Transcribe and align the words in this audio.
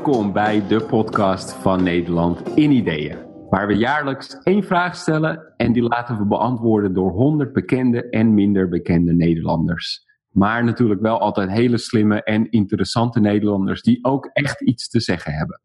Welkom 0.00 0.32
bij 0.32 0.66
de 0.66 0.84
podcast 0.84 1.52
van 1.52 1.82
Nederland 1.82 2.56
in 2.56 2.70
Ideeën. 2.70 3.18
Waar 3.50 3.66
we 3.66 3.74
jaarlijks 3.74 4.38
één 4.42 4.62
vraag 4.62 4.96
stellen 4.96 5.54
en 5.56 5.72
die 5.72 5.82
laten 5.82 6.18
we 6.18 6.26
beantwoorden 6.26 6.94
door 6.94 7.10
100 7.10 7.52
bekende 7.52 8.08
en 8.08 8.34
minder 8.34 8.68
bekende 8.68 9.12
Nederlanders. 9.12 10.04
Maar 10.30 10.64
natuurlijk 10.64 11.00
wel 11.00 11.18
altijd 11.18 11.50
hele 11.50 11.78
slimme 11.78 12.22
en 12.22 12.50
interessante 12.50 13.20
Nederlanders 13.20 13.82
die 13.82 14.04
ook 14.04 14.30
echt 14.32 14.60
iets 14.60 14.88
te 14.88 15.00
zeggen 15.00 15.32
hebben. 15.32 15.60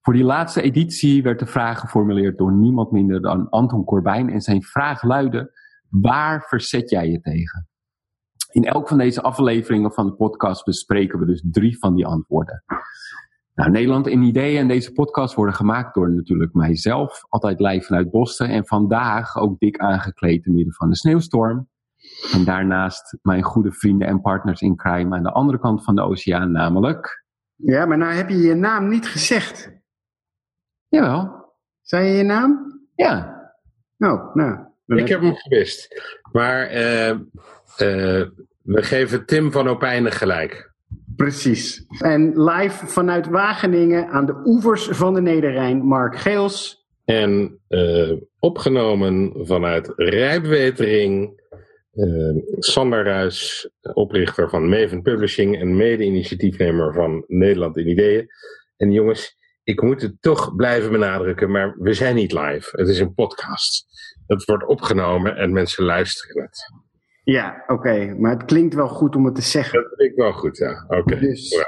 Voor 0.00 0.14
die 0.14 0.24
laatste 0.24 0.62
editie 0.62 1.22
werd 1.22 1.38
de 1.38 1.46
vraag 1.46 1.80
geformuleerd 1.80 2.38
door 2.38 2.52
niemand 2.52 2.90
minder 2.90 3.22
dan 3.22 3.48
Anton 3.48 3.84
Corbijn 3.84 4.30
en 4.30 4.40
zijn 4.40 4.62
vraag 4.62 5.02
luidde: 5.02 5.52
waar 5.88 6.42
verzet 6.48 6.90
jij 6.90 7.10
je 7.10 7.20
tegen? 7.20 7.68
In 8.50 8.64
elk 8.64 8.88
van 8.88 8.98
deze 8.98 9.22
afleveringen 9.22 9.92
van 9.92 10.06
de 10.06 10.14
podcast 10.14 10.64
bespreken 10.64 11.18
we 11.18 11.26
dus 11.26 11.44
drie 11.50 11.78
van 11.78 11.94
die 11.94 12.06
antwoorden. 12.06 12.64
Nou, 13.58 13.70
Nederland 13.70 14.06
in 14.06 14.22
ideeën 14.22 14.60
en 14.60 14.68
deze 14.68 14.92
podcast 14.92 15.34
worden 15.34 15.54
gemaakt 15.54 15.94
door 15.94 16.10
natuurlijk 16.10 16.54
mijzelf, 16.54 17.24
altijd 17.28 17.60
live 17.60 17.86
vanuit 17.86 18.10
Boston 18.10 18.46
en 18.48 18.66
vandaag 18.66 19.36
ook 19.36 19.58
dik 19.58 19.78
aangekleed 19.78 20.46
in 20.46 20.54
midden 20.54 20.74
van 20.74 20.88
de 20.88 20.96
sneeuwstorm. 20.96 21.68
En 22.32 22.44
daarnaast 22.44 23.18
mijn 23.22 23.42
goede 23.42 23.72
vrienden 23.72 24.08
en 24.08 24.20
partners 24.20 24.60
in 24.60 24.76
crime 24.76 25.16
aan 25.16 25.22
de 25.22 25.32
andere 25.32 25.58
kant 25.58 25.84
van 25.84 25.94
de 25.94 26.02
oceaan, 26.02 26.52
namelijk... 26.52 27.24
Ja, 27.54 27.86
maar 27.86 27.98
nou 27.98 28.12
heb 28.12 28.28
je 28.28 28.38
je 28.38 28.54
naam 28.54 28.88
niet 28.88 29.06
gezegd. 29.06 29.72
Jawel. 30.88 31.52
Zei 31.82 32.08
je 32.08 32.16
je 32.16 32.22
naam? 32.22 32.80
Ja. 32.94 33.42
Oh, 33.98 34.34
nou. 34.34 34.58
Ik 34.86 35.08
heb 35.08 35.20
hem 35.20 35.34
gewist. 35.34 36.02
Maar 36.32 36.72
uh, 36.72 37.10
uh, 37.10 37.18
we 38.62 38.82
geven 38.82 39.26
Tim 39.26 39.52
van 39.52 39.68
Opijnen 39.68 40.12
gelijk. 40.12 40.67
Precies. 41.18 41.84
En 41.98 42.42
live 42.42 42.86
vanuit 42.86 43.26
Wageningen 43.26 44.08
aan 44.08 44.26
de 44.26 44.40
oevers 44.44 44.84
van 44.84 45.14
de 45.14 45.20
Nederrijn, 45.20 45.84
Mark 45.84 46.16
Geels. 46.16 46.86
En 47.04 47.60
uh, 47.68 48.12
opgenomen 48.38 49.32
vanuit 49.46 49.92
Rijpwetering, 49.96 51.42
Sander 52.58 53.04
Ruis, 53.04 53.70
oprichter 53.80 54.48
van 54.48 54.68
Maven 54.68 55.02
Publishing 55.02 55.60
en 55.60 55.76
mede-initiatiefnemer 55.76 56.94
van 56.94 57.24
Nederland 57.26 57.76
in 57.76 57.88
Ideeën. 57.88 58.26
En 58.76 58.92
jongens, 58.92 59.36
ik 59.64 59.82
moet 59.82 60.02
het 60.02 60.22
toch 60.22 60.54
blijven 60.54 60.92
benadrukken, 60.92 61.50
maar 61.50 61.76
we 61.78 61.94
zijn 61.94 62.14
niet 62.14 62.32
live. 62.32 62.68
Het 62.70 62.88
is 62.88 63.00
een 63.00 63.14
podcast. 63.14 63.86
Het 64.26 64.44
wordt 64.44 64.66
opgenomen 64.66 65.36
en 65.36 65.52
mensen 65.52 65.84
luisteren 65.84 66.42
het. 66.42 66.72
Ja, 67.30 67.64
oké. 67.66 68.14
Maar 68.18 68.30
het 68.30 68.44
klinkt 68.44 68.74
wel 68.74 68.88
goed 68.88 69.16
om 69.16 69.24
het 69.24 69.34
te 69.34 69.42
zeggen. 69.42 69.82
Dat 69.82 69.94
klinkt 69.94 70.16
wel 70.16 70.32
goed, 70.32 70.56
ja. 70.56 70.84
Oké. 70.88 71.18
Dus 71.18 71.66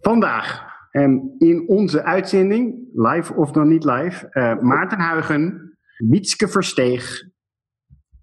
vandaag 0.00 0.64
um, 0.92 1.34
in 1.38 1.68
onze 1.68 2.02
uitzending, 2.02 2.88
live 2.92 3.34
of 3.34 3.50
dan 3.50 3.68
niet 3.68 3.84
live, 3.84 4.26
uh, 4.30 4.58
Maarten 4.60 4.98
Huigen, 4.98 5.76
Mietske 5.96 6.48
Versteeg 6.48 7.22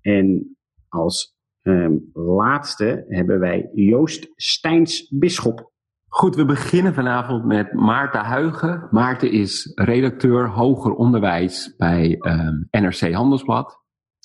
en 0.02 0.58
als 0.88 1.36
um, 1.62 2.10
laatste 2.14 3.06
hebben 3.08 3.40
wij 3.40 3.70
Joost 3.74 4.32
Steins 4.36 5.08
Bisschop. 5.10 5.72
Goed, 6.08 6.36
we 6.36 6.46
beginnen 6.46 6.94
vanavond 6.94 7.46
met 7.46 7.74
Maarten 7.74 8.24
Huigen. 8.24 8.88
Maarten 8.92 9.32
is 9.32 9.72
redacteur 9.76 10.50
hoger 10.50 10.94
onderwijs 10.94 11.76
bij 11.78 12.16
um, 12.20 12.68
NRC 12.72 13.14
Handelsblad. 13.14 13.81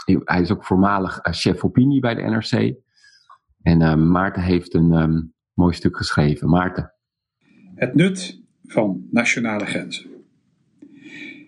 Hij 0.06 0.40
is 0.40 0.50
ook 0.50 0.64
voormalig 0.64 1.26
uh, 1.26 1.32
chef 1.32 1.64
opinie 1.64 2.00
bij 2.00 2.14
de 2.14 2.22
NRC. 2.22 2.74
En 3.62 3.80
uh, 3.80 3.94
Maarten 3.94 4.42
heeft 4.42 4.74
een 4.74 4.92
um, 4.92 5.32
mooi 5.54 5.74
stuk 5.74 5.96
geschreven. 5.96 6.48
Maarten. 6.48 6.92
Het 7.74 7.94
nut 7.94 8.42
van 8.64 9.06
nationale 9.10 9.66
grenzen. 9.66 10.10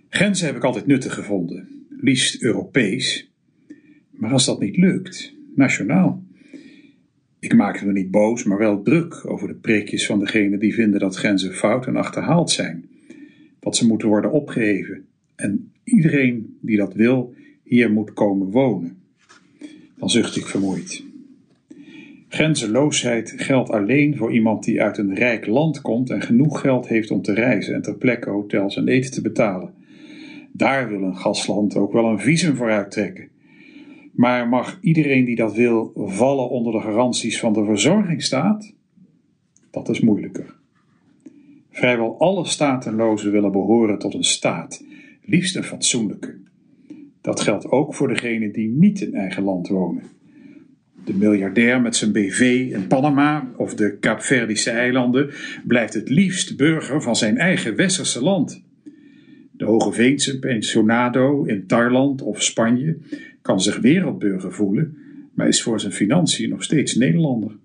Grenzen 0.08 0.46
heb 0.46 0.56
ik 0.56 0.64
altijd 0.64 0.86
nuttig 0.86 1.14
gevonden, 1.14 1.86
liefst 1.88 2.42
Europees. 2.42 3.32
Maar 4.10 4.32
als 4.32 4.44
dat 4.44 4.60
niet 4.60 4.76
lukt, 4.76 5.34
nationaal. 5.54 6.26
Ik 7.38 7.54
maakte 7.54 7.86
me 7.86 7.92
niet 7.92 8.10
boos, 8.10 8.44
maar 8.44 8.58
wel 8.58 8.82
druk 8.82 9.30
over 9.30 9.48
de 9.48 9.54
preekjes 9.54 10.06
van 10.06 10.18
degenen 10.18 10.58
die 10.58 10.74
vinden 10.74 11.00
dat 11.00 11.16
grenzen 11.16 11.52
fout 11.52 11.86
en 11.86 11.96
achterhaald 11.96 12.50
zijn. 12.50 12.88
Dat 13.60 13.76
ze 13.76 13.86
moeten 13.86 14.08
worden 14.08 14.30
opgeheven. 14.32 15.06
En 15.34 15.72
iedereen 15.84 16.58
die 16.60 16.76
dat 16.76 16.94
wil, 16.94 17.34
hier 17.68 17.92
moet 17.92 18.12
komen 18.12 18.50
wonen. 18.50 19.02
Dan 19.96 20.10
zucht 20.10 20.36
ik 20.36 20.46
vermoeid. 20.46 21.04
Grenzeloosheid 22.28 23.34
geldt 23.36 23.70
alleen 23.70 24.16
voor 24.16 24.32
iemand 24.32 24.64
die 24.64 24.82
uit 24.82 24.98
een 24.98 25.14
rijk 25.14 25.46
land 25.46 25.80
komt 25.80 26.10
en 26.10 26.22
genoeg 26.22 26.60
geld 26.60 26.88
heeft 26.88 27.10
om 27.10 27.22
te 27.22 27.34
reizen 27.34 27.74
en 27.74 27.82
ter 27.82 27.94
plekke 27.94 28.30
hotels 28.30 28.76
en 28.76 28.88
eten 28.88 29.10
te 29.10 29.22
betalen. 29.22 29.74
Daar 30.52 30.88
wil 30.88 31.02
een 31.02 31.16
gastland 31.16 31.76
ook 31.76 31.92
wel 31.92 32.04
een 32.04 32.18
visum 32.18 32.56
voor 32.56 32.70
uittrekken. 32.70 33.28
Maar 34.12 34.48
mag 34.48 34.78
iedereen 34.80 35.24
die 35.24 35.36
dat 35.36 35.54
wil 35.54 35.92
vallen 35.94 36.48
onder 36.48 36.72
de 36.72 36.80
garanties 36.80 37.40
van 37.40 37.52
de 37.52 37.64
verzorgingsstaat? 37.64 38.74
Dat 39.70 39.88
is 39.88 40.00
moeilijker. 40.00 40.54
Vrijwel 41.70 42.18
alle 42.18 42.46
statenlozen 42.46 43.32
willen 43.32 43.52
behoren 43.52 43.98
tot 43.98 44.14
een 44.14 44.24
staat, 44.24 44.84
liefst 45.22 45.56
een 45.56 45.64
fatsoenlijke. 45.64 46.38
Dat 47.20 47.40
geldt 47.40 47.66
ook 47.66 47.94
voor 47.94 48.08
degenen 48.08 48.52
die 48.52 48.68
niet 48.68 49.00
in 49.00 49.14
eigen 49.14 49.42
land 49.42 49.68
wonen. 49.68 50.02
De 51.04 51.14
miljardair 51.14 51.80
met 51.80 51.96
zijn 51.96 52.12
BV 52.12 52.68
in 52.72 52.86
Panama 52.86 53.52
of 53.56 53.74
de 53.74 53.96
Kaapverdische 54.00 54.70
eilanden 54.70 55.30
blijft 55.66 55.94
het 55.94 56.08
liefst 56.08 56.56
burger 56.56 57.02
van 57.02 57.16
zijn 57.16 57.38
eigen 57.38 57.76
westerse 57.76 58.22
land. 58.22 58.62
De 59.52 59.64
Hogeveense 59.64 60.38
pensionado 60.38 61.44
in 61.44 61.66
Thailand 61.66 62.22
of 62.22 62.42
Spanje 62.42 62.98
kan 63.42 63.60
zich 63.60 63.78
wereldburger 63.78 64.52
voelen, 64.52 64.96
maar 65.34 65.48
is 65.48 65.62
voor 65.62 65.80
zijn 65.80 65.92
financiën 65.92 66.48
nog 66.48 66.62
steeds 66.62 66.94
Nederlander. 66.94 67.56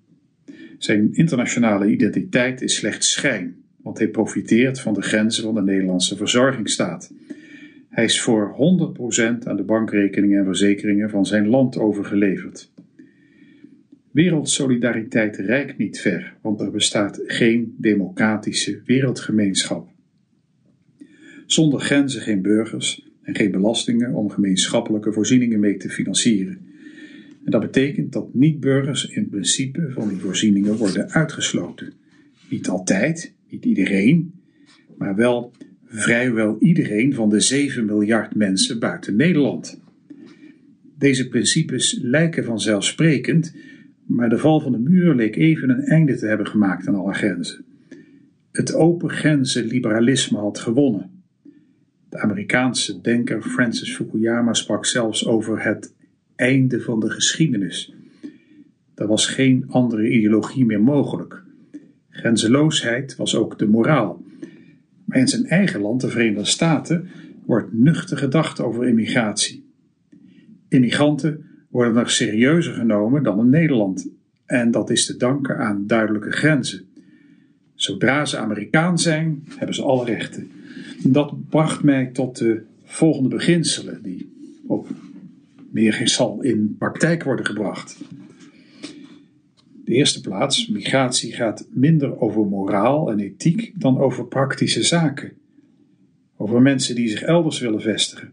Zijn 0.78 1.14
internationale 1.14 1.88
identiteit 1.88 2.62
is 2.62 2.76
slechts 2.76 3.12
schijn, 3.12 3.56
want 3.82 3.98
hij 3.98 4.08
profiteert 4.08 4.80
van 4.80 4.94
de 4.94 5.02
grenzen 5.02 5.44
van 5.44 5.56
de 5.56 5.62
Nederlandse 5.62 6.16
verzorgingsstaat. 6.18 7.12
Hij 7.94 8.04
is 8.04 8.22
voor 8.22 8.56
100% 8.56 9.44
aan 9.44 9.56
de 9.56 9.64
bankrekeningen 9.64 10.40
en 10.40 10.46
verzekeringen 10.46 11.10
van 11.10 11.26
zijn 11.26 11.48
land 11.48 11.78
overgeleverd. 11.78 12.72
Wereldsolidariteit 14.12 15.36
reikt 15.36 15.78
niet 15.78 16.00
ver, 16.00 16.36
want 16.42 16.62
er 16.62 16.72
bestaat 16.72 17.22
geen 17.26 17.76
democratische 17.78 18.82
wereldgemeenschap. 18.86 19.90
Zonder 21.46 21.80
grenzen 21.80 22.22
geen 22.22 22.42
burgers 22.42 23.10
en 23.22 23.36
geen 23.36 23.52
belastingen 23.52 24.14
om 24.14 24.30
gemeenschappelijke 24.30 25.12
voorzieningen 25.12 25.60
mee 25.60 25.78
te 25.78 25.90
financieren. 25.90 26.58
En 27.46 27.52
dat 27.52 27.62
betekent 27.62 28.14
dat 28.14 28.34
niet-burgers 28.34 29.08
in 29.08 29.30
principe 29.30 29.92
van 29.92 30.08
die 30.08 30.18
voorzieningen 30.18 30.78
worden 30.78 31.12
uitgesloten. 31.12 31.94
Niet 32.50 32.68
altijd, 32.68 33.34
niet 33.50 33.66
iedereen, 33.66 34.34
maar 34.98 35.16
wel 35.16 35.52
vrijwel 35.96 36.58
iedereen 36.60 37.14
van 37.14 37.30
de 37.30 37.40
7 37.40 37.86
miljard 37.86 38.36
mensen 38.36 38.80
buiten 38.80 39.16
Nederland. 39.16 39.82
Deze 40.98 41.28
principes 41.28 42.00
lijken 42.02 42.44
vanzelfsprekend, 42.44 43.56
maar 44.06 44.30
de 44.30 44.38
val 44.38 44.60
van 44.60 44.72
de 44.72 44.80
muur 44.80 45.16
leek 45.16 45.36
even 45.36 45.70
een 45.70 45.84
einde 45.84 46.16
te 46.16 46.28
hebben 46.28 46.48
gemaakt 46.48 46.88
aan 46.88 46.96
alle 46.96 47.14
grenzen. 47.14 47.66
Het 48.52 48.74
open 48.74 49.10
grenzen 49.10 49.66
liberalisme 49.66 50.38
had 50.38 50.60
gewonnen. 50.60 51.24
De 52.10 52.20
Amerikaanse 52.20 53.02
denker 53.02 53.42
Francis 53.42 53.96
Fukuyama 53.96 54.54
sprak 54.54 54.86
zelfs 54.86 55.28
over 55.28 55.64
het 55.64 55.94
einde 56.36 56.82
van 56.82 57.00
de 57.00 57.10
geschiedenis. 57.10 57.94
Er 58.96 59.08
was 59.08 59.28
geen 59.28 59.66
andere 59.68 60.10
ideologie 60.10 60.66
meer 60.66 60.82
mogelijk. 60.82 61.44
Grenzeloosheid 62.10 63.16
was 63.16 63.36
ook 63.36 63.60
de 63.60 63.68
moraal. 63.68 64.24
Maar 65.06 65.18
in 65.18 65.28
zijn 65.28 65.46
eigen 65.46 65.82
land, 65.82 66.02
de 66.02 66.10
Verenigde 66.10 66.46
Staten, 66.46 67.10
wordt 67.46 67.74
nuchter 67.74 68.18
gedacht 68.18 68.60
over 68.60 68.88
immigratie. 68.88 69.72
Immigranten 70.70 71.46
worden 71.70 71.94
nog 71.94 72.12
serieuzer 72.12 72.74
genomen 72.74 73.24
dan 73.24 73.40
in 73.40 73.50
Nederland. 73.50 74.10
En 74.46 74.72
dat 74.72 74.90
is 74.90 75.06
te 75.06 75.18
danken 75.18 75.58
aan 75.58 75.88
duidelijke 75.88 76.32
grenzen. 76.32 76.86
Zodra 77.76 78.26
ze 78.26 78.38
Amerikaan 78.38 79.00
zijn, 79.00 79.44
hebben 79.58 79.76
ze 79.76 79.84
alle 79.84 80.06
rechten. 80.06 80.52
Dat 81.04 81.50
bracht 81.50 81.84
mij 81.84 82.06
tot 82.06 82.38
de 82.38 82.62
volgende 82.84 83.30
beginselen, 83.30 84.04
die 84.04 84.32
op 84.68 84.88
meer 85.72 86.02
zal 86.08 86.42
in 86.42 86.76
praktijk 86.78 87.24
worden 87.24 87.46
gebracht. 87.46 87.98
De 89.86 89.94
eerste 89.94 90.22
plaats, 90.22 90.68
migratie 90.68 91.34
gaat 91.34 91.68
minder 91.70 92.20
over 92.20 92.46
moraal 92.46 93.12
en 93.12 93.20
ethiek 93.20 93.72
dan 93.76 93.98
over 93.98 94.26
praktische 94.26 94.84
zaken. 94.84 95.32
Over 96.38 96.62
mensen 96.62 96.96
die 96.96 97.08
zich 97.08 97.22
elders 97.22 97.60
willen 97.60 97.82
vestigen. 97.82 98.32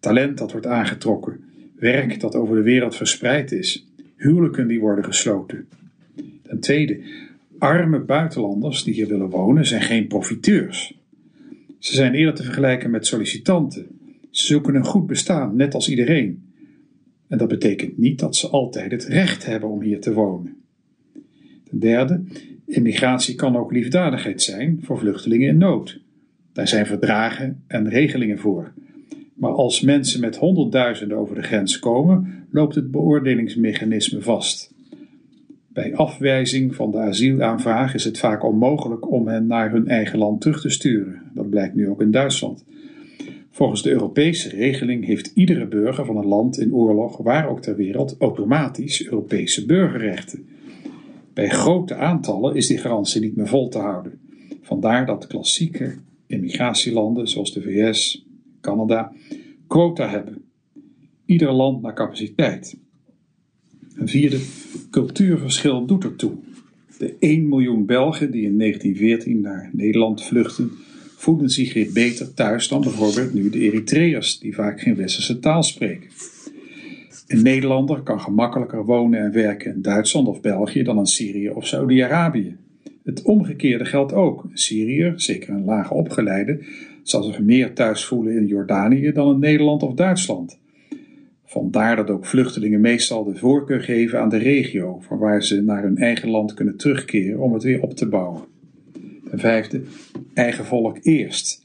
Talent 0.00 0.38
dat 0.38 0.52
wordt 0.52 0.66
aangetrokken. 0.66 1.44
Werk 1.76 2.20
dat 2.20 2.34
over 2.34 2.56
de 2.56 2.62
wereld 2.62 2.96
verspreid 2.96 3.52
is. 3.52 3.86
Huwelijken 4.16 4.66
die 4.68 4.80
worden 4.80 5.04
gesloten. 5.04 5.68
Ten 6.42 6.60
tweede, 6.60 7.00
arme 7.58 7.98
buitenlanders 7.98 8.84
die 8.84 8.94
hier 8.94 9.08
willen 9.08 9.30
wonen 9.30 9.66
zijn 9.66 9.82
geen 9.82 10.06
profiteurs. 10.06 10.98
Ze 11.78 11.94
zijn 11.94 12.14
eerder 12.14 12.34
te 12.34 12.42
vergelijken 12.42 12.90
met 12.90 13.06
sollicitanten. 13.06 13.86
Ze 14.30 14.46
zoeken 14.46 14.74
een 14.74 14.84
goed 14.84 15.06
bestaan, 15.06 15.56
net 15.56 15.74
als 15.74 15.88
iedereen. 15.88 16.52
En 17.28 17.38
dat 17.38 17.48
betekent 17.48 17.98
niet 17.98 18.18
dat 18.18 18.36
ze 18.36 18.48
altijd 18.48 18.90
het 18.90 19.04
recht 19.04 19.46
hebben 19.46 19.68
om 19.68 19.82
hier 19.82 20.00
te 20.00 20.12
wonen. 20.12 20.61
Derde, 21.78 22.22
immigratie 22.66 23.34
kan 23.34 23.56
ook 23.56 23.72
liefdadigheid 23.72 24.42
zijn 24.42 24.78
voor 24.82 24.98
vluchtelingen 24.98 25.48
in 25.48 25.58
nood. 25.58 26.00
Daar 26.52 26.68
zijn 26.68 26.86
verdragen 26.86 27.62
en 27.66 27.88
regelingen 27.88 28.38
voor. 28.38 28.72
Maar 29.34 29.52
als 29.52 29.80
mensen 29.80 30.20
met 30.20 30.36
honderdduizenden 30.36 31.18
over 31.18 31.34
de 31.34 31.42
grens 31.42 31.78
komen, 31.78 32.46
loopt 32.50 32.74
het 32.74 32.90
beoordelingsmechanisme 32.90 34.20
vast. 34.20 34.74
Bij 35.68 35.94
afwijzing 35.94 36.74
van 36.74 36.90
de 36.90 36.98
asielaanvraag 36.98 37.94
is 37.94 38.04
het 38.04 38.18
vaak 38.18 38.44
onmogelijk 38.44 39.10
om 39.10 39.28
hen 39.28 39.46
naar 39.46 39.70
hun 39.70 39.88
eigen 39.88 40.18
land 40.18 40.40
terug 40.40 40.60
te 40.60 40.70
sturen. 40.70 41.22
Dat 41.34 41.50
blijkt 41.50 41.74
nu 41.74 41.88
ook 41.88 42.00
in 42.00 42.10
Duitsland. 42.10 42.64
Volgens 43.50 43.82
de 43.82 43.90
Europese 43.90 44.48
regeling 44.48 45.04
heeft 45.04 45.32
iedere 45.34 45.66
burger 45.66 46.04
van 46.04 46.16
een 46.16 46.26
land 46.26 46.58
in 46.58 46.74
oorlog, 46.74 47.16
waar 47.16 47.48
ook 47.48 47.60
ter 47.60 47.76
wereld, 47.76 48.16
automatisch 48.18 49.06
Europese 49.06 49.66
burgerrechten. 49.66 50.46
Bij 51.34 51.48
grote 51.48 51.94
aantallen 51.94 52.56
is 52.56 52.66
die 52.66 52.78
garantie 52.78 53.20
niet 53.20 53.36
meer 53.36 53.48
vol 53.48 53.68
te 53.68 53.78
houden. 53.78 54.20
Vandaar 54.62 55.06
dat 55.06 55.26
klassieke 55.26 55.94
immigratielanden 56.26 57.28
zoals 57.28 57.52
de 57.52 57.62
VS, 57.62 58.26
Canada, 58.60 59.12
quota 59.66 60.08
hebben. 60.08 60.44
Ieder 61.24 61.52
land 61.52 61.82
naar 61.82 61.94
capaciteit. 61.94 62.76
Een 63.94 64.08
vierde, 64.08 64.40
cultuurverschil 64.90 65.86
doet 65.86 66.04
ertoe. 66.04 66.32
De 66.98 67.16
1 67.18 67.48
miljoen 67.48 67.86
Belgen 67.86 68.30
die 68.30 68.42
in 68.42 68.58
1914 68.58 69.40
naar 69.40 69.70
Nederland 69.72 70.24
vluchten, 70.24 70.70
voelen 71.16 71.48
zich 71.48 71.72
weer 71.72 71.92
beter 71.92 72.34
thuis 72.34 72.68
dan 72.68 72.80
bijvoorbeeld 72.80 73.34
nu 73.34 73.50
de 73.50 73.58
Eritreërs, 73.58 74.38
die 74.38 74.54
vaak 74.54 74.80
geen 74.80 74.96
westerse 74.96 75.38
taal 75.38 75.62
spreken. 75.62 76.10
Een 77.26 77.42
Nederlander 77.42 78.02
kan 78.02 78.20
gemakkelijker 78.20 78.84
wonen 78.84 79.20
en 79.20 79.32
werken 79.32 79.74
in 79.74 79.82
Duitsland 79.82 80.28
of 80.28 80.40
België 80.40 80.82
dan 80.82 80.98
in 80.98 81.06
Syrië 81.06 81.50
of 81.50 81.66
Saudi-Arabië. 81.66 82.56
Het 83.04 83.22
omgekeerde 83.22 83.84
geldt 83.84 84.12
ook. 84.12 84.44
Een 84.44 84.58
Syriër, 84.58 85.12
zeker 85.16 85.54
een 85.54 85.64
laag 85.64 85.90
opgeleide, 85.90 86.64
zal 87.02 87.22
zich 87.22 87.40
meer 87.40 87.72
thuis 87.72 88.04
voelen 88.04 88.36
in 88.36 88.46
Jordanië 88.46 89.12
dan 89.12 89.34
in 89.34 89.38
Nederland 89.38 89.82
of 89.82 89.94
Duitsland. 89.94 90.60
Vandaar 91.44 91.96
dat 91.96 92.10
ook 92.10 92.26
vluchtelingen 92.26 92.80
meestal 92.80 93.24
de 93.24 93.36
voorkeur 93.36 93.80
geven 93.80 94.20
aan 94.20 94.28
de 94.28 94.36
regio, 94.36 94.98
van 95.00 95.18
waar 95.18 95.42
ze 95.42 95.62
naar 95.62 95.82
hun 95.82 95.96
eigen 95.96 96.30
land 96.30 96.54
kunnen 96.54 96.76
terugkeren 96.76 97.40
om 97.40 97.52
het 97.52 97.62
weer 97.62 97.82
op 97.82 97.94
te 97.94 98.08
bouwen. 98.08 98.42
Ten 99.30 99.38
vijfde, 99.38 99.82
eigen 100.34 100.64
volk 100.64 100.98
eerst. 101.02 101.64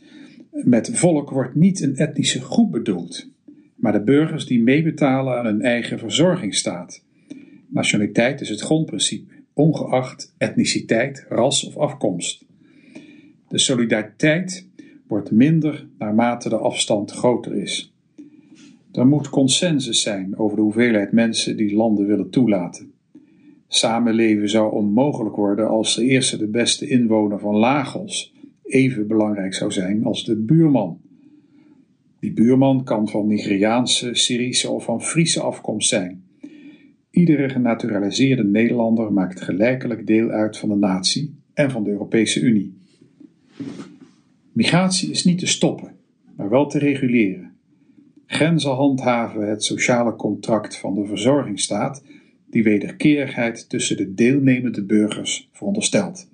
Met 0.51 0.89
volk 0.93 1.29
wordt 1.29 1.55
niet 1.55 1.81
een 1.81 1.95
etnische 1.95 2.41
groep 2.41 2.71
bedoeld, 2.71 3.29
maar 3.77 3.91
de 3.91 4.03
burgers 4.03 4.45
die 4.45 4.61
meebetalen 4.61 5.37
aan 5.37 5.45
hun 5.45 5.61
eigen 5.61 5.99
verzorgingsstaat. 5.99 7.03
Nationaliteit 7.67 8.41
is 8.41 8.49
het 8.49 8.61
grondprincipe, 8.61 9.33
ongeacht 9.53 10.33
etniciteit, 10.37 11.25
ras 11.29 11.65
of 11.65 11.77
afkomst. 11.77 12.45
De 13.47 13.57
solidariteit 13.59 14.67
wordt 15.07 15.31
minder 15.31 15.87
naarmate 15.97 16.49
de 16.49 16.57
afstand 16.57 17.11
groter 17.11 17.55
is. 17.55 17.93
Er 18.91 19.07
moet 19.07 19.29
consensus 19.29 20.01
zijn 20.01 20.37
over 20.37 20.55
de 20.55 20.63
hoeveelheid 20.63 21.11
mensen 21.11 21.57
die 21.57 21.75
landen 21.75 22.05
willen 22.05 22.29
toelaten. 22.29 22.91
Samenleven 23.67 24.49
zou 24.49 24.73
onmogelijk 24.73 25.35
worden 25.35 25.67
als 25.67 25.95
de 25.95 26.05
eerste 26.05 26.37
de 26.37 26.47
beste 26.47 26.87
inwoner 26.87 27.39
van 27.39 27.55
Lagos 27.55 28.33
even 28.63 29.07
belangrijk 29.07 29.53
zou 29.53 29.71
zijn 29.71 30.03
als 30.03 30.25
de 30.25 30.35
buurman. 30.35 31.01
Die 32.19 32.33
buurman 32.33 32.83
kan 32.83 33.09
van 33.09 33.27
Nigeriaanse, 33.27 34.15
Syrische 34.15 34.69
of 34.69 34.83
van 34.83 35.01
Friese 35.01 35.41
afkomst 35.41 35.89
zijn. 35.89 36.23
Iedere 37.11 37.49
genaturaliseerde 37.49 38.43
Nederlander 38.43 39.13
maakt 39.13 39.41
gelijkelijk 39.41 40.07
deel 40.07 40.29
uit 40.29 40.57
van 40.57 40.69
de 40.69 40.75
natie 40.75 41.35
en 41.53 41.71
van 41.71 41.83
de 41.83 41.89
Europese 41.89 42.39
Unie. 42.39 42.77
Migratie 44.51 45.11
is 45.11 45.23
niet 45.23 45.39
te 45.39 45.47
stoppen, 45.47 45.95
maar 46.35 46.49
wel 46.49 46.67
te 46.67 46.79
reguleren. 46.79 47.51
Grenzen 48.25 48.71
handhaven 48.71 49.49
het 49.49 49.63
sociale 49.63 50.15
contract 50.15 50.77
van 50.77 50.95
de 50.95 51.05
verzorgingsstaat, 51.05 52.03
die 52.49 52.63
wederkerigheid 52.63 53.69
tussen 53.69 53.97
de 53.97 54.13
deelnemende 54.13 54.83
burgers 54.83 55.49
veronderstelt. 55.51 56.29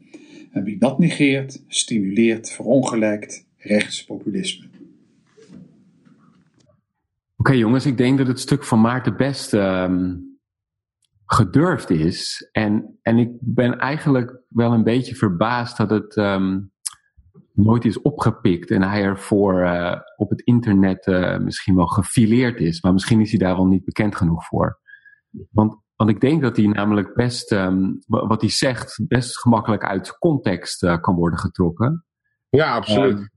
En 0.51 0.63
wie 0.63 0.77
dat 0.77 0.99
negeert, 0.99 1.63
stimuleert 1.67 2.51
verongelijkt 2.51 3.45
rechtspopulisme. 3.57 4.72
Oké 7.43 7.53
jongens, 7.53 7.85
ik 7.85 7.97
denk 7.97 8.17
dat 8.17 8.27
het 8.27 8.39
stuk 8.39 8.63
van 8.63 8.81
Maarten 8.81 9.17
best 9.17 9.53
ehm, 9.53 10.15
gedurfd 11.25 11.89
is. 11.89 12.49
En, 12.51 12.99
en 13.01 13.17
ik 13.17 13.29
ben 13.39 13.77
eigenlijk 13.77 14.41
wel 14.47 14.73
een 14.73 14.83
beetje 14.83 15.15
verbaasd 15.15 15.77
dat 15.77 15.89
het 15.89 16.15
ehm, 16.15 16.59
nooit 17.53 17.85
is 17.85 18.01
opgepikt 18.01 18.71
en 18.71 18.81
hij 18.81 19.03
ervoor 19.03 19.61
uh, 19.61 19.95
op 20.15 20.29
het 20.29 20.41
internet 20.41 21.07
uh, 21.07 21.37
misschien 21.37 21.75
wel 21.75 21.87
gefileerd 21.87 22.59
is. 22.59 22.81
Maar 22.81 22.93
misschien 22.93 23.21
is 23.21 23.29
hij 23.29 23.39
daar 23.39 23.55
wel 23.55 23.67
niet 23.67 23.85
bekend 23.85 24.15
genoeg 24.15 24.45
voor. 24.45 24.79
Want, 25.49 25.75
want 25.95 26.09
ik 26.09 26.21
denk 26.21 26.41
dat 26.41 26.57
hij 26.57 26.65
namelijk 26.65 27.13
best, 27.13 27.51
um, 27.51 27.99
wat 28.07 28.41
hij 28.41 28.49
zegt, 28.49 29.07
best 29.07 29.39
gemakkelijk 29.39 29.83
uit 29.83 30.17
context 30.17 30.83
uh, 30.83 30.97
kan 30.99 31.15
worden 31.15 31.39
getrokken. 31.39 32.05
Ja, 32.49 32.75
absoluut. 32.75 33.31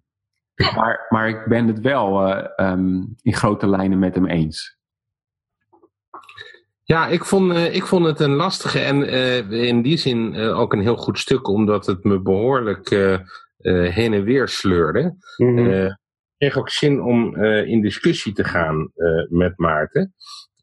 Maar, 0.56 1.06
maar 1.08 1.29
ik 1.29 1.44
ben 1.44 1.67
het 1.67 1.81
wel 1.81 2.29
um, 2.61 3.17
in 3.23 3.35
grote 3.35 3.69
lijnen 3.69 3.99
met 3.99 4.14
hem 4.14 4.26
eens. 4.26 4.76
Ja, 6.82 7.06
ik 7.06 7.25
vond, 7.25 7.53
uh, 7.53 7.75
ik 7.75 7.87
vond 7.87 8.06
het 8.06 8.20
een 8.20 8.35
lastige 8.35 8.79
en 8.79 8.97
uh, 8.97 9.50
in 9.50 9.82
die 9.82 9.97
zin 9.97 10.35
uh, 10.35 10.58
ook 10.58 10.73
een 10.73 10.81
heel 10.81 10.97
goed 10.97 11.19
stuk, 11.19 11.49
omdat 11.49 11.87
het 11.87 12.05
me 12.05 12.20
behoorlijk 12.20 12.88
heen 13.69 14.12
en 14.12 14.25
weer 14.25 14.49
sleurde. 14.49 15.16
Mm 15.37 15.57
-hmm. 15.57 15.69
ik 15.69 15.97
kreeg 16.37 16.59
ook 16.59 16.71
zin 16.71 17.02
om 17.02 17.37
in 17.45 17.80
discussie 17.80 18.33
te 18.33 18.45
gaan 18.45 18.90
met 19.28 19.59
Maarten. 19.59 20.14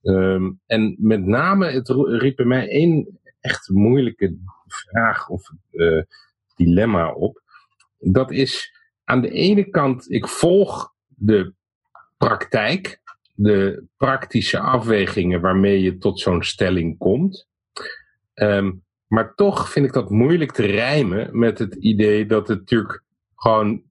Um, 0.01 0.60
en 0.65 0.96
met 1.00 1.25
name, 1.25 1.72
het 1.72 1.89
riep 2.08 2.36
bij 2.36 2.46
mij 2.46 2.70
één 2.70 3.20
echt 3.39 3.70
moeilijke 3.70 4.38
vraag 4.67 5.29
of 5.29 5.50
dilemma 6.56 7.12
op. 7.12 7.41
Dat 7.98 8.32
is 8.32 8.72
aan 9.13 9.22
de 9.22 9.32
ene 9.32 9.70
kant, 9.70 10.12
ik 10.12 10.27
volg 10.27 10.93
de 11.08 11.53
praktijk 12.17 13.01
de 13.36 13.84
praktische 13.98 14.60
afwegingen 14.60 15.41
waarmee 15.41 15.82
je 15.82 15.98
tot 15.98 16.20
zo'n 16.20 16.43
stelling 16.43 16.98
komt. 16.98 17.48
Um, 18.34 18.84
maar 19.08 19.36
toch 19.36 19.70
vind 19.70 19.86
ik 19.86 19.93
dat 19.93 20.10
moeilijk 20.10 20.51
te 20.51 20.65
rijmen 20.65 21.39
met 21.39 21.60
het 21.60 21.75
idee 21.75 22.25
dat 22.25 22.48
het 22.48 22.60
natuurlijk 22.60 23.03
gewoon 23.36 23.84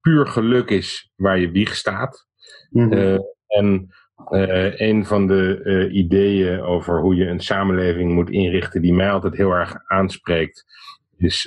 puur 0.00 0.26
geluk 0.26 0.70
is 0.70 1.12
waar 1.16 1.38
je 1.38 1.50
wieg 1.50 1.74
staat. 1.76 2.26
Mm 2.70 2.82
-hmm. 2.82 2.92
uh, 2.92 3.18
en 3.46 3.88
uh, 4.30 4.80
een 4.80 5.06
van 5.06 5.26
de 5.26 5.60
uh, 5.64 5.94
ideeën 5.94 6.60
over 6.60 7.00
hoe 7.00 7.14
je 7.14 7.26
een 7.26 7.40
samenleving 7.40 8.12
moet 8.12 8.30
inrichten, 8.30 8.82
die 8.82 8.94
mij 8.94 9.10
altijd 9.10 9.36
heel 9.36 9.50
erg 9.50 9.76
aanspreekt, 9.86 10.64
is 11.16 11.46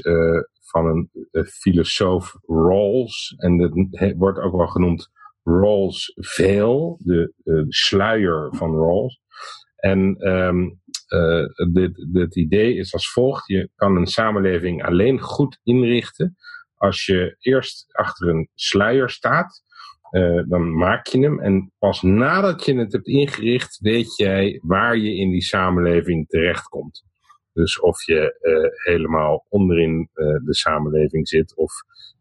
van 0.71 0.85
een 0.85 1.45
filosoof 1.45 2.35
Rawls. 2.45 3.33
En 3.37 3.57
dat 3.57 3.71
wordt 4.17 4.39
ook 4.39 4.55
wel 4.55 4.67
genoemd 4.67 5.09
Rawls 5.43 6.13
veel, 6.15 6.97
de, 7.03 7.33
de 7.43 7.65
sluier 7.67 8.49
van 8.51 8.75
Rawls. 8.75 9.21
En 9.75 10.27
um, 10.27 10.79
dit, 11.73 12.07
dit 12.13 12.35
idee 12.35 12.75
is 12.75 12.93
als 12.93 13.11
volgt. 13.11 13.47
Je 13.47 13.69
kan 13.75 13.95
een 13.95 14.07
samenleving 14.07 14.83
alleen 14.83 15.19
goed 15.19 15.59
inrichten 15.63 16.35
als 16.75 17.05
je 17.05 17.35
eerst 17.39 17.85
achter 17.95 18.29
een 18.29 18.49
sluier 18.53 19.09
staat. 19.09 19.63
Dan 20.47 20.75
maak 20.75 21.07
je 21.07 21.19
hem 21.19 21.39
en 21.39 21.71
pas 21.79 22.01
nadat 22.01 22.65
je 22.65 22.77
het 22.77 22.91
hebt 22.91 23.07
ingericht 23.07 23.77
weet 23.79 24.15
jij 24.15 24.59
waar 24.63 24.97
je 24.97 25.15
in 25.15 25.29
die 25.29 25.41
samenleving 25.41 26.27
terechtkomt. 26.27 27.03
Dus 27.53 27.79
of 27.79 28.05
je 28.05 28.37
uh, 28.41 28.93
helemaal 28.93 29.45
onderin 29.49 30.09
de 30.13 30.55
samenleving 30.55 31.27
zit 31.27 31.55
of 31.55 31.73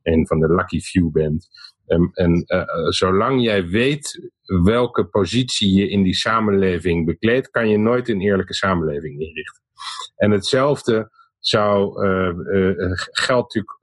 een 0.02 0.26
van 0.26 0.40
de 0.40 0.54
lucky 0.54 0.80
few 0.80 1.10
bent. 1.10 1.48
En, 1.86 2.10
en 2.12 2.44
uh, 2.46 2.88
zolang 2.88 3.42
jij 3.42 3.66
weet 3.66 4.30
welke 4.64 5.04
positie 5.04 5.74
je 5.74 5.88
in 5.88 6.02
die 6.02 6.14
samenleving 6.14 7.06
bekleedt, 7.06 7.50
kan 7.50 7.68
je 7.68 7.78
nooit 7.78 8.08
een 8.08 8.20
eerlijke 8.20 8.54
samenleving 8.54 9.20
inrichten. 9.20 9.62
En 10.16 10.30
hetzelfde 10.30 11.10
zou, 11.38 11.92
geldt 13.10 13.54
natuurlijk 13.54 13.78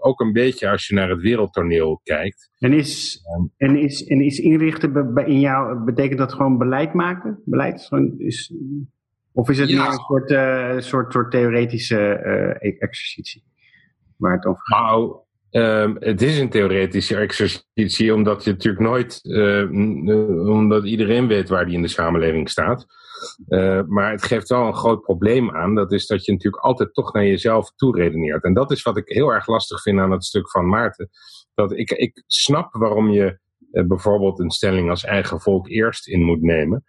ook 0.00 0.20
een 0.20 0.32
beetje 0.32 0.68
als 0.68 0.86
je 0.86 0.94
naar 0.94 1.08
het 1.10 1.20
wereldtoneel 1.20 2.00
kijkt. 2.02 2.50
En 2.58 2.72
is, 2.72 3.20
en 3.56 3.76
is, 3.76 4.06
en 4.06 4.20
is 4.20 4.38
inrichten 4.38 5.14
in 5.26 5.40
jou, 5.40 5.84
betekent 5.84 6.18
dat 6.18 6.32
gewoon 6.32 6.58
beleid 6.58 6.94
maken? 6.94 7.40
Beleid 7.44 7.74
is 7.74 7.86
gewoon, 7.86 8.14
is... 8.18 8.52
Of 9.34 9.48
is 9.48 9.58
het 9.58 9.68
Ja. 9.68 9.82
meer 9.82 9.92
een 9.92 9.98
soort, 9.98 10.30
eh, 10.30 10.78
soort, 10.78 11.12
soort 11.12 11.30
theoretische 11.30 12.12
eh, 12.12 12.72
exercitie? 12.78 13.44
Waar 14.16 14.32
het 14.32 14.46
over 14.46 14.62
gaat. 14.64 14.80
Nou, 14.80 15.16
ehm, 15.50 15.94
het 15.98 16.22
is 16.22 16.38
een 16.38 16.48
theoretische 16.50 17.16
exercitie, 17.16 18.14
omdat 18.14 18.44
je 18.44 18.50
natuurlijk 18.50 18.84
nooit, 18.84 19.20
eh, 19.22 19.60
eh, 19.62 20.48
omdat 20.48 20.84
iedereen 20.84 21.26
weet 21.26 21.48
waar 21.48 21.66
die 21.66 21.74
in 21.74 21.82
de 21.82 21.88
samenleving 21.88 22.50
staat. 22.50 22.86
Eh, 23.48 23.80
maar 23.86 24.10
het 24.10 24.22
geeft 24.22 24.48
wel 24.48 24.66
een 24.66 24.74
groot 24.74 25.00
probleem 25.02 25.50
aan. 25.50 25.74
Dat 25.74 25.92
is 25.92 26.06
dat 26.06 26.24
je 26.24 26.32
natuurlijk 26.32 26.62
altijd 26.64 26.94
toch 26.94 27.12
naar 27.12 27.24
jezelf 27.24 27.72
toe 27.76 27.96
redeneert. 27.96 28.44
En 28.44 28.54
dat 28.54 28.70
is 28.70 28.82
wat 28.82 28.96
ik 28.96 29.08
heel 29.08 29.28
erg 29.32 29.46
lastig 29.46 29.82
vind 29.82 29.98
aan 29.98 30.10
het 30.10 30.24
stuk 30.24 30.50
van 30.50 30.68
Maarten. 30.68 31.10
Dat 31.54 31.72
ik, 31.72 31.90
ik 31.90 32.22
snap 32.26 32.74
waarom 32.74 33.10
je 33.10 33.38
eh, 33.72 33.84
bijvoorbeeld 33.84 34.38
een 34.38 34.50
stelling 34.50 34.90
als 34.90 35.04
eigen 35.04 35.40
volk 35.40 35.68
eerst 35.68 36.08
in 36.08 36.22
moet 36.22 36.42
nemen. 36.42 36.84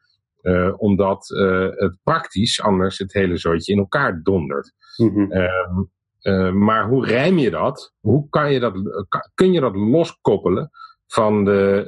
Eh, 0.45 0.73
omdat 0.77 1.31
eh, 1.31 1.67
het 1.69 1.97
praktisch 2.03 2.61
anders 2.61 2.97
het 2.97 3.13
hele 3.13 3.37
zootje 3.37 3.71
in 3.73 3.79
elkaar 3.79 4.21
dondert. 4.23 4.71
Mhm. 4.97 5.31
Ehm, 5.31 5.83
eh, 6.19 6.51
maar 6.51 6.87
hoe 6.87 7.05
rijm 7.05 7.37
je 7.37 7.49
dat? 7.49 7.93
Hoe 7.99 8.29
kan 8.29 8.53
je 8.53 8.59
dat, 8.59 8.73
kun 9.33 9.53
je 9.53 9.59
dat 9.59 9.75
loskoppelen 9.75 10.69
van 11.07 11.45
de, 11.45 11.85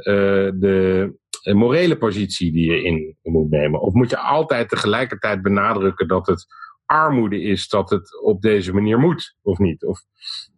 de 0.59 1.53
morele 1.53 1.97
positie 1.97 2.51
die 2.51 2.71
je 2.71 2.83
in 2.83 3.17
moet 3.23 3.49
nemen? 3.49 3.81
Of 3.81 3.93
moet 3.93 4.09
je 4.09 4.17
altijd 4.17 4.69
tegelijkertijd 4.69 5.41
benadrukken 5.41 6.07
dat 6.07 6.27
het 6.27 6.45
armoede 6.85 7.41
is 7.41 7.67
dat 7.67 7.89
het 7.89 8.21
op 8.21 8.41
deze 8.41 8.73
manier 8.73 8.99
moet, 8.99 9.35
of 9.41 9.57
niet? 9.57 9.85
Of, 9.85 9.99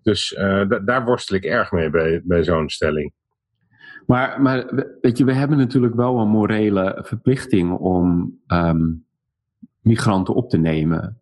dus 0.03 0.29
da- 0.37 0.79
daar 0.79 1.05
worstel 1.05 1.35
ik 1.35 1.43
erg 1.43 1.71
mee 1.71 1.89
bij, 1.89 2.21
bij 2.23 2.43
zo'n 2.43 2.69
stelling. 2.69 3.13
Maar, 4.09 4.41
maar 4.41 4.65
we- 4.75 4.97
weet 5.01 5.17
je, 5.17 5.25
we 5.25 5.33
hebben 5.33 5.57
natuurlijk 5.57 5.95
wel 5.95 6.19
een 6.19 6.27
morele 6.29 6.99
verplichting 7.05 7.71
om 7.77 8.37
ehm, 8.47 8.91
migranten 9.81 10.33
op 10.33 10.49
te 10.49 10.57
nemen. 10.57 11.17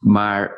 Maar, 0.00 0.52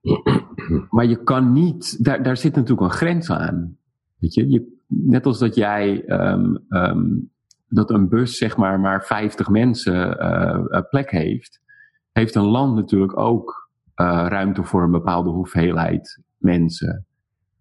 maar 0.90 1.04
je 1.06 1.22
kan 1.22 1.52
niet, 1.52 2.04
daar, 2.04 2.22
daar 2.22 2.36
zit 2.36 2.54
natuurlijk 2.54 2.80
een 2.80 2.96
grens 2.96 3.30
aan. 3.30 3.76
Weet 4.18 4.34
je, 4.34 4.48
je 4.48 4.76
net 4.86 5.26
als 5.26 5.38
dat 5.38 5.54
jij, 5.54 6.04
ehm, 6.04 6.54
ehm, 6.68 7.08
dat 7.68 7.90
een 7.90 8.08
bus 8.08 8.36
zeg 8.38 8.56
maar 8.56 8.80
maar 8.80 9.04
50 9.04 9.48
mensen 9.48 10.18
eh, 10.18 10.64
eh, 10.70 10.82
plek 10.90 11.10
heeft, 11.10 11.60
heeft 12.12 12.34
een 12.34 12.46
land 12.46 12.74
natuurlijk 12.74 13.18
ook 13.18 13.70
eh, 13.94 14.26
ruimte 14.28 14.62
voor 14.62 14.82
een 14.82 14.90
bepaalde 14.90 15.30
hoeveelheid 15.30 16.20
mensen. 16.36 17.04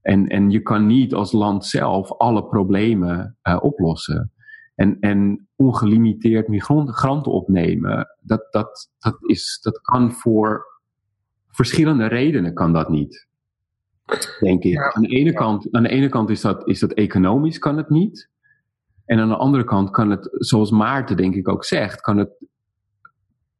En, 0.09 0.27
en 0.27 0.49
je 0.49 0.61
kan 0.61 0.85
niet 0.85 1.13
als 1.13 1.31
land 1.31 1.65
zelf 1.65 2.11
alle 2.11 2.43
problemen 2.43 3.37
eh, 3.41 3.57
oplossen. 3.61 4.31
En, 4.75 4.99
en 4.99 5.47
ongelimiteerd 5.55 6.47
migranten 6.47 7.31
opnemen, 7.31 8.07
dat, 8.21 8.47
dat, 8.51 8.91
dat, 8.99 9.17
is, 9.21 9.59
dat 9.61 9.81
kan 9.81 10.11
voor 10.11 10.65
verschillende 11.47 12.05
redenen 12.05 12.53
kan 12.53 12.73
dat 12.73 12.89
niet. 12.89 13.27
Denk 14.39 14.63
ik. 14.63 14.73
Ja. 14.73 14.93
Aan, 14.93 15.01
de 15.01 15.07
ene 15.07 15.33
kant, 15.33 15.67
aan 15.71 15.83
de 15.83 15.89
ene 15.89 16.09
kant 16.09 16.29
is 16.29 16.41
dat, 16.41 16.67
is 16.67 16.79
dat 16.79 16.91
economisch 16.91 17.59
kan 17.59 17.77
het 17.77 17.89
niet. 17.89 18.29
En 19.05 19.19
aan 19.19 19.29
de 19.29 19.37
andere 19.37 19.63
kant 19.63 19.89
kan 19.89 20.09
het, 20.09 20.29
zoals 20.31 20.71
Maarten 20.71 21.17
denk 21.17 21.35
ik 21.35 21.47
ook 21.47 21.63
zegt, 21.63 22.01
kan 22.01 22.17
het, 22.17 22.45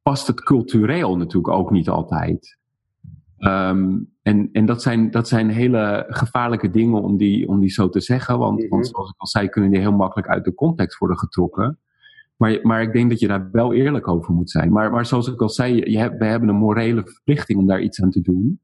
past 0.02 0.28
het 0.28 0.44
cultureel 0.44 1.18
natuurlijk 1.18 1.54
ook 1.54 1.72
niet 1.72 1.90
altijd. 1.90 2.58
Ehm, 3.38 3.98
en 4.30 4.50
en 4.52 4.66
dat, 4.66 4.82
zijn, 4.82 5.12
dat 5.12 5.28
zijn 5.28 5.50
hele 5.50 6.06
gevaarlijke 6.10 6.70
dingen 6.70 7.02
om 7.02 7.18
die, 7.18 7.48
om 7.48 7.60
die 7.60 7.70
zo 7.70 7.90
te 7.90 8.00
zeggen. 8.00 8.38
Want, 8.38 8.60
Mhm. 8.60 8.70
want 8.70 8.88
zoals 8.88 9.10
ik 9.10 9.16
al 9.18 9.28
zei, 9.28 9.50
kunnen 9.50 9.72
die 9.72 9.80
heel 9.80 9.92
makkelijk 9.96 10.28
uit 10.30 10.44
de 10.44 10.54
context 10.54 10.98
worden 10.98 11.18
getrokken. 11.18 11.78
Maar, 12.38 12.60
maar 12.62 12.82
ik 12.82 12.94
denk 12.94 13.10
dat 13.10 13.20
je 13.20 13.28
daar 13.28 13.50
wel 13.52 13.74
eerlijk 13.74 14.08
over 14.08 14.34
moet 14.34 14.50
zijn. 14.52 14.72
Maar, 14.72 14.92
maar 14.92 15.06
zoals 15.06 15.28
ik 15.28 15.42
al 15.42 15.50
zei, 15.50 15.92
je 15.92 15.98
hebt, 15.98 16.18
we 16.18 16.26
hebben 16.26 16.50
een 16.50 16.56
morele 16.56 17.02
verplichting 17.06 17.60
om 17.60 17.68
daar 17.68 17.82
iets 17.82 18.02
aan 18.02 18.10
te 18.12 18.22
doen. 18.22 18.60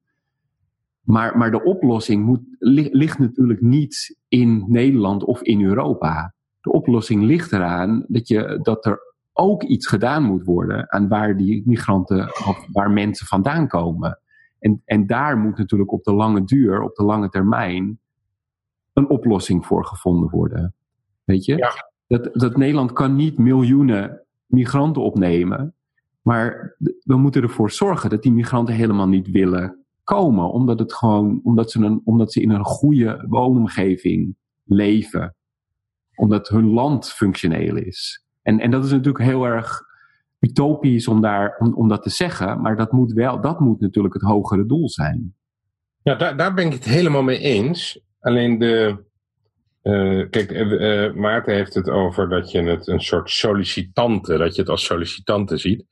Maar, 1.02 1.38
maar 1.38 1.52
de 1.52 1.64
oplossing 1.64 2.26
moet, 2.26 2.42
li- 2.60 2.90
ligt 2.92 3.20
natuurlijk 3.20 3.62
niet 3.62 4.18
in 4.28 4.66
Nederland 4.68 5.24
of 5.24 5.42
in 5.42 5.64
Europa. 5.64 6.34
De 6.62 6.72
oplossing 6.72 7.24
ligt 7.24 7.52
eraan 7.52 8.06
dat, 8.08 8.28
je, 8.28 8.60
dat 8.62 8.86
er 8.86 9.00
ook 9.34 9.64
iets 9.64 9.88
gedaan 9.88 10.24
moet 10.24 10.44
worden 10.44 10.92
aan 10.92 11.08
waar 11.08 11.38
die 11.38 11.64
migranten 11.66 12.24
of 12.28 12.68
waar 12.72 12.92
mensen 12.92 13.28
vandaan 13.28 13.68
komen. 13.68 14.20
En, 14.66 14.82
en 14.86 15.08
daar 15.08 15.38
moet 15.38 15.58
natuurlijk 15.58 15.92
op 15.92 16.04
de 16.04 16.14
lange 16.14 16.44
duur, 16.44 16.82
op 16.82 16.96
de 16.96 17.04
lange 17.04 17.30
termijn, 17.30 18.00
een 18.94 19.10
oplossing 19.10 19.66
voor 19.66 19.86
gevonden 19.86 20.30
worden. 20.30 20.74
Weet 21.24 21.46
je? 21.46 21.56
Ja. 21.56 21.72
Dat, 22.08 22.30
dat 22.34 22.58
Nederland 22.58 22.94
kan 22.94 23.16
niet 23.16 23.38
miljoenen 23.38 24.22
migranten 24.46 25.02
opnemen. 25.02 25.74
Maar 26.22 26.76
we 27.04 27.18
moeten 27.18 27.42
ervoor 27.42 27.72
zorgen 27.72 28.10
dat 28.10 28.24
die 28.24 28.32
migranten 28.32 28.76
helemaal 28.76 29.08
niet 29.08 29.28
willen 29.32 29.86
komen. 30.04 30.52
Omdat, 30.52 30.80
het 30.80 30.94
gewoon, 30.94 31.40
omdat, 31.44 31.72
ze, 31.72 31.80
een, 31.80 32.02
omdat 32.04 32.32
ze 32.34 32.42
in 32.42 32.50
een 32.50 32.66
goede 32.66 33.26
woonomgeving 33.28 34.36
leven. 34.64 35.36
Omdat 36.16 36.48
hun 36.48 36.70
land 36.70 37.12
functioneel 37.12 37.76
is. 37.76 38.26
En, 38.42 38.60
en 38.60 38.72
dat 38.72 38.86
is 38.86 38.92
natuurlijk 38.92 39.24
heel 39.24 39.46
erg 39.46 39.82
utopisch 40.40 41.08
om, 41.08 41.22
daar, 41.22 41.56
om, 41.60 41.74
om 41.74 41.88
dat 41.88 42.04
te 42.04 42.10
zeggen. 42.10 42.62
Maar 42.62 42.76
dat 42.76 42.92
moet, 42.92 43.14
wel, 43.14 43.42
dat 43.42 43.60
moet 43.60 43.80
natuurlijk 43.80 44.14
het 44.14 44.24
hogere 44.24 44.66
doel 44.66 44.90
zijn. 44.90 45.36
Ja, 46.04 46.16
daar, 46.16 46.38
daar 46.38 46.54
ben 46.54 46.66
ik 46.66 46.74
het 46.74 46.86
helemaal 46.86 47.24
mee 47.24 47.40
eens. 47.40 48.00
Alleen 48.20 48.60
de. 48.60 49.04
eh, 49.82 50.30
kijk, 50.30 50.52
eh, 50.52 51.06
eh, 51.06 51.14
Maarten 51.14 51.54
heeft 51.54 51.74
het 51.74 51.90
over 51.90 52.30
dat 52.30 52.52
je 52.52 52.62
het 52.62 52.88
een 52.88 53.02
soort 53.02 53.30
sollicitante, 53.30 54.38
dat 54.38 54.56
je 54.56 54.62
het 54.62 54.70
als 54.70 54.86
sollicitante 54.86 55.58
ziet. 55.58 55.86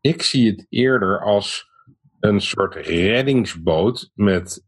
Ik 0.00 0.22
zie 0.22 0.50
het 0.50 0.66
eerder 0.68 1.20
als 1.20 1.70
een 2.20 2.40
soort 2.40 2.74
reddingsboot 2.74 4.10
met, 4.14 4.64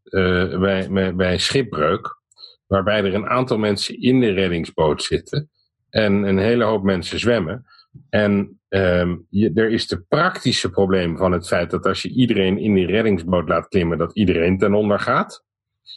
bij, 0.61 1.15
bij 1.15 1.33
een 1.33 1.41
schipbreuk. 1.41 2.21
Waarbij 2.67 3.05
er 3.05 3.15
een 3.15 3.29
aantal 3.29 3.59
mensen 3.59 4.01
in 4.01 4.21
de 4.21 4.31
reddingsboot 4.31 5.03
zitten. 5.03 5.51
En 5.91 6.13
een 6.13 6.39
hele 6.39 6.65
hoop 6.65 6.83
mensen 6.83 7.19
zwemmen. 7.19 7.65
En 8.09 8.61
ehm, 8.69 9.17
je, 9.29 9.51
er 9.55 9.71
is 9.71 9.87
de 9.87 10.01
praktische 10.09 10.71
probleem 10.71 11.17
van 11.17 11.33
het 11.33 11.47
feit 11.47 11.71
dat 11.71 11.87
als 11.87 12.03
je 12.03 12.09
iedereen 12.09 12.59
in 12.59 12.75
die 12.75 12.87
reddingsboot 12.87 13.49
laat 13.49 13.69
klimmen, 13.69 13.99
dat 13.99 14.15
iedereen 14.15 14.59
ten 14.59 14.75
onder 14.75 15.01
gaat. 15.01 15.45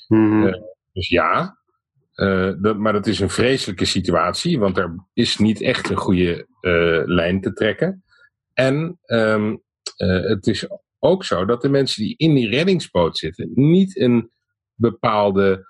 Mhm. 0.08 0.48
Eh, 0.48 0.54
Dus 0.94 1.10
ja, 1.10 1.58
eh, 2.14 2.52
dat, 2.58 2.78
maar 2.78 2.94
dat 2.94 3.08
is 3.08 3.20
een 3.20 3.30
vreselijke 3.30 3.86
situatie, 3.86 4.60
want 4.60 4.78
er 4.78 4.96
is 5.14 5.38
niet 5.38 5.62
echt 5.62 5.90
een 5.90 5.98
goede 5.98 6.48
eh, 6.62 7.02
lijn 7.06 7.42
te 7.42 7.54
trekken. 7.54 8.04
En 8.54 9.00
ehm, 9.06 9.56
eh, 9.98 10.22
het 10.22 10.48
is 10.48 10.68
ook 11.00 11.24
zo 11.24 11.46
dat 11.46 11.62
de 11.62 11.70
mensen 11.70 12.04
die 12.04 12.14
in 12.18 12.34
die 12.36 12.50
reddingsboot 12.50 13.18
zitten 13.18 13.52
niet 13.54 14.00
een 14.00 14.32
bepaalde 14.74 15.68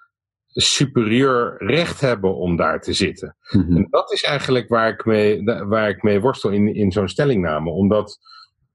superieur 0.51 1.55
recht 1.57 2.01
hebben 2.01 2.35
om 2.35 2.55
daar 2.55 2.81
te 2.81 2.93
zitten. 2.93 3.35
Mhm. 3.51 3.75
En 3.75 3.87
dat 3.89 4.11
is 4.11 4.23
eigenlijk 4.23 4.67
waar 4.69 4.89
ik 4.89 5.05
mee, 5.05 5.43
waar 5.43 5.89
ik 5.89 6.03
mee 6.03 6.19
worstel 6.19 6.49
in, 6.51 6.75
in 6.75 6.91
zo'n 6.91 7.07
stellingname. 7.09 7.69
Omdat 7.69 8.17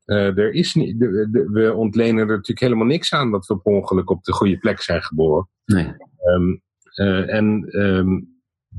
eh, 0.04 0.38
er 0.38 0.52
is 0.52 0.74
niet, 0.74 0.98
de- 0.98 1.28
de- 1.30 1.48
we 1.50 1.72
ontlenen 1.74 2.20
er 2.20 2.26
natuurlijk 2.26 2.60
helemaal 2.60 2.86
niks 2.86 3.12
aan 3.12 3.30
dat 3.30 3.46
we 3.46 3.58
per 3.58 3.72
ongeluk 3.72 4.10
op 4.10 4.24
de 4.24 4.32
goede 4.32 4.58
plek 4.58 4.80
zijn 4.80 5.02
geboren. 5.02 5.48
Nee. 5.64 5.84
Ehm, 6.18 6.56
eh, 6.94 7.34
en 7.34 7.64
ehm, 7.70 8.20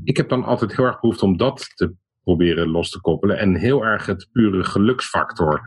ik 0.04 0.18
heb 0.18 0.30
dan 0.30 0.44
altijd 0.44 0.75
heel 0.75 0.86
erg 0.86 1.00
behoefte 1.00 1.25
om 1.25 1.38
dat 1.38 1.72
te 1.75 1.94
proberen 2.24 2.68
los 2.70 2.90
te 2.90 3.02
koppelen. 3.02 3.38
En 3.38 3.56
heel 3.56 3.86
erg 3.86 4.06
het 4.06 4.30
pure 4.32 4.64
geluksfactor 4.64 5.62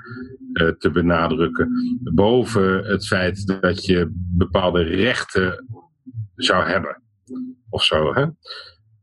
eh, 0.53 0.69
te 0.69 0.91
benadrukken. 0.91 1.71
Boven 2.15 2.85
het 2.85 3.07
feit 3.07 3.61
dat 3.61 3.85
je 3.85 4.09
bepaalde 4.15 4.83
rechten 4.83 5.67
zou 6.35 6.65
hebben. 6.69 7.03
Of 7.71 7.83
zo. 7.83 8.15
Hè? 8.15 8.27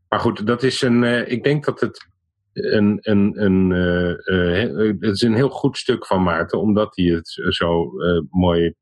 Maar 0.08 0.20
goed, 0.20 0.46
dat 0.46 0.62
is 0.62 0.82
een. 0.82 1.04
eh, 1.04 1.30
ik 1.30 1.44
denk 1.44 1.64
dat 1.64 1.80
het 1.80 2.08
een. 2.52 2.98
een, 3.00 3.42
een 3.42 3.72
eh, 3.72 4.64
eh, 4.64 4.96
het 5.00 5.14
is 5.14 5.22
een 5.22 5.34
heel 5.34 5.50
goed 5.50 5.76
stuk 5.76 6.06
van 6.06 6.22
Maarten, 6.22 6.60
omdat 6.60 6.96
hij 6.96 7.04
het 7.04 7.28
zo 7.48 7.90
mooi 8.30 8.74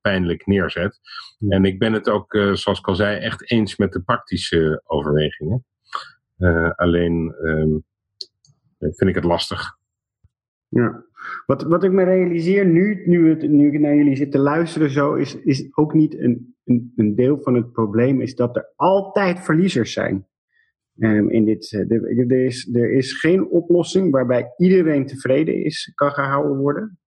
pijnlijk 0.00 0.46
neerzet. 0.46 1.00
En 1.48 1.64
ik 1.64 1.78
ben 1.78 1.92
het 1.92 2.08
ook, 2.08 2.32
zoals 2.32 2.78
ik 2.78 2.88
al 2.88 2.94
zei, 2.94 3.18
echt 3.18 3.50
eens 3.50 3.76
met 3.76 3.92
de 3.92 4.02
praktische 4.02 4.82
overwegingen. 4.84 5.64
Alleen 6.76 7.34
ehm, 7.34 7.78
vind 8.78 9.10
ik 9.10 9.14
het 9.14 9.24
lastig. 9.24 9.76
Ja. 10.68 11.04
Wat, 11.46 11.62
wat 11.62 11.84
ik 11.84 11.92
me 11.92 12.04
realiseer 12.04 12.66
nu, 12.66 13.02
nu, 13.06 13.28
het, 13.28 13.50
nu 13.50 13.72
ik 13.72 13.80
naar 13.80 13.94
jullie 13.94 14.16
zit 14.16 14.32
te 14.32 14.38
luisteren, 14.38 14.90
zo, 14.90 15.14
is, 15.14 15.42
is 15.42 15.76
ook 15.76 15.94
niet 15.94 16.18
een, 16.18 16.54
een, 16.64 16.92
een 16.96 17.14
deel 17.14 17.38
van 17.42 17.54
het 17.54 17.72
probleem, 17.72 18.20
is 18.20 18.34
dat 18.34 18.56
er 18.56 18.72
altijd 18.76 19.40
verliezers 19.40 19.92
zijn. 19.92 20.26
Ehm, 20.98 21.28
in 21.28 21.44
dit, 21.44 21.72
eh, 21.72 21.90
er, 21.90 22.30
er, 22.30 22.44
is, 22.44 22.74
er 22.74 22.92
is 22.92 23.12
geen 23.20 23.48
oplossing 23.48 24.10
waarbij 24.10 24.52
iedereen 24.56 25.06
tevreden 25.06 25.64
is, 25.64 25.92
kan 25.94 26.10
gehouden 26.10 26.56
worden. 26.56 26.98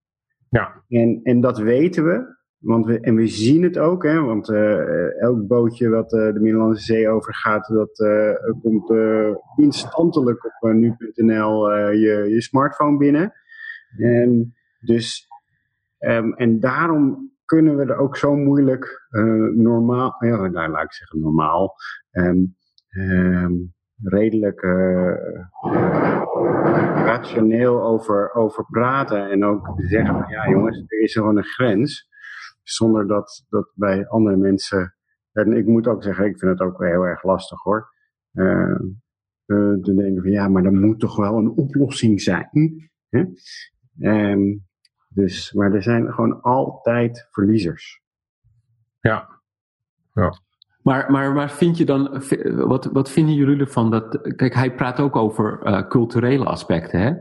Ja. 0.49 0.83
En, 0.87 1.19
en 1.23 1.41
dat 1.41 1.57
weten 1.57 2.05
we. 2.05 2.33
Want 2.57 2.85
we, 2.85 2.99
en 2.99 3.15
we 3.15 3.27
zien 3.27 3.63
het 3.63 3.77
ook, 3.77 4.03
hè, 4.03 4.21
want 4.21 4.49
eh, 4.49 5.21
elk 5.21 5.47
bootje 5.47 5.89
wat 5.89 6.13
eh, 6.13 6.33
de 6.33 6.39
Middellandse 6.39 6.83
Zee 6.83 7.09
overgaat, 7.09 7.67
dat 7.67 7.97
komt 8.61 8.93
instantelijk 9.55 10.45
op 10.45 10.73
nu.nl 10.73 11.71
je, 11.91 12.25
je 12.29 12.41
smartphone 12.41 12.97
binnen. 12.97 13.33
En, 13.97 14.55
dus, 14.79 15.27
ehm, 15.97 16.31
en 16.31 16.59
daarom 16.59 17.33
kunnen 17.45 17.77
we 17.77 17.83
er 17.83 17.97
ook 17.97 18.17
zo 18.17 18.35
moeilijk 18.35 19.07
uh, 19.09 19.55
normaal, 19.55 20.15
ja, 20.19 20.47
nou, 20.47 20.71
laat 20.71 20.83
ik 20.83 20.93
zeggen 20.93 21.19
normaal, 21.19 21.75
um, 22.11 22.55
redelijk 24.03 24.61
uh, 24.61 25.13
rationeel 27.05 27.83
over, 27.83 28.33
over 28.33 28.65
praten 28.65 29.29
en 29.29 29.45
ook 29.45 29.73
zeggen 29.75 30.13
van 30.13 30.29
ja 30.29 30.49
jongens, 30.49 30.83
er 30.87 31.01
is 31.01 31.13
gewoon 31.13 31.37
een 31.37 31.43
grens, 31.43 32.09
zonder 32.63 33.07
dat, 33.07 33.45
dat 33.49 33.71
bij 33.73 34.07
andere 34.07 34.37
mensen, 34.37 34.95
en 35.31 35.53
ik 35.53 35.65
moet 35.65 35.87
ook 35.87 36.03
zeggen, 36.03 36.25
ik 36.25 36.39
vind 36.39 36.59
het 36.59 36.67
ook 36.67 36.83
heel 36.83 37.03
erg 37.03 37.23
lastig 37.23 37.61
hoor, 37.61 37.93
te 39.45 39.93
denken 39.95 40.21
van 40.21 40.31
ja, 40.31 40.47
maar 40.47 40.63
er 40.63 40.73
moet 40.73 40.99
toch 40.99 41.15
wel 41.15 41.37
een 41.37 41.49
oplossing 41.49 42.21
zijn. 42.21 42.49
Hè? 43.09 43.23
Um, 43.99 44.65
dus, 45.09 45.53
maar 45.53 45.73
er 45.73 45.83
zijn 45.83 46.13
gewoon 46.13 46.41
altijd 46.41 47.27
verliezers. 47.31 48.01
Ja. 48.99 49.41
ja. 50.13 50.33
Maar, 50.81 51.11
maar, 51.11 51.33
maar 51.33 51.51
vind 51.51 51.77
je 51.77 51.85
dan, 51.85 52.23
wat, 52.55 52.85
wat 52.85 53.11
vinden 53.11 53.35
jullie 53.35 53.59
ervan 53.59 53.91
dat, 53.91 54.35
kijk, 54.35 54.53
hij 54.53 54.75
praat 54.75 54.99
ook 54.99 55.15
over 55.15 55.59
uh, 55.63 55.87
culturele 55.87 56.45
aspecten, 56.45 56.99
hè? 56.99 57.13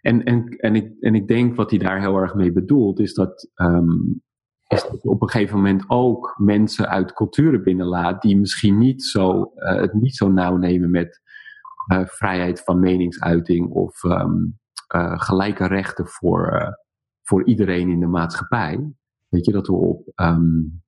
En, 0.00 0.24
en, 0.24 0.48
en, 0.48 0.74
ik, 0.74 0.96
en 1.00 1.14
ik 1.14 1.28
denk 1.28 1.56
wat 1.56 1.70
hij 1.70 1.78
daar 1.78 2.00
heel 2.00 2.16
erg 2.16 2.34
mee 2.34 2.52
bedoelt, 2.52 2.98
is 2.98 3.14
dat, 3.14 3.50
um, 3.54 4.22
is 4.66 4.82
dat 4.82 5.02
je 5.02 5.08
op 5.08 5.22
een 5.22 5.30
gegeven 5.30 5.56
moment 5.56 5.84
ook 5.86 6.34
mensen 6.38 6.88
uit 6.88 7.12
culturen 7.12 7.62
binnenlaat 7.62 8.22
die 8.22 8.36
misschien 8.36 8.78
niet 8.78 9.02
zo, 9.02 9.52
uh, 9.54 9.80
het 9.80 9.92
niet 9.92 10.16
zo 10.16 10.28
nauw 10.28 10.56
nemen 10.56 10.90
met 10.90 11.20
uh, 11.92 12.06
vrijheid 12.06 12.60
van 12.60 12.80
meningsuiting 12.80 13.70
of 13.70 14.02
um, 14.02 14.58
gelijke 14.96 15.66
rechten 15.66 16.06
voor, 16.06 16.76
voor 17.22 17.44
iedereen 17.44 17.88
in 17.88 18.00
de 18.00 18.06
maatschappij. 18.06 18.92
Weet 19.28 19.44
je, 19.44 19.52
dat 19.52 19.66
we 19.66 19.72
op, 19.72 20.12
um, 20.16 20.82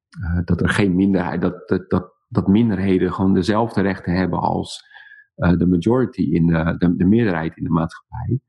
dat 0.45 0.61
er 0.61 0.69
geen 0.69 0.97
minderheid, 0.97 1.40
dat, 1.40 1.69
dat, 1.69 1.90
dat 1.90 2.19
dat 2.30 2.47
minderheden 2.47 3.12
gewoon 3.12 3.35
dezelfde 3.35 3.80
rechten 3.80 4.14
hebben 4.14 4.40
als 4.40 4.88
de 5.35 5.66
majority 5.66 6.23
in 6.23 6.47
de, 6.47 6.75
de, 6.78 6.97
de, 6.97 7.04
meerderheid 7.04 7.57
in 7.57 7.64
de 7.64 7.71
maatschappij. 7.71 8.40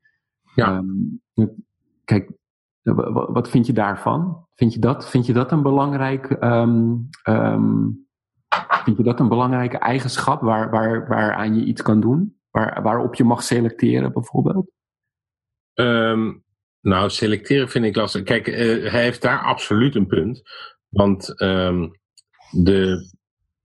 Ja. 0.55 0.77
Um, 0.77 1.21
kijk, 2.05 2.31
wat 3.31 3.49
vind 3.49 3.65
je 3.65 3.73
daarvan? 3.73 4.45
Vind 4.55 4.73
je 4.73 4.79
dat, 4.79 5.09
vind 5.09 5.25
je 5.25 5.33
dat 5.33 5.51
een 5.51 5.61
belangrijk, 5.61 6.43
um, 6.43 7.09
um, 7.29 8.07
vind 8.83 8.97
je 8.97 9.03
dat 9.03 9.19
een 9.19 9.29
belangrijke 9.29 9.77
eigenschap 9.77 10.41
waar, 10.41 10.69
waar, 10.69 11.07
waaraan 11.07 11.55
je 11.55 11.65
iets 11.65 11.81
kan 11.81 11.99
doen? 11.99 12.39
Waar, 12.49 12.81
waarop 12.81 13.15
je 13.15 13.23
mag 13.23 13.43
selecteren 13.43 14.13
bijvoorbeeld? 14.13 14.71
Nou, 16.81 17.09
selecteren 17.09 17.69
vind 17.69 17.85
ik 17.85 17.95
lastig. 17.95 18.23
Kijk, 18.23 18.47
uh, 18.47 18.55
hij 18.91 19.03
heeft 19.03 19.21
daar 19.21 19.39
absoluut 19.39 19.95
een 19.95 20.07
punt. 20.07 20.41
Want 20.89 21.25
de 22.51 23.09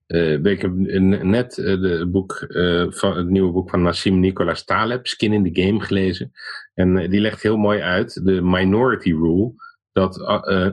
uh, 0.07 0.45
ik 0.45 0.63
heb 0.63 0.73
net 0.75 1.57
uh, 1.57 1.81
de 1.81 2.09
boek, 2.11 2.47
van, 2.89 3.17
het 3.17 3.29
nieuwe 3.29 3.53
boek 3.53 3.71
van 3.71 3.83
Nassim 3.83 4.21
Nicholas 4.21 4.65
Taleb, 4.65 5.07
Skin 5.07 5.33
in 5.33 5.53
the 5.53 5.63
Game, 5.63 5.81
gelezen. 5.81 6.31
En 6.75 7.11
die 7.11 7.21
legt 7.21 7.43
heel 7.43 7.57
mooi 7.57 7.81
uit 7.81 8.25
de 8.25 8.43
minority 8.43 9.11
rule. 9.11 9.53
Dat 9.93 10.21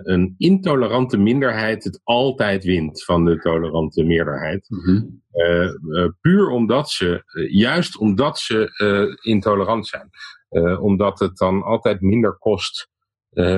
een 0.04 0.36
intolerante 0.38 1.18
minderheid 1.18 1.84
het 1.84 2.02
altijd 2.04 2.64
wint 2.64 3.04
van 3.04 3.26
de 3.26 3.38
tolerante 3.40 4.04
meerderheid. 4.04 4.70
Mm 4.70 5.22
puur 6.22 6.50
omdat 6.50 6.90
ze, 6.90 7.24
juist 7.52 7.98
omdat 7.98 8.40
ze 8.40 8.70
intolerant 9.22 9.88
zijn. 9.88 10.10
Omdat 10.80 11.20
het 11.20 11.38
dan 11.38 11.64
altijd 11.64 12.02
minder 12.02 12.38
kost 12.38 12.92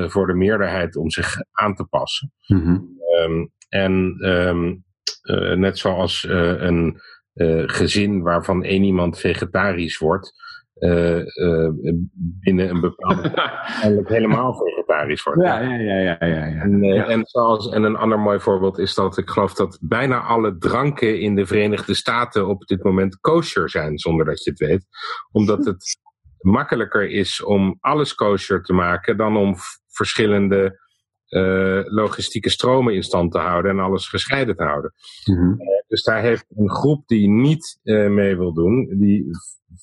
voor 0.05 0.27
de 0.27 0.33
meerderheid 0.33 0.95
om 0.95 1.09
zich 1.09 1.35
aan 1.51 1.75
te 1.75 1.85
passen. 1.85 2.31
Mm 2.47 2.61
-hmm. 2.61 2.97
um, 3.21 3.51
en 3.69 4.17
um, 4.29 4.83
uh, 5.23 5.53
net 5.53 5.77
zoals 5.77 6.23
uh, 6.23 6.61
een 6.61 7.01
uh, 7.33 7.63
gezin 7.65 8.21
waarvan 8.21 8.63
één 8.63 8.83
iemand 8.83 9.19
vegetarisch 9.19 9.97
wordt, 9.97 10.33
binnen 12.39 12.69
een 12.69 12.81
bepaalde 12.81 13.29
eigenlijk 13.81 14.09
helemaal 14.09 14.53
vegetarisch 14.53 15.23
wordt. 15.23 15.41
Ja, 15.41 15.59
ja, 15.59 15.75
ja. 15.75 15.99
ja, 15.99 16.17
ja, 16.19 16.45
ja. 16.45 16.61
En, 16.61 16.83
en, 16.83 17.25
zoals, 17.25 17.69
en 17.69 17.83
een 17.83 17.95
ander 17.95 18.19
mooi 18.19 18.39
voorbeeld 18.39 18.77
is 18.77 18.95
dat 18.95 19.17
ik 19.17 19.29
geloof 19.29 19.53
dat 19.53 19.77
bijna 19.81 20.19
alle 20.21 20.57
dranken 20.57 21.19
in 21.19 21.35
de 21.35 21.45
Verenigde 21.45 21.93
Staten 21.93 22.47
op 22.47 22.65
dit 22.65 22.83
moment 22.83 23.19
kosher 23.19 23.69
zijn, 23.69 23.97
zonder 23.97 24.25
dat 24.25 24.43
je 24.43 24.49
het 24.49 24.59
weet. 24.59 24.85
Omdat 25.31 25.65
het 25.65 25.97
makkelijker 26.39 27.09
is 27.09 27.43
om 27.43 27.77
alles 27.79 28.15
kosher 28.15 28.63
te 28.63 28.73
maken 28.73 29.17
dan 29.17 29.37
om 29.37 29.55
verschillende 29.87 30.83
uh, 31.29 31.81
logistieke 31.83 32.49
stromen 32.49 32.93
in 32.93 33.03
stand 33.03 33.31
te 33.31 33.37
houden 33.37 33.71
en 33.71 33.79
alles 33.79 34.07
gescheiden 34.07 34.55
te 34.55 34.63
houden. 34.63 34.93
Mm 35.25 35.35
-hmm. 35.35 35.61
uh, 35.61 35.67
dus 35.87 36.03
daar 36.03 36.21
heeft 36.21 36.45
een 36.55 36.69
groep 36.69 37.07
die 37.07 37.29
niet 37.29 37.79
uh, 37.83 38.09
mee 38.09 38.37
wil 38.37 38.53
doen, 38.53 38.97
die 38.99 39.25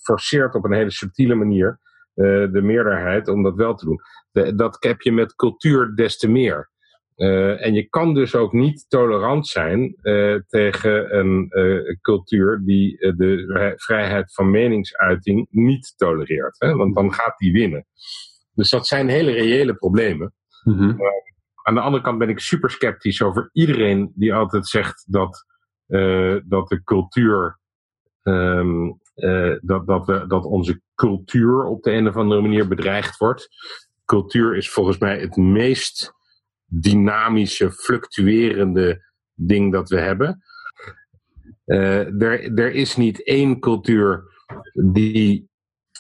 forceert 0.03 0.55
op 0.55 0.65
een 0.65 0.73
hele 0.73 0.91
subtiele 0.91 1.35
manier 1.35 1.81
de 2.15 2.61
meerderheid 2.63 3.29
om 3.29 3.43
dat 3.43 3.55
wel 3.55 3.75
te 3.75 3.85
doen. 3.85 4.01
De, 4.31 4.55
dat 4.55 4.77
heb 4.81 5.01
je 5.01 5.13
met 5.13 5.35
cultuur 5.35 5.95
des 5.95 6.19
te 6.19 6.29
meer. 6.29 6.71
En 7.59 7.75
je 7.75 7.89
kan 7.89 8.15
dus 8.15 8.35
ook 8.35 8.53
niet 8.53 8.85
tolerant 8.89 9.47
zijn 9.47 9.97
tegen 10.49 11.19
een 11.19 11.49
cultuur 12.01 12.63
die 12.65 12.97
de 12.99 13.73
vrijheid 13.77 14.35
van 14.35 14.51
meningsuiting 14.51 15.47
niet 15.51 15.93
tolereert. 15.97 16.59
Hè? 16.59 16.75
Want 16.75 16.95
dan 16.95 17.15
gaat 17.15 17.39
die 17.39 17.53
winnen. 17.53 17.87
Dus 18.55 18.71
dat 18.71 18.87
zijn 18.87 19.09
hele 19.09 19.31
reële 19.31 19.75
problemen. 19.75 20.35
Mm 20.63 20.75
-hmm. 20.75 20.97
Aan 21.63 21.75
de 21.75 21.81
andere 21.81 22.03
kant 22.03 22.19
ben 22.19 22.29
ik 22.29 22.39
super 22.39 22.71
sceptisch 22.71 23.23
over 23.23 23.51
iedereen 23.53 24.13
die 24.15 24.35
altijd 24.35 24.67
zegt 24.67 25.05
dat, 25.09 25.47
dat 26.45 26.69
de 26.69 26.81
cultuur, 26.85 27.59
um, 28.23 29.01
uh, 29.17 29.57
dat, 29.61 29.87
dat, 29.87 30.07
we, 30.07 30.27
dat 30.27 30.45
onze 30.45 30.81
cultuur 30.95 31.65
op 31.65 31.83
de 31.83 31.93
een 31.93 32.09
of 32.09 32.17
andere 32.17 32.41
manier 32.41 32.69
bedreigd 32.69 33.17
wordt. 33.17 33.49
Cultuur 34.05 34.57
is 34.57 34.71
volgens 34.71 34.99
mij 34.99 35.21
het 35.21 35.37
meest 35.37 36.13
dynamische, 36.81 37.73
fluctuerende 37.73 39.11
ding 39.35 39.73
dat 39.73 39.89
we 39.89 39.99
hebben. 39.99 40.43
Uh, 41.67 42.23
er, 42.23 42.59
er 42.59 42.73
is 42.73 42.97
niet 42.97 43.25
één 43.25 43.61
cultuur 43.61 44.25
die 44.93 45.51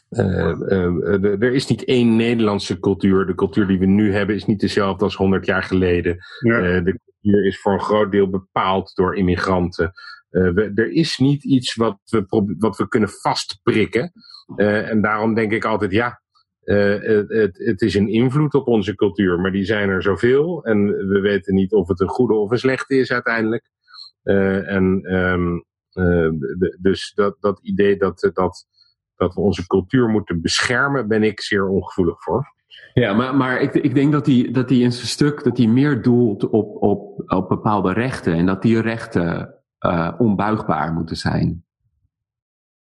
uh, 0.08 0.54
uh, 0.68 1.42
er 1.42 1.52
is 1.52 1.66
niet 1.66 1.84
één 1.84 2.16
Nederlandse 2.16 2.78
cultuur. 2.78 3.26
De 3.26 3.34
cultuur 3.34 3.66
die 3.66 3.78
we 3.78 3.86
nu 3.86 4.12
hebben 4.14 4.36
is 4.36 4.46
niet 4.46 4.60
dezelfde 4.60 5.04
als 5.04 5.14
100 5.14 5.46
jaar 5.46 5.62
geleden. 5.62 6.16
Ja. 6.38 6.58
Uh, 6.58 6.84
de 6.84 7.00
cultuur 7.04 7.46
is 7.46 7.60
voor 7.60 7.72
een 7.72 7.80
groot 7.80 8.12
deel 8.12 8.30
bepaald 8.30 8.94
door 8.94 9.16
immigranten. 9.16 9.92
We, 10.28 10.72
er 10.74 10.92
is 10.92 11.18
niet 11.18 11.44
iets 11.44 11.74
wat 11.74 11.98
we, 12.04 12.54
wat 12.58 12.76
we 12.76 12.88
kunnen 12.88 13.08
vastprikken. 13.08 14.12
en 14.56 15.02
daarom 15.02 15.34
denk 15.34 15.52
ik 15.52 15.64
altijd, 15.64 15.92
ja, 15.92 16.21
het, 16.64 17.28
het, 17.28 17.58
het, 17.58 17.82
is 17.82 17.94
een 17.94 18.08
invloed 18.08 18.54
op 18.54 18.66
onze 18.66 18.94
cultuur. 18.94 19.40
Maar 19.40 19.52
die 19.52 19.64
zijn 19.64 19.88
er 19.88 20.02
zoveel. 20.02 20.64
En 20.64 20.86
we 20.86 21.20
weten 21.20 21.54
niet 21.54 21.72
of 21.72 21.88
het 21.88 22.00
een 22.00 22.08
goede 22.08 22.34
of 22.34 22.50
een 22.50 22.58
slechte 22.58 22.96
is 22.96 23.12
uiteindelijk. 23.12 23.70
en 24.22 25.14
um, 25.14 25.64
de, 25.92 26.78
dus 26.80 27.12
dat, 27.14 27.36
dat 27.40 27.60
idee 27.62 27.96
dat, 27.96 28.30
dat 28.32 28.66
dat 29.22 29.34
we 29.34 29.40
onze 29.40 29.66
cultuur 29.66 30.08
moeten 30.08 30.40
beschermen, 30.40 31.08
ben 31.08 31.22
ik 31.22 31.40
zeer 31.40 31.68
ongevoelig 31.68 32.22
voor. 32.22 32.54
Ja, 32.94 33.12
maar, 33.12 33.36
maar 33.36 33.60
ik, 33.60 33.74
ik 33.74 33.94
denk 33.94 34.12
dat 34.12 34.26
hij, 34.26 34.48
dat 34.52 34.68
hij 34.68 34.78
in 34.78 34.92
zijn 34.92 35.06
stuk 35.06 35.44
dat 35.44 35.56
hij 35.56 35.66
meer 35.66 36.02
doelt 36.02 36.48
op, 36.48 36.82
op, 36.82 37.22
op 37.26 37.48
bepaalde 37.48 37.92
rechten 37.92 38.34
en 38.34 38.46
dat 38.46 38.62
die 38.62 38.80
rechten 38.80 39.54
uh, 39.80 40.12
onbuigbaar 40.18 40.92
moeten 40.92 41.16
zijn. 41.16 41.64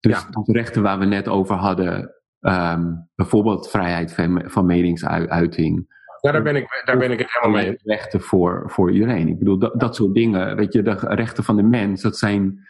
Dus 0.01 0.20
ja. 0.20 0.42
de 0.42 0.53
rechten 0.53 0.83
waar 0.83 0.98
we 0.98 1.05
net 1.05 1.29
over 1.29 1.55
hadden, 1.55 2.14
um, 2.43 3.09
bijvoorbeeld 3.15 3.71
vrijheid 3.71 4.15
van, 4.15 4.43
van 4.47 4.67
meningsuiting. 4.67 6.01
Ja, 6.21 6.33
daar 6.33 6.43
ben 6.43 6.57
ik, 6.57 6.83
daar 6.85 6.99
ben 6.99 7.11
ik 7.11 7.19
het 7.19 7.33
helemaal 7.33 7.63
mee. 7.63 7.79
Rechten 7.83 8.21
voor, 8.21 8.71
voor 8.71 8.93
iedereen. 8.93 9.29
Ik 9.29 9.39
bedoel, 9.39 9.59
dat, 9.59 9.81
dat 9.81 9.97
soort 9.97 10.15
dingen, 10.15 10.57
weet 10.57 10.73
je, 10.73 10.83
de 10.83 10.95
rechten 10.99 11.45
van 11.45 11.57
de 11.57 11.63
mens, 11.63 12.03
dat 12.03 12.19
zijn 12.19 12.67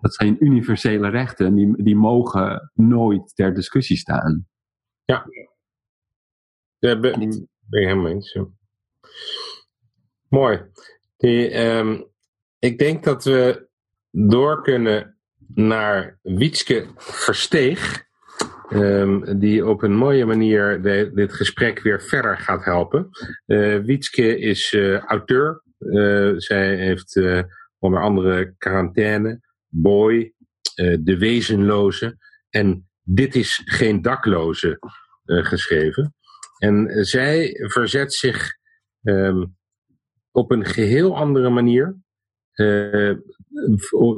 dat 0.00 0.14
zijn 0.14 0.44
universele 0.44 1.08
rechten. 1.08 1.54
Die, 1.54 1.82
die 1.82 1.96
mogen 1.96 2.70
nooit 2.74 3.34
ter 3.34 3.54
discussie 3.54 3.96
staan. 3.96 4.46
Ja. 5.04 5.26
Daar 6.78 7.00
ben, 7.00 7.18
ben 7.60 7.80
je 7.80 7.86
helemaal 7.86 8.10
eens. 8.10 8.38
Mooi. 10.28 10.62
Die, 11.16 11.58
um, 11.58 12.06
ik 12.58 12.78
denk 12.78 13.04
dat 13.04 13.24
we 13.24 13.68
door 14.10 14.62
kunnen 14.62 15.16
naar 15.54 16.18
Wietske 16.22 16.90
Versteeg. 16.96 18.10
Um, 18.74 19.38
die 19.38 19.66
op 19.66 19.82
een 19.82 19.94
mooie 19.94 20.24
manier 20.24 20.82
dit 21.14 21.32
gesprek 21.32 21.80
weer 21.80 22.02
verder 22.02 22.38
gaat 22.38 22.64
helpen. 22.64 23.08
Uh, 23.46 23.78
Wietske 23.78 24.38
is 24.38 24.72
uh, 24.72 24.98
auteur. 24.98 25.62
Uh, 25.78 26.32
zij 26.36 26.76
heeft 26.76 27.20
onder 27.78 28.00
andere 28.00 28.54
quarantaine, 28.58 29.40
Boy, 29.68 30.32
De 31.00 31.16
Wezenloze 31.18 32.16
en 32.50 32.86
Dit 33.04 33.34
is 33.34 33.62
geen 33.64 34.02
dakloze 34.02 34.78
geschreven. 35.24 36.14
En 36.58 37.04
zij 37.04 37.54
verzet 37.68 38.12
zich 38.12 38.50
ehm, 39.02 39.44
op 40.30 40.50
een 40.50 40.64
geheel 40.64 41.16
andere 41.16 41.50
manier 41.50 41.96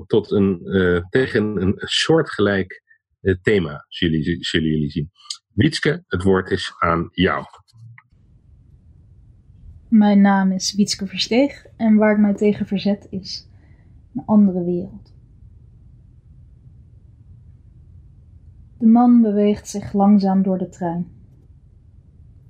tot 0.07 0.31
een, 0.31 0.62
tegen 1.11 1.62
een 1.62 1.75
soortgelijk 1.77 2.84
uh, 3.24 3.34
thema, 3.42 3.84
zullen, 3.88 4.22
zullen 4.40 4.68
jullie 4.68 4.90
zien. 4.90 5.10
Wietske, 5.52 6.04
het 6.06 6.22
woord 6.22 6.50
is 6.50 6.74
aan 6.78 7.08
jou. 7.10 7.44
Mijn 9.88 10.20
naam 10.20 10.52
is 10.52 10.74
Wietske 10.74 11.06
Versteeg 11.06 11.66
en 11.76 11.96
waar 11.96 12.12
ik 12.12 12.18
mij 12.18 12.34
tegen 12.34 12.66
verzet 12.66 13.06
is 13.10 13.48
een 14.14 14.22
andere 14.26 14.64
wereld. 14.64 15.14
De 18.78 18.87
man 18.87 19.22
beweegt 19.22 19.68
zich 19.68 19.92
langzaam 19.92 20.42
door 20.42 20.58
de 20.58 20.68
trein. 20.68 21.06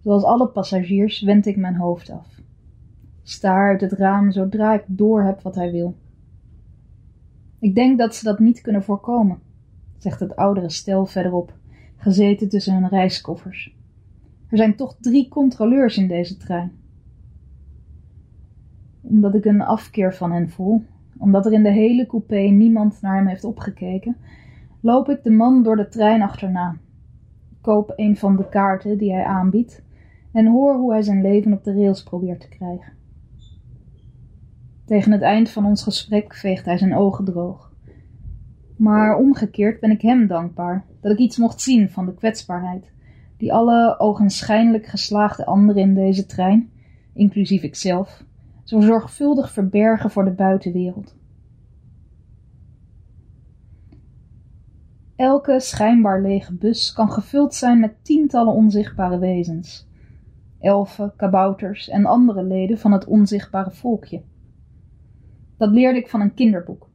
Zoals 0.02 0.24
alle 0.24 0.48
passagiers 0.48 1.22
wend 1.22 1.46
ik 1.46 1.56
mijn 1.56 1.76
hoofd 1.76 2.10
af. 2.10 2.40
Staar 3.22 3.70
uit 3.70 3.80
het 3.80 3.92
raam 3.92 4.30
zodra 4.30 4.74
ik 4.74 4.84
door 4.87 5.22
heb 5.22 5.42
wat 5.42 5.54
hij 5.54 5.70
wil. 5.70 5.96
Ik 7.60 7.74
denk 7.74 7.98
dat 7.98 8.14
ze 8.14 8.24
dat 8.24 8.38
niet 8.38 8.60
kunnen 8.60 8.82
voorkomen, 8.82 9.38
zegt 10.05 10.21
het 10.21 10.37
oudere 10.37 10.71
stel 10.71 11.07
verderop, 11.07 11.53
gezeten 11.97 12.49
tussen 12.49 12.75
hun 12.75 12.88
reiskoffers. 12.88 13.77
Er 14.49 14.57
zijn 14.57 14.77
toch 14.77 14.97
drie 15.01 15.29
controleurs 15.29 15.97
in 15.97 16.09
deze 16.09 16.37
trein. 16.37 16.73
Omdat 19.01 19.35
ik 19.35 19.45
een 19.45 19.62
afkeer 19.62 20.14
van 20.14 20.33
hen 20.33 20.51
voel, 20.51 20.85
omdat 21.19 21.47
er 21.47 21.53
in 21.53 21.62
de 21.62 21.71
hele 21.71 22.07
coupé 22.07 22.38
niemand 22.38 23.01
naar 23.01 23.17
hem 23.17 23.27
heeft 23.27 23.45
opgekeken, 23.45 24.17
loop 24.81 25.09
ik 25.09 25.23
de 25.23 25.31
man 25.31 25.62
door 25.62 25.77
de 25.77 25.88
trein 25.88 26.23
achterna. 26.23 26.77
Koop 27.61 27.93
een 27.97 28.17
van 28.17 28.37
de 28.37 28.49
kaarten 28.49 28.99
die 28.99 29.12
hij 29.12 29.25
aanbiedt 29.25 29.83
en 30.33 30.47
hoor 30.47 30.75
hoe 30.77 30.93
hij 30.93 31.03
zijn 31.03 31.23
leven 31.23 31.53
op 31.53 31.64
de 31.64 31.75
rails 31.75 32.03
probeert 32.03 32.40
te 32.40 32.49
krijgen. 32.49 32.93
Tegen 34.85 35.12
het 35.12 35.23
eind 35.23 35.51
van 35.51 35.67
ons 35.67 35.83
gesprek 35.83 36.35
veegt 36.35 36.64
hij 36.64 36.79
zijn 36.79 36.95
ogen 36.95 37.25
droog. 37.25 37.73
Maar 38.76 39.16
omgekeerd 39.16 39.80
ben 39.80 39.90
ik 39.90 40.02
hem 40.02 40.26
dankbaar 40.26 40.84
dat 41.00 41.12
ik 41.12 41.18
iets 41.18 41.37
mocht 41.37 41.60
zien 41.60 41.90
van 41.90 42.06
de 42.06 42.14
kwetsbaarheid 42.14 42.92
die 43.37 43.52
alle 43.52 43.98
ogenschijnlijk 43.98 44.87
geslaagde 44.87 45.44
anderen 45.44 45.82
in 45.82 45.94
deze 45.94 46.26
trein, 46.26 46.70
inclusief 47.12 47.62
ikzelf, 47.62 48.24
zo 48.64 48.80
zorgvuldig 48.80 49.52
verbergen 49.52 50.10
voor 50.10 50.24
de 50.24 50.30
buitenwereld. 50.30 51.16
Elke 55.16 55.60
schijnbaar 55.60 56.22
lege 56.22 56.54
bus 56.54 56.92
kan 56.92 57.10
gevuld 57.10 57.54
zijn 57.54 57.80
met 57.80 58.04
tientallen 58.04 58.54
onzichtbare 58.54 59.18
wezens. 59.18 59.88
Elfen, 60.60 61.12
kabouters 61.16 61.88
en 61.88 62.04
andere 62.04 62.42
leden 62.42 62.78
van 62.78 62.92
het 62.92 63.04
onzichtbare 63.04 63.70
volkje. 63.70 64.22
Dat 65.56 65.70
leerde 65.70 65.98
ik 65.98 66.08
van 66.08 66.20
een 66.20 66.34
kinderboek. 66.34 66.88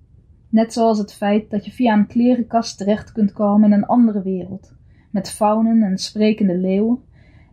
Net 0.49 0.73
zoals 0.73 0.97
het 0.97 1.13
feit 1.13 1.49
dat 1.49 1.65
je 1.65 1.71
via 1.71 1.93
een 1.93 2.07
klerenkast 2.07 2.77
terecht 2.77 3.12
kunt 3.12 3.31
komen 3.31 3.71
in 3.71 3.77
een 3.77 3.85
andere 3.85 4.21
wereld, 4.21 4.75
met 5.12 5.29
faunen 5.29 5.83
en 5.83 5.97
sprekende 5.97 6.57
leeuwen, 6.57 6.99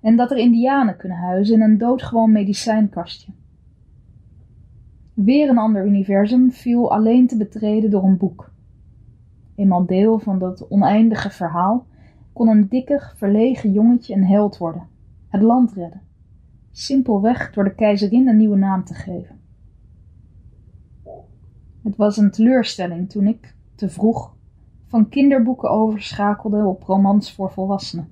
en 0.01 0.17
dat 0.17 0.31
er 0.31 0.37
indianen 0.37 0.97
kunnen 0.97 1.19
huizen 1.19 1.55
in 1.55 1.63
een 1.63 1.79
doodgewoon 1.79 2.33
medicijnkastje. 2.33 3.33
Weer 5.15 5.49
een 5.49 5.59
ander 5.59 5.87
universum 5.87 6.51
viel 6.51 6.93
alleen 6.93 7.27
te 7.27 7.37
betreden 7.37 7.91
door 7.91 8.05
een 8.05 8.17
boek 8.17 8.55
eenmaal 9.57 9.87
deel 9.87 10.19
van 10.19 10.39
dat 10.39 10.69
oneindige 10.69 11.31
verhaal, 11.31 11.87
kon 12.33 12.49
een 12.49 12.69
dikker, 12.69 13.13
verlegen 13.17 13.73
jongetje 13.73 14.15
een 14.15 14.27
held 14.27 14.57
worden, 14.57 14.87
het 15.29 15.43
land 15.43 15.73
redden, 15.73 16.01
simpelweg 16.71 17.53
door 17.53 17.65
de 17.65 17.75
keizerin 17.75 18.29
een 18.29 18.37
nieuwe 18.37 18.57
naam 18.57 18.85
te 18.85 18.95
geven. 18.95 19.41
Het 21.87 21.97
was 21.97 22.17
een 22.17 22.31
teleurstelling 22.31 23.11
toen 23.11 23.27
ik, 23.27 23.55
te 23.75 23.89
vroeg, 23.89 24.35
van 24.87 25.09
kinderboeken 25.09 25.71
overschakelde 25.71 26.65
op 26.65 26.83
romans 26.83 27.33
voor 27.33 27.53
volwassenen. 27.53 28.09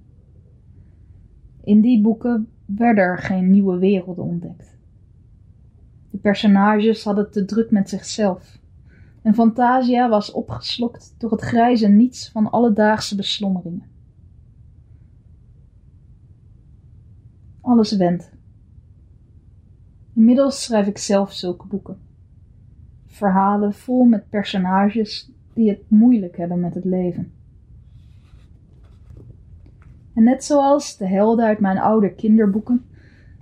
In 1.62 1.80
die 1.80 2.02
boeken 2.02 2.48
werden 2.64 3.04
er 3.04 3.18
geen 3.18 3.50
nieuwe 3.50 3.78
werelden 3.78 4.24
ontdekt. 4.24 4.78
De 6.10 6.18
personages 6.18 7.04
hadden 7.04 7.30
te 7.30 7.44
druk 7.44 7.70
met 7.70 7.88
zichzelf 7.88 8.58
en 9.22 9.34
Fantasia 9.34 10.08
was 10.08 10.32
opgeslokt 10.32 11.14
door 11.18 11.30
het 11.30 11.40
grijze 11.40 11.88
niets 11.88 12.30
van 12.30 12.50
alledaagse 12.50 13.16
beslommeringen. 13.16 13.90
Alles 17.60 17.96
wendt. 17.96 18.32
Inmiddels 20.14 20.64
schrijf 20.64 20.86
ik 20.86 20.98
zelf 20.98 21.32
zulke 21.32 21.66
boeken. 21.66 22.12
Verhalen 23.14 23.72
vol 23.72 24.04
met 24.04 24.28
personages 24.28 25.30
die 25.52 25.68
het 25.68 25.90
moeilijk 25.90 26.36
hebben 26.36 26.60
met 26.60 26.74
het 26.74 26.84
leven. 26.84 27.32
En 30.14 30.22
net 30.22 30.44
zoals 30.44 30.96
de 30.96 31.06
helden 31.06 31.44
uit 31.44 31.58
mijn 31.60 31.78
oude 31.78 32.14
kinderboeken, 32.14 32.84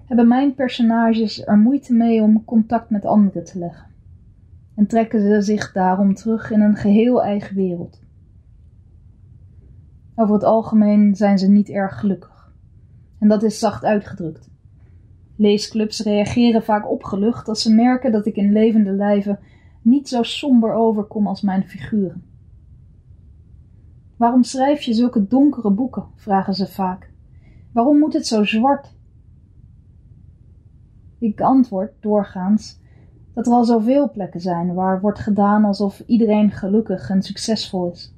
hebben 0.06 0.28
mijn 0.28 0.54
personages 0.54 1.46
er 1.46 1.58
moeite 1.58 1.94
mee 1.94 2.22
om 2.22 2.44
contact 2.44 2.90
met 2.90 3.04
anderen 3.04 3.44
te 3.44 3.58
leggen 3.58 3.86
en 4.74 4.86
trekken 4.86 5.20
ze 5.20 5.40
zich 5.40 5.72
daarom 5.72 6.14
terug 6.14 6.50
in 6.50 6.60
een 6.60 6.76
geheel 6.76 7.22
eigen 7.22 7.56
wereld. 7.56 8.00
Over 10.14 10.34
het 10.34 10.44
algemeen 10.44 11.14
zijn 11.14 11.38
ze 11.38 11.48
niet 11.48 11.68
erg 11.68 12.00
gelukkig. 12.00 12.52
En 13.18 13.28
dat 13.28 13.42
is 13.42 13.58
zacht 13.58 13.84
uitgedrukt. 13.84 14.50
Leesclubs 15.36 16.02
reageren 16.02 16.62
vaak 16.62 16.90
opgelucht 16.90 17.48
als 17.48 17.62
ze 17.62 17.74
merken 17.74 18.12
dat 18.12 18.26
ik 18.26 18.36
in 18.36 18.52
levende 18.52 18.92
lijven 18.92 19.38
niet 19.82 20.08
zo 20.08 20.22
somber 20.22 20.72
overkom 20.74 21.26
als 21.26 21.40
mijn 21.40 21.64
figuren. 21.64 22.24
Waarom 24.16 24.42
schrijf 24.42 24.82
je 24.82 24.92
zulke 24.92 25.26
donkere 25.26 25.70
boeken? 25.70 26.06
vragen 26.14 26.54
ze 26.54 26.66
vaak. 26.66 27.10
Waarom 27.72 27.98
moet 27.98 28.12
het 28.12 28.26
zo 28.26 28.44
zwart? 28.44 28.94
Ik 31.18 31.40
antwoord 31.40 31.92
doorgaans 32.00 32.80
dat 33.34 33.46
er 33.46 33.52
al 33.52 33.64
zoveel 33.64 34.10
plekken 34.10 34.40
zijn 34.40 34.74
waar 34.74 35.00
wordt 35.00 35.18
gedaan 35.18 35.64
alsof 35.64 36.02
iedereen 36.06 36.50
gelukkig 36.50 37.10
en 37.10 37.22
succesvol 37.22 37.90
is. 37.90 38.14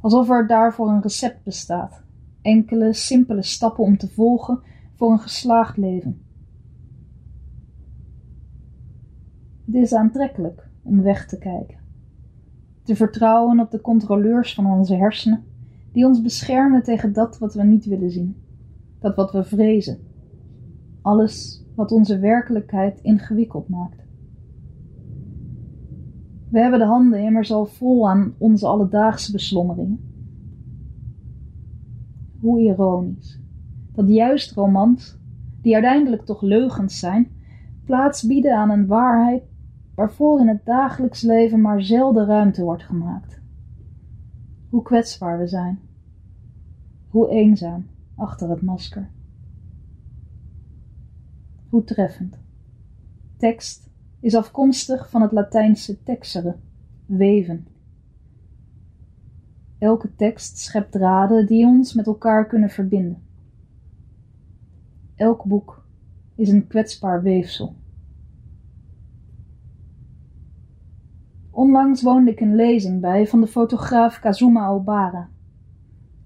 Alsof 0.00 0.30
er 0.30 0.46
daarvoor 0.46 0.88
een 0.88 1.02
recept 1.02 1.44
bestaat. 1.44 2.02
Enkele 2.42 2.92
simpele 2.92 3.42
stappen 3.42 3.84
om 3.84 3.96
te 3.96 4.08
volgen 4.08 4.62
voor 4.94 5.12
een 5.12 5.18
geslaagd 5.18 5.76
leven. 5.76 6.24
Het 9.66 9.74
is 9.74 9.94
aantrekkelijk 9.94 10.69
om 10.82 11.02
weg 11.02 11.26
te 11.26 11.38
kijken. 11.38 11.78
Te 12.82 12.96
vertrouwen 12.96 13.60
op 13.60 13.70
de 13.70 13.80
controleurs 13.80 14.54
van 14.54 14.66
onze 14.66 14.94
hersenen, 14.94 15.44
die 15.92 16.06
ons 16.06 16.22
beschermen 16.22 16.82
tegen 16.82 17.12
dat 17.12 17.38
wat 17.38 17.54
we 17.54 17.62
niet 17.62 17.84
willen 17.84 18.10
zien, 18.10 18.36
dat 18.98 19.16
wat 19.16 19.32
we 19.32 19.44
vrezen. 19.44 19.98
Alles 21.02 21.64
wat 21.74 21.92
onze 21.92 22.18
werkelijkheid 22.18 23.00
ingewikkeld 23.00 23.68
maakt. 23.68 24.00
We 26.50 26.58
hebben 26.58 26.78
de 26.78 26.84
handen 26.84 27.22
immers 27.22 27.52
al 27.52 27.66
vol 27.66 28.08
aan 28.08 28.34
onze 28.38 28.66
alledaagse 28.66 29.32
beslommeringen. 29.32 30.00
Hoe 32.40 32.60
ironisch. 32.60 33.40
Dat 33.92 34.08
juist 34.08 34.52
romans, 34.52 35.18
die 35.62 35.74
uiteindelijk 35.74 36.24
toch 36.24 36.42
leugens 36.42 36.98
zijn, 36.98 37.28
plaats 37.84 38.26
bieden 38.26 38.56
aan 38.56 38.70
een 38.70 38.86
waarheid 38.86 39.49
waarvoor 40.00 40.40
in 40.40 40.48
het 40.48 40.64
dagelijks 40.64 41.22
leven 41.22 41.60
maar 41.60 41.82
zelden 41.82 42.26
ruimte 42.26 42.62
wordt 42.62 42.82
gemaakt. 42.82 43.40
Hoe 44.68 44.82
kwetsbaar 44.82 45.38
we 45.38 45.46
zijn. 45.46 45.80
Hoe 47.08 47.30
eenzaam 47.30 47.86
achter 48.16 48.50
het 48.50 48.62
masker. 48.62 49.10
Hoe 51.68 51.84
treffend. 51.84 52.38
Tekst 53.36 53.90
is 54.20 54.34
afkomstig 54.34 55.10
van 55.10 55.22
het 55.22 55.32
Latijnse 55.32 56.02
texere, 56.02 56.56
weven. 57.06 57.66
Elke 59.78 60.14
tekst 60.14 60.58
schept 60.58 60.92
draden 60.92 61.46
die 61.46 61.66
ons 61.66 61.94
met 61.94 62.06
elkaar 62.06 62.46
kunnen 62.46 62.70
verbinden. 62.70 63.22
Elk 65.14 65.44
boek 65.44 65.84
is 66.34 66.48
een 66.48 66.66
kwetsbaar 66.66 67.22
weefsel. 67.22 67.79
Onlangs 71.60 72.02
woonde 72.02 72.30
ik 72.30 72.40
een 72.40 72.54
lezing 72.54 73.00
bij 73.00 73.26
van 73.26 73.40
de 73.40 73.46
fotograaf 73.46 74.18
Kazuma 74.18 74.68
Obara. 74.68 75.28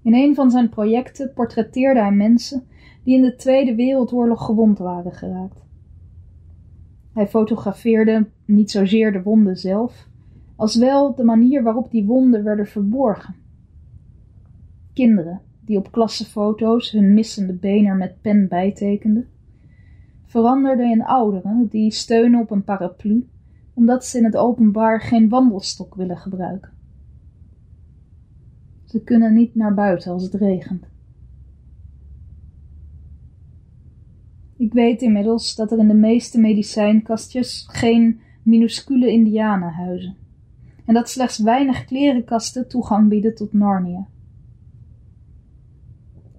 In 0.03 0.13
een 0.13 0.35
van 0.35 0.51
zijn 0.51 0.69
projecten 0.69 1.33
portretteerde 1.33 1.99
hij 1.99 2.11
mensen 2.11 2.63
die 3.03 3.15
in 3.15 3.21
de 3.21 3.35
Tweede 3.35 3.75
Wereldoorlog 3.75 4.45
gewond 4.45 4.77
waren 4.77 5.11
geraakt. 5.11 5.65
Hij 7.13 7.27
fotografeerde 7.27 8.27
niet 8.45 8.71
zozeer 8.71 9.11
de 9.11 9.21
wonden 9.21 9.57
zelf, 9.57 10.07
als 10.55 10.75
wel 10.75 11.15
de 11.15 11.23
manier 11.23 11.63
waarop 11.63 11.91
die 11.91 12.05
wonden 12.05 12.43
werden 12.43 12.67
verborgen. 12.67 13.35
Kinderen 14.93 15.41
die 15.65 15.77
op 15.77 15.91
klassenfoto's 15.91 16.91
hun 16.91 17.13
missende 17.13 17.53
been 17.53 17.85
er 17.85 17.95
met 17.95 18.21
pen 18.21 18.47
bijtekenden, 18.47 19.27
veranderden 20.25 20.91
in 20.91 21.03
ouderen 21.03 21.67
die 21.67 21.91
steunen 21.91 22.39
op 22.39 22.51
een 22.51 22.63
paraplu 22.63 23.27
omdat 23.75 24.05
ze 24.05 24.17
in 24.17 24.23
het 24.23 24.37
openbaar 24.37 25.01
geen 25.01 25.29
wandelstok 25.29 25.95
willen 25.95 26.17
gebruiken. 26.17 26.71
Ze 28.83 29.03
kunnen 29.03 29.33
niet 29.33 29.55
naar 29.55 29.73
buiten 29.73 30.11
als 30.11 30.23
het 30.23 30.33
regent. 30.33 30.85
Ik 34.57 34.73
weet 34.73 35.01
inmiddels 35.01 35.55
dat 35.55 35.71
er 35.71 35.77
in 35.77 35.87
de 35.87 35.93
meeste 35.93 36.39
medicijnkastjes 36.39 37.67
geen 37.69 38.19
minuscule 38.43 39.11
indianen 39.11 39.71
huizen 39.73 40.15
en 40.85 40.93
dat 40.93 41.09
slechts 41.09 41.37
weinig 41.37 41.85
klerenkasten 41.85 42.67
toegang 42.67 43.09
bieden 43.09 43.35
tot 43.35 43.53
Narnia. 43.53 44.07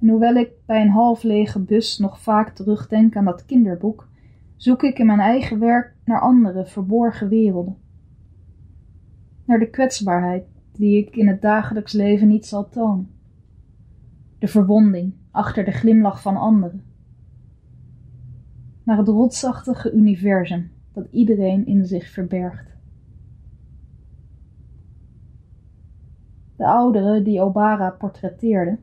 En 0.01 0.09
hoewel 0.09 0.35
ik 0.35 0.51
bij 0.67 0.81
een 0.81 0.91
half 0.91 1.23
lege 1.23 1.61
bus 1.61 1.99
nog 1.99 2.21
vaak 2.21 2.55
terugdenk 2.55 3.17
aan 3.17 3.25
dat 3.25 3.45
kinderboek, 3.45 4.09
zoek 4.57 4.83
ik 4.83 4.99
in 4.99 5.07
mijn 5.07 5.21
eigen 5.21 5.59
werk 5.59 5.96
naar 6.07 6.21
andere 6.21 6.67
verborgen 6.67 7.29
werelden. 7.29 7.77
Naar 9.45 9.59
de 9.59 9.71
kwetsbaarheid 9.71 10.45
die 10.73 11.07
ik 11.07 11.17
in 11.17 11.29
het 11.29 11.43
dagelijks 11.43 11.93
leven 11.93 12.29
niet 12.29 12.47
zal 12.47 12.69
tonen. 12.69 13.11
De 14.39 14.49
verwonding 14.49 15.15
achter 15.31 15.65
de 15.65 15.71
glimlach 15.71 16.23
van 16.23 16.37
anderen. 16.37 16.85
Naar 18.83 18.99
het 18.99 19.09
rotsachtige 19.09 19.93
universum 19.93 20.71
dat 20.93 21.07
iedereen 21.11 21.67
in 21.67 21.87
zich 21.87 22.11
verbergt. 22.11 22.75
De 26.57 26.67
ouderen 26.67 27.25
die 27.25 27.41
Obara 27.41 27.91
portretteerde, 27.91 28.79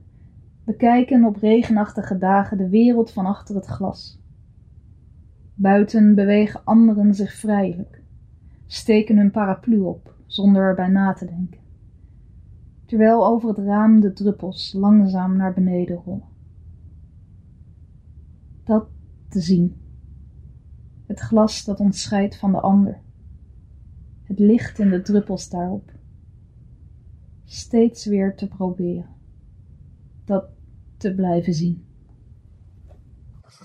bekijken 0.63 1.23
op 1.23 1.35
regenachtige 1.35 2.17
dagen 2.17 2.57
de 2.57 2.69
wereld 2.69 3.11
van 3.11 3.25
achter 3.25 3.55
het 3.55 3.65
glas. 3.65 4.22
Buiten 5.63 6.15
bewegen 6.15 6.63
anderen 6.63 7.15
zich 7.15 7.33
vrijelijk, 7.33 8.03
steken 8.65 9.17
hun 9.17 9.31
paraplu 9.31 9.79
op 9.79 10.15
zonder 10.25 10.61
erbij 10.63 10.87
na 10.87 11.13
te 11.13 11.25
denken, 11.25 11.59
terwijl 12.85 13.25
over 13.25 13.49
het 13.49 13.57
raam 13.57 13.99
de 13.99 14.13
druppels 14.13 14.73
langzaam 14.73 15.37
naar 15.37 15.53
beneden 15.53 15.95
rollen. 15.95 16.27
Dat 18.63 18.87
te 19.27 19.39
zien, 19.39 19.75
het 21.05 21.19
glas 21.19 21.65
dat 21.65 21.79
ons 21.79 22.01
scheidt 22.01 22.37
van 22.37 22.51
de 22.51 22.59
ander, 22.59 22.99
het 24.23 24.39
licht 24.39 24.79
in 24.79 24.89
de 24.89 25.01
druppels 25.01 25.49
daarop, 25.49 25.91
steeds 27.43 28.05
weer 28.05 28.35
te 28.35 28.47
proberen, 28.47 29.09
dat 30.25 30.45
te 30.97 31.15
blijven 31.15 31.53
zien 31.53 31.85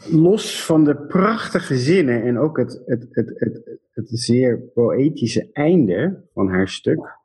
los 0.06 0.64
van 0.64 0.84
de 0.84 0.96
prachtige 0.96 1.76
zinnen 1.76 2.22
en 2.22 2.38
ook 2.38 2.56
het, 2.58 2.82
het, 2.86 3.06
het, 3.10 3.32
het, 3.34 3.80
het 3.90 4.08
zeer 4.08 4.58
poëtische 4.58 5.50
einde 5.52 6.28
van 6.32 6.48
haar 6.48 6.68
stuk, 6.68 7.18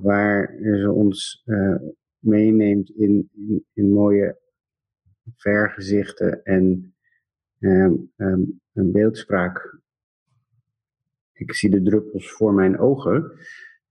waar 0.00 0.58
ze 0.62 0.90
ons 0.92 1.42
uh, 1.46 1.76
meeneemt 2.18 2.90
in, 2.90 3.30
in, 3.34 3.64
in, 3.72 3.92
mooie 3.92 4.38
vergezichten 5.36 6.44
en 6.44 6.94
um, 7.58 8.12
um, 8.16 8.60
een 8.72 8.92
beeldspraak. 8.92 9.78
Ik 11.32 11.54
zie 11.54 11.70
de 11.70 11.82
druppels 11.82 12.32
voor 12.32 12.54
mijn 12.54 12.78
ogen. 12.78 13.32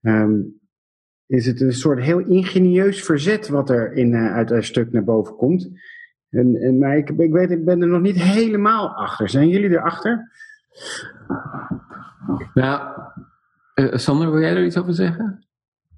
Um, 0.02 0.60
is 1.26 1.46
het 1.46 1.62
een 1.62 1.74
soort 1.74 2.00
heel 2.00 2.20
ingenieus 2.20 3.04
verzet 3.04 3.48
wat 3.48 3.70
er 3.70 3.94
in, 3.94 4.12
uh, 4.12 4.34
uit 4.34 4.50
haar 4.50 4.64
stuk 4.64 4.92
naar 4.92 5.04
boven 5.04 5.36
komt. 5.36 5.70
En, 6.30 6.56
en, 6.56 6.78
maar 6.78 6.98
ik, 6.98 7.10
ik 7.10 7.32
weet, 7.32 7.52
ik 7.52 7.66
ben 7.66 7.82
er 7.82 7.88
nog 7.88 8.02
niet 8.02 8.22
helemaal 8.22 8.96
achter. 8.96 9.30
Zijn 9.30 9.48
jullie 9.48 9.70
erachter? 9.70 10.32
Nou, 12.54 13.02
uh, 13.76 13.96
Sander, 13.96 14.32
wil 14.32 14.42
jij 14.42 14.56
er 14.56 14.66
iets 14.66 14.78
over 14.78 14.94
zeggen? 14.94 15.48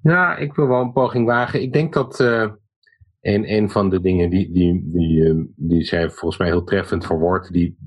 Ja, 0.01 0.35
ik 0.37 0.53
wil 0.53 0.67
wel 0.67 0.81
een 0.81 0.93
poging 0.93 1.25
wagen. 1.25 1.61
Ik 1.61 1.73
denk 1.73 1.93
dat 1.93 2.19
uh, 2.19 2.51
een, 3.21 3.53
een 3.53 3.69
van 3.69 3.89
de 3.89 4.01
dingen 4.01 4.29
die, 4.29 4.51
die, 4.51 4.89
die, 4.91 5.21
uh, 5.21 5.43
die 5.55 5.83
zij 5.83 6.09
volgens 6.09 6.37
mij 6.37 6.47
heel 6.47 6.63
treffend 6.63 7.05
verwoordt, 7.05 7.51
die, 7.51 7.77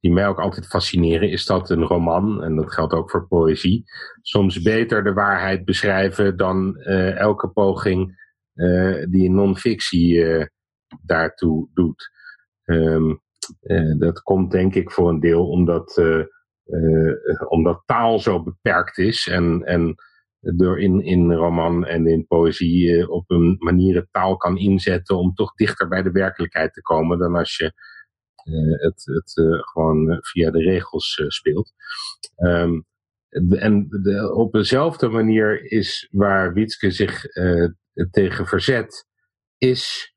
die 0.00 0.12
mij 0.12 0.28
ook 0.28 0.40
altijd 0.40 0.66
fascineren, 0.66 1.30
is 1.30 1.46
dat 1.46 1.70
een 1.70 1.82
roman, 1.82 2.42
en 2.42 2.56
dat 2.56 2.72
geldt 2.72 2.92
ook 2.92 3.10
voor 3.10 3.26
poëzie, 3.26 3.84
soms 4.20 4.62
beter 4.62 5.04
de 5.04 5.12
waarheid 5.12 5.64
beschrijven 5.64 6.36
dan 6.36 6.76
elke 6.76 7.48
poging 7.48 8.22
die 9.10 9.24
in 9.24 9.34
non-fictie 9.34 10.24
daartoe 11.02 11.68
doet. 11.74 12.10
Um, 12.64 13.22
dat 13.98 14.22
komt 14.22 14.50
denk 14.50 14.74
ik 14.74 14.90
voor 14.90 15.08
een 15.08 15.20
deel 15.20 15.48
omdat, 15.48 15.96
uh, 15.98 16.24
uh, 16.66 17.12
omdat 17.48 17.82
taal 17.86 18.18
zo 18.18 18.42
beperkt 18.42 18.98
is 18.98 19.26
en, 19.26 19.62
en 19.64 19.94
door 20.40 20.80
in, 20.80 21.00
in 21.00 21.32
roman 21.32 21.86
en 21.86 22.06
in 22.06 22.26
poëzie 22.26 23.08
op 23.10 23.30
een 23.30 23.56
manier 23.58 24.06
taal 24.10 24.36
kan 24.36 24.58
inzetten 24.58 25.16
om 25.16 25.34
toch 25.34 25.54
dichter 25.54 25.88
bij 25.88 26.02
de 26.02 26.10
werkelijkheid 26.10 26.72
te 26.72 26.82
komen 26.82 27.18
dan 27.18 27.34
als 27.34 27.56
je 27.56 27.72
het, 28.78 29.02
het 29.04 29.32
gewoon 29.72 30.18
via 30.20 30.50
de 30.50 30.62
regels 30.62 31.22
speelt. 31.28 31.72
Um, 32.36 32.84
en 33.50 33.86
de, 33.88 34.34
op 34.34 34.52
dezelfde 34.52 35.08
manier 35.08 35.72
is 35.72 36.08
waar 36.10 36.52
Wietske 36.52 36.90
zich 36.90 37.24
tegen 38.10 38.46
verzet, 38.46 39.06
is 39.58 40.13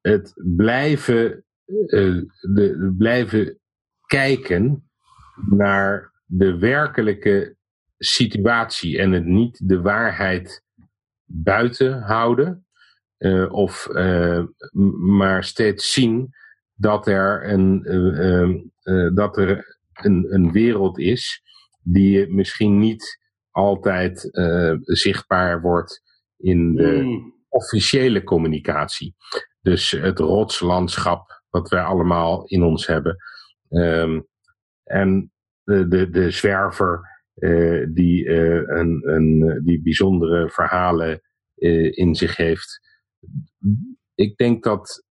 het 0.00 0.32
blijven, 0.56 1.44
uh, 1.66 2.22
de, 2.54 2.94
blijven 2.98 3.58
kijken 4.06 4.90
naar 5.50 6.12
de 6.24 6.58
werkelijke 6.58 7.56
situatie 7.98 8.98
en 8.98 9.12
het 9.12 9.24
niet 9.24 9.68
de 9.68 9.80
waarheid 9.80 10.62
buiten 11.24 12.02
houden. 12.02 12.66
Uh, 13.18 13.52
of 13.52 13.88
uh, 13.90 14.44
maar 15.16 15.44
steeds 15.44 15.92
zien 15.92 16.34
dat 16.74 17.06
er 17.06 17.48
een, 17.48 17.82
dat 19.14 19.36
er 19.36 19.78
een, 19.92 20.34
een 20.34 20.52
wereld 20.52 20.98
is 20.98 21.42
die 21.82 22.28
misschien 22.28 22.78
niet 22.78 23.18
altijd 23.50 24.28
zichtbaar 24.82 25.60
wordt 25.60 26.02
in 26.36 26.74
de, 26.74 27.02
mm 27.02 27.35
officiële 27.48 28.22
communicatie. 28.22 29.14
Dus 29.60 29.90
het 29.90 30.18
rotslandschap 30.18 31.42
wat 31.50 31.68
wij 31.68 31.82
allemaal 31.82 32.44
in 32.44 32.62
ons 32.62 32.86
hebben. 32.86 33.16
Um, 33.68 34.26
en 34.84 35.32
de, 35.62 35.88
de, 35.88 36.10
de 36.10 36.30
zwerver 36.30 37.22
uh, 37.34 37.86
die, 37.88 38.24
uh, 38.24 38.62
een, 38.66 39.02
een, 39.08 39.60
die 39.64 39.82
bijzondere 39.82 40.50
verhalen 40.50 41.20
uh, 41.56 41.96
in 41.96 42.14
zich 42.14 42.36
heeft. 42.36 42.80
Ik 44.14 44.36
denk 44.36 44.62
dat 44.64 45.04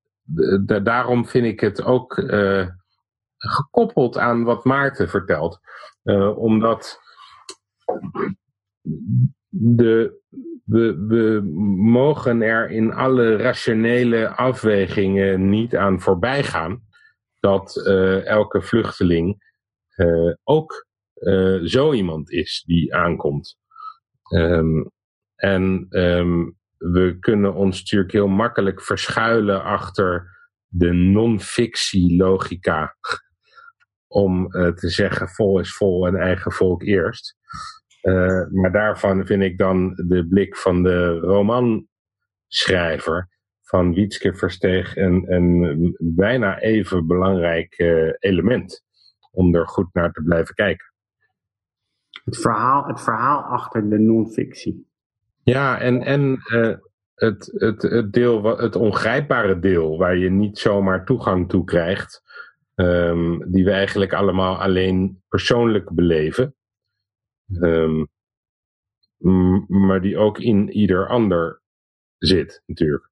daarom 0.84 1.28
vind 1.28 1.46
ik 1.46 1.60
het 1.60 1.84
ook 1.84 2.14
gekoppeld 3.38 4.18
aan 4.18 4.44
wat 4.44 4.64
Maarten 4.64 5.10
vertelt. 5.10 5.60
omdat 6.36 7.00
de, 9.58 10.22
we, 10.64 11.06
we 11.08 11.42
mogen 11.78 12.42
er 12.42 12.70
in 12.70 12.94
alle 12.94 13.36
rationele 13.36 14.28
afwegingen 14.30 15.50
niet 15.50 15.76
aan 15.76 16.02
voorbij 16.02 16.44
gaan 16.44 16.84
dat 17.40 17.76
uh, 17.76 18.26
elke 18.26 18.62
vluchteling 18.62 19.44
uh, 19.96 20.34
ook 20.44 20.88
uh, 21.16 21.60
zo 21.64 21.94
iemand 21.94 22.32
is 22.32 22.64
die 22.66 22.96
aankomt. 22.96 23.58
Um, 24.34 24.92
en 25.36 25.88
um, 25.90 26.58
we 26.78 27.18
kunnen 27.20 27.54
ons 27.54 27.80
natuurlijk 27.80 28.12
heel 28.12 28.28
makkelijk 28.28 28.82
verschuilen 28.82 29.64
achter 29.64 30.34
de 30.68 30.92
non-fictie 30.92 32.18
logica. 32.18 32.96
Om 34.08 34.50
te 34.50 34.90
zeggen 34.90 35.28
vol 35.28 35.60
is 35.60 35.76
vol 35.76 36.08
en 36.08 36.16
eigen 36.16 36.52
volk 36.52 36.84
eerst. 36.84 37.38
Uh, 38.06 38.46
maar 38.52 38.72
daarvan 38.72 39.26
vind 39.26 39.44
ik 39.44 39.58
dan 39.58 39.94
de 39.96 40.28
blik 40.28 40.56
van 40.56 40.84
de 40.84 41.20
romanschrijver 41.20 43.30
van 43.62 43.94
Wietske 43.94 44.36
Versteeg 44.36 44.96
een, 44.96 45.34
een 45.34 45.96
bijna 46.00 46.60
even 46.60 47.08
belangrijk 47.08 47.80
uh, 47.80 48.14
element 48.20 48.84
om 49.32 49.56
er 49.56 49.68
goed 49.68 49.94
naar 49.94 50.12
te 50.12 50.22
blijven 50.22 50.56
kijken. 50.56 50.94
Het 52.24 52.38
verhaal, 52.38 52.86
het 52.86 53.02
verhaal 53.02 53.42
achter 53.42 53.90
de 53.90 54.00
non-fictie. 54.00 54.88
Ja, 55.44 55.80
en, 55.80 56.02
en 56.02 56.40
uh, 56.54 56.76
het, 57.16 57.52
het, 57.54 57.82
het, 57.82 58.14
deel, 58.14 58.58
het 58.58 58.76
ongrijpbare 58.76 59.60
deel 59.60 59.98
waar 59.98 60.18
je 60.18 60.30
niet 60.30 60.58
zomaar 60.58 61.06
toegang 61.06 61.50
toe 61.50 61.64
krijgt, 61.64 62.24
um, 62.76 63.52
die 63.52 63.66
we 63.66 63.72
eigenlijk 63.72 64.14
allemaal 64.14 64.62
alleen 64.62 65.24
persoonlijk 65.28 65.92
beleven. 65.92 66.56
Um, 67.52 68.08
maar 69.68 70.02
die 70.02 70.18
ook 70.18 70.40
in 70.40 70.70
ieder 70.70 71.08
ander 71.08 71.62
zit, 72.18 72.64
natuurlijk. 72.66 73.10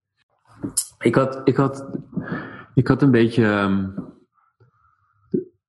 Ik 0.99 1.15
had, 1.15 1.41
ik 1.43 1.55
had, 1.55 1.99
ik 2.73 2.87
had 2.87 3.01
een 3.01 3.11
beetje. 3.11 3.43
ehm, 3.45 3.89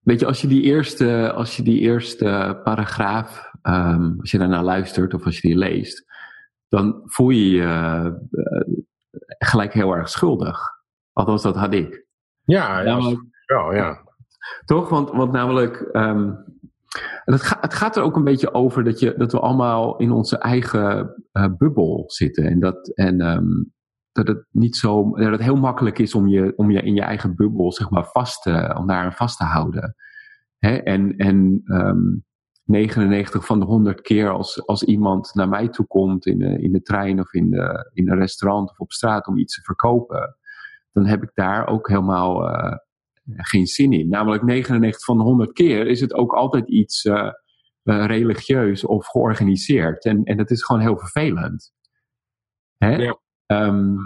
weet 0.00 0.20
je, 0.20 0.26
als 0.26 0.40
je 0.40 0.48
die 0.48 0.62
eerste, 0.62 1.32
als 1.32 1.56
je 1.56 1.62
die 1.62 1.80
eerste 1.80 2.60
paragraaf, 2.64 3.50
ehm, 3.62 4.12
als 4.20 4.30
je 4.30 4.38
daarnaar 4.38 4.62
luistert 4.64 5.14
of 5.14 5.24
als 5.24 5.40
je 5.40 5.48
die 5.48 5.58
leest, 5.58 6.04
dan 6.68 7.02
voel 7.04 7.30
je 7.30 7.50
je 7.50 7.62
eh, 7.62 8.12
gelijk 9.38 9.72
heel 9.72 9.96
erg 9.96 10.08
schuldig. 10.08 10.58
Althans, 11.12 11.42
dat 11.42 11.56
had 11.56 11.74
ik. 11.74 12.06
Ja, 12.44 12.78
ja, 12.80 12.84
Namelijk- 12.84 13.22
wel, 13.46 13.74
ja. 13.74 14.02
Toch? 14.64 14.88
Want, 14.88 15.10
want 15.10 15.32
namelijk, 15.32 15.88
ehm, 16.94 17.32
het, 17.32 17.42
ga- 17.42 17.58
het 17.60 17.74
gaat 17.74 17.96
er 17.96 18.02
ook 18.02 18.16
een 18.16 18.24
beetje 18.24 18.54
over 18.54 18.84
dat, 18.84 18.98
je, 18.98 19.14
dat 19.16 19.32
we 19.32 19.40
allemaal 19.40 19.96
in 19.96 20.10
onze 20.10 20.38
eigen 20.38 21.14
eh, 21.32 21.46
bubbel 21.58 22.04
zitten. 22.06 22.44
En, 22.44 22.60
dat, 22.60 22.88
en 22.88 23.20
ehm, 23.20 23.64
dat 24.12 24.28
het 24.28 24.46
niet 24.50 24.76
zo, 24.76 25.10
dat 25.10 25.30
het 25.30 25.42
heel 25.42 25.56
makkelijk 25.56 25.98
is 25.98 26.14
om 26.14 26.28
je, 26.28 26.52
om 26.56 26.70
je 26.70 26.82
in 26.82 26.94
je 26.94 27.02
eigen 27.02 27.36
bubbel, 27.36 27.72
zeg 27.72 27.90
maar, 27.90 28.04
vast 28.04 28.42
te, 28.42 28.74
om 28.78 28.86
daar 28.86 29.14
vast 29.14 29.38
te 29.38 29.44
houden. 29.44 29.94
Hè? 30.58 30.76
En, 30.76 31.16
en 31.16 31.62
ehm 31.64 32.22
99 32.64 33.46
van 33.46 33.58
de 33.58 33.64
100 33.64 34.00
keer 34.00 34.30
als, 34.30 34.66
als 34.66 34.82
iemand 34.82 35.34
naar 35.34 35.48
mij 35.48 35.68
toe 35.68 35.86
komt 35.86 36.26
in 36.26 36.38
de, 36.38 36.62
in 36.62 36.72
de 36.72 36.82
trein 36.82 37.20
of 37.20 37.32
in, 37.32 37.50
de, 37.50 37.90
in 37.92 38.10
een 38.10 38.18
restaurant 38.18 38.70
of 38.70 38.78
op 38.78 38.92
straat 38.92 39.26
om 39.26 39.38
iets 39.38 39.54
te 39.54 39.62
verkopen, 39.62 40.36
dan 40.92 41.06
heb 41.06 41.22
ik 41.22 41.30
daar 41.34 41.66
ook 41.66 41.88
helemaal 41.88 42.48
eh, 42.48 42.76
geen 43.26 43.66
zin 43.66 43.92
in. 43.92 44.08
Namelijk 44.08 44.42
99 44.42 45.04
van 45.04 45.16
de 45.16 45.22
100 45.22 45.52
keer 45.52 45.86
is 45.86 46.00
het 46.00 46.14
ook 46.14 46.32
altijd 46.32 46.68
iets 46.68 47.04
eh, 47.04 47.30
eh, 47.82 48.06
religieus 48.06 48.84
of 48.84 49.06
georganiseerd. 49.06 50.04
En, 50.04 50.24
en 50.24 50.36
dat 50.36 50.50
is 50.50 50.62
gewoon 50.62 50.82
heel 50.82 50.98
vervelend. 50.98 51.72
Hè? 52.78 52.96
Ja. 52.96 53.18
Ehm, 53.46 53.96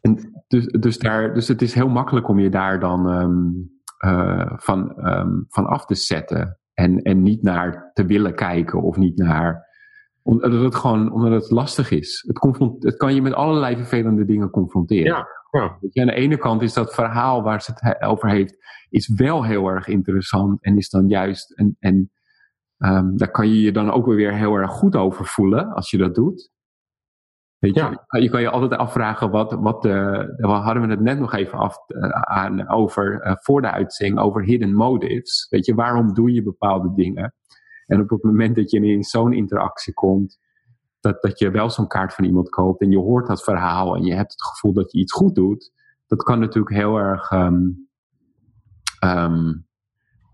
en 0.00 0.42
dus, 0.48 0.66
dus, 0.66 0.98
daar, 0.98 1.34
dus 1.34 1.48
het 1.48 1.62
is 1.62 1.74
heel 1.74 1.88
makkelijk 1.88 2.28
om 2.28 2.38
je 2.38 2.50
daar 2.50 2.80
dan 2.80 3.10
ehm, 3.10 3.50
eh, 3.98 4.52
van, 4.56 4.96
ehm, 4.98 5.40
van 5.48 5.66
af 5.66 5.84
te 5.84 5.94
zetten. 5.94 6.58
En, 6.74 7.02
en 7.02 7.22
niet 7.22 7.42
naar 7.42 7.90
te 7.92 8.06
willen 8.06 8.34
kijken 8.34 8.82
of 8.82 8.96
niet 8.96 9.16
naar. 9.16 9.70
Omdat 10.22 10.52
het 10.52 10.74
gewoon 10.74 11.12
omdat 11.12 11.30
het 11.42 11.50
lastig 11.50 11.90
is. 11.90 12.24
Het, 12.26 12.38
confront, 12.38 12.82
het 12.82 12.96
kan 12.96 13.14
je 13.14 13.22
met 13.22 13.32
allerlei 13.34 13.76
vervelende 13.76 14.24
dingen 14.24 14.50
confronteren. 14.50 15.04
Ja, 15.06 15.26
ja. 15.50 15.76
Je, 15.90 16.00
aan 16.00 16.06
de 16.06 16.12
ene 16.14 16.36
kant 16.38 16.62
is 16.62 16.72
dat 16.72 16.94
verhaal 16.94 17.42
waar 17.42 17.62
ze 17.62 17.70
het 17.70 17.80
he- 17.80 18.06
over 18.06 18.28
heeft, 18.28 18.56
is 18.88 19.08
wel 19.08 19.44
heel 19.44 19.66
erg 19.68 19.86
interessant 19.88 20.62
en 20.62 20.76
is 20.76 20.88
dan 20.90 21.08
juist. 21.08 21.52
En, 21.52 21.76
en 21.78 22.10
ehm, 22.78 23.16
daar 23.16 23.30
kan 23.30 23.48
je 23.48 23.60
je 23.60 23.72
dan 23.72 23.90
ook 23.90 24.06
weer 24.06 24.32
heel 24.34 24.54
erg 24.54 24.70
goed 24.70 24.96
over 24.96 25.24
voelen 25.26 25.72
als 25.72 25.90
je 25.90 25.98
dat 25.98 26.14
doet. 26.14 26.50
Weet 27.58 27.74
je, 27.74 27.80
Ja. 27.80 28.20
je 28.20 28.30
kan 28.30 28.40
je 28.40 28.50
altijd 28.50 28.76
afvragen 28.76 29.30
wat, 29.30 29.52
wat 29.52 29.82
de, 29.82 30.34
we 30.36 30.46
hadden 30.46 30.82
we 30.82 30.88
het 30.88 31.00
net 31.00 31.18
nog 31.18 31.32
even 31.34 31.58
af, 31.58 31.76
eh, 31.86 32.08
aan 32.10 32.68
over, 32.68 33.20
eh, 33.20 33.32
voor 33.40 33.62
de 33.62 33.70
uitzending, 33.70 34.20
over 34.20 34.42
hidden 34.44 34.74
motives. 34.74 35.46
Weet 35.50 35.66
je, 35.66 35.74
waarom 35.74 36.14
doe 36.14 36.32
je 36.32 36.42
bepaalde 36.42 36.92
dingen? 36.94 37.34
En 37.92 38.00
op 38.00 38.10
het 38.10 38.22
moment 38.22 38.56
dat 38.56 38.70
je 38.70 38.86
in 38.86 39.02
zo'n 39.02 39.32
interactie 39.32 39.92
komt, 39.92 40.38
dat, 41.00 41.22
dat 41.22 41.38
je 41.38 41.50
wel 41.50 41.70
zo'n 41.70 41.86
kaart 41.86 42.14
van 42.14 42.24
iemand 42.24 42.48
koopt 42.48 42.80
en 42.80 42.90
je 42.90 42.98
hoort 42.98 43.26
dat 43.26 43.42
verhaal 43.42 43.96
en 43.96 44.04
je 44.04 44.14
hebt 44.14 44.32
het 44.32 44.42
gevoel 44.42 44.72
dat 44.72 44.92
je 44.92 44.98
iets 44.98 45.12
goed 45.12 45.34
doet, 45.34 45.72
dat 46.06 46.22
kan 46.22 46.38
natuurlijk 46.38 46.74
heel 46.74 46.96
erg. 46.96 47.30
ehm, 47.30 47.68
ehm, 48.98 49.52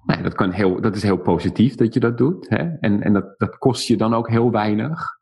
nee, 0.06 0.22
dat, 0.22 0.34
kan 0.34 0.50
heel, 0.50 0.80
dat 0.80 0.96
is 0.96 1.02
heel 1.02 1.18
positief 1.18 1.74
dat 1.74 1.94
je 1.94 2.00
dat 2.00 2.18
doet. 2.18 2.48
Hè? 2.48 2.68
En, 2.80 3.02
en 3.02 3.12
dat, 3.12 3.34
dat 3.38 3.58
kost 3.58 3.86
je 3.86 3.96
dan 3.96 4.14
ook 4.14 4.28
heel 4.28 4.50
weinig. 4.50 5.16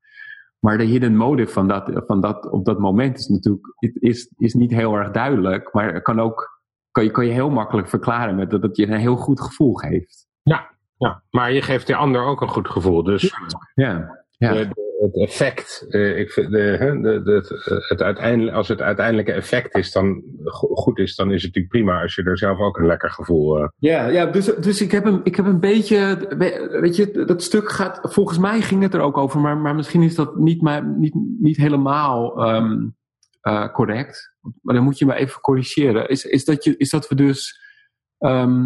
Maar 0.59 0.79
de 0.79 0.85
hidden 0.85 1.17
motive 1.17 1.53
van 1.53 1.69
dat, 1.69 1.91
van 2.07 2.21
dat 2.21 2.51
op 2.51 2.65
dat 2.65 2.79
moment 2.79 3.19
is 3.19 3.27
natuurlijk 3.27 3.67
is, 3.99 4.33
is 4.37 4.55
niet 4.55 4.71
heel 4.71 4.95
erg 4.95 5.11
duidelijk. 5.11 5.73
Maar 5.73 6.03
kan 6.03 6.21
ook 6.21 6.61
kan 6.91 7.05
je, 7.05 7.11
kan 7.11 7.27
je 7.27 7.33
heel 7.33 7.51
makkelijk 7.51 7.89
verklaren 7.89 8.35
met 8.35 8.51
dat 8.51 8.63
het 8.63 8.77
je 8.77 8.87
een 8.87 8.99
heel 8.99 9.17
goed 9.17 9.41
gevoel 9.41 9.75
geeft. 9.75 10.27
ja. 10.43 10.76
Maar 11.31 11.53
je 11.53 11.63
geeft 11.63 11.87
de 11.87 11.97
ander 11.97 12.23
ook 12.23 12.41
een 12.41 12.49
goed 12.49 12.69
gevoel. 12.69 13.03
Dus 13.03 13.35
Ja, 13.75 14.25
ja. 14.39 14.53
de- 14.53 14.69
de- 14.69 14.85
het 15.01 15.17
effect, 15.17 15.87
eh, 15.89 16.19
ik 16.19 16.31
vind 16.31 16.51
de, 16.51 17.85
het, 17.89 18.03
uiteindelijk, 18.03 18.57
als 18.57 18.69
het 18.69 18.81
uiteindelijke 18.81 19.33
effect 19.33 19.75
is, 19.77 19.93
dan 19.93 20.23
go- 20.45 20.75
goed 20.75 20.99
is, 20.99 21.17
dan 21.17 21.27
is 21.27 21.43
het 21.43 21.55
natuurlijk 21.55 21.73
prima 21.73 22.03
als 22.03 22.15
je 22.15 22.23
er 22.23 22.39
zelf 22.39 22.59
ook 22.59 22.79
een 22.79 22.87
lekker 22.87 23.11
gevoel. 23.11 23.59
eh 23.59 23.69
Ja, 23.79 24.07
ja 24.07 24.27
dus, 24.27 24.45
dus 24.45 24.81
ik, 24.81 24.91
heb 24.91 25.05
een, 25.05 25.21
ik 25.25 25.37
heb 25.37 25.47
een 25.47 25.61
beetje. 25.61 26.27
Weet 26.81 26.97
je, 26.97 27.25
dat 27.27 27.43
stuk 27.43 27.71
gaat. 27.71 27.99
Volgens 28.03 28.39
mij 28.39 28.61
ging 28.61 28.83
het 28.83 28.95
er 28.95 29.01
ook 29.01 29.17
over, 29.17 29.41
maar, 29.41 29.57
maar 29.57 29.75
misschien 29.75 30.03
is 30.03 30.15
dat 30.15 30.37
niet, 30.37 30.63
maar, 30.63 30.87
niet, 30.87 31.15
niet 31.39 31.57
helemaal 31.57 32.43
ehm, 32.45 32.87
eh, 33.41 33.73
correct. 33.73 34.35
Maar 34.63 34.75
dan 34.75 34.85
moet 34.85 34.99
je 34.99 35.07
me 35.07 35.15
even 35.15 35.41
corrigeren. 35.41 36.09
Is, 36.09 36.25
is, 36.25 36.45
dat, 36.45 36.65
je, 36.65 36.77
is 36.77 36.91
dat 36.91 37.09
we 37.09 37.15
dus. 37.15 37.61
ehm, 38.19 38.65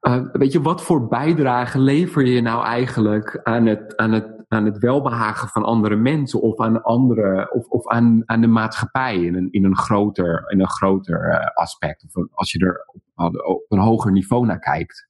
eh, 0.00 0.22
weet 0.32 0.52
je, 0.52 0.62
wat 0.62 0.82
voor 0.82 1.08
bijdrage 1.08 1.78
lever 1.78 2.26
je 2.26 2.40
nou 2.40 2.64
eigenlijk 2.64 3.40
aan 3.42 3.66
het, 3.66 3.96
aan 3.96 4.12
het, 4.12 4.44
aan 4.48 4.64
het 4.64 4.78
welbehagen 4.78 5.48
van 5.48 5.64
andere 5.64 5.96
mensen 5.96 6.40
of 6.40 6.58
aan 6.60 6.82
andere 6.82 7.52
of, 7.52 7.66
of 7.66 7.86
aan, 7.88 8.22
aan 8.24 8.40
de 8.40 8.46
maatschappij 8.46 9.16
in 9.16 9.34
een, 9.34 9.48
in 9.50 9.64
een 9.64 9.76
groter, 9.76 10.44
in 10.48 10.60
een 10.60 10.70
groter 10.70 11.28
eh, 11.28 11.46
aspect? 11.54 12.04
Of 12.04 12.26
als 12.32 12.52
je 12.52 12.58
er 12.58 12.84
op, 13.14 13.34
op 13.44 13.64
een 13.68 13.78
hoger 13.78 14.12
niveau 14.12 14.46
naar 14.46 14.58
kijkt. 14.58 15.09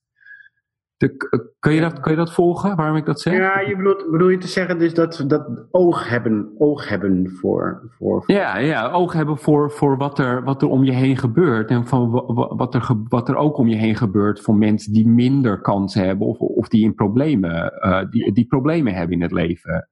De, 1.01 1.17
k- 1.17 1.49
kun, 1.59 1.73
je 1.73 1.81
dat, 1.81 2.01
kun 2.01 2.11
je 2.11 2.17
dat 2.17 2.33
volgen, 2.33 2.77
waarom 2.77 2.97
ik 2.97 3.07
dat 3.07 3.21
zeg? 3.21 3.35
Ja, 3.37 3.61
je 3.61 3.77
bedoelt, 3.77 4.11
bedoel 4.11 4.29
je 4.29 4.39
te 4.39 4.47
zeggen 4.49 4.79
dus 4.79 4.95
dat, 4.95 5.25
dat 5.27 5.67
oog 5.71 6.09
hebben, 6.09 6.55
oog 6.59 6.89
hebben 6.89 7.31
voor... 7.31 7.81
voor, 7.99 8.23
voor- 8.25 8.35
Ja, 8.37 8.59
ja, 8.59 8.91
oog 8.91 9.13
hebben 9.13 9.39
voor, 9.39 9.71
voor 9.71 9.97
wat, 9.97 10.19
er, 10.19 10.45
wat 10.45 10.63
er 10.63 10.69
om 10.69 10.85
je 10.85 10.93
heen 10.93 11.17
gebeurt. 11.17 11.71
En 11.71 11.87
van 11.87 12.11
wa- 12.11 12.33
wa- 12.33 12.55
wat 12.55 12.75
er, 12.75 12.83
ge- 12.83 13.03
wat 13.09 13.29
er 13.29 13.37
ook 13.37 13.57
om 13.57 13.69
je 13.69 13.77
heen 13.77 13.97
gebeurt 13.97 14.41
voor 14.41 14.55
mensen 14.57 14.93
die 14.93 15.07
minder 15.09 15.61
kansen 15.61 16.05
hebben 16.05 16.27
of, 16.27 16.39
of 16.39 16.69
die, 16.69 16.85
in 16.85 16.95
problemen, 16.95 17.73
eh, 17.81 18.11
die, 18.11 18.33
die 18.33 18.47
problemen 18.47 18.95
hebben 18.95 19.17
in 19.17 19.23
het 19.23 19.33
leven. 19.33 19.89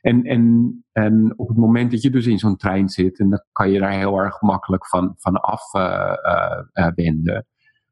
En, 0.00 0.22
en, 0.24 0.84
en 0.92 1.32
op 1.36 1.48
het 1.48 1.56
moment 1.56 1.90
dat 1.90 2.02
je 2.02 2.10
dus 2.10 2.26
in 2.26 2.38
zo'n 2.38 2.56
trein 2.56 2.88
zit, 2.88 3.18
en 3.18 3.30
dan 3.30 3.42
kan 3.52 3.70
je 3.70 3.78
daar 3.78 3.92
heel 3.98 4.18
erg 4.18 4.40
makkelijk 4.40 4.86
van, 4.88 5.14
van 5.16 5.40
af 5.40 5.74
eh, 5.74 6.12
eh, 6.22 6.58
eh, 6.72 6.92
wenden. 6.94 7.46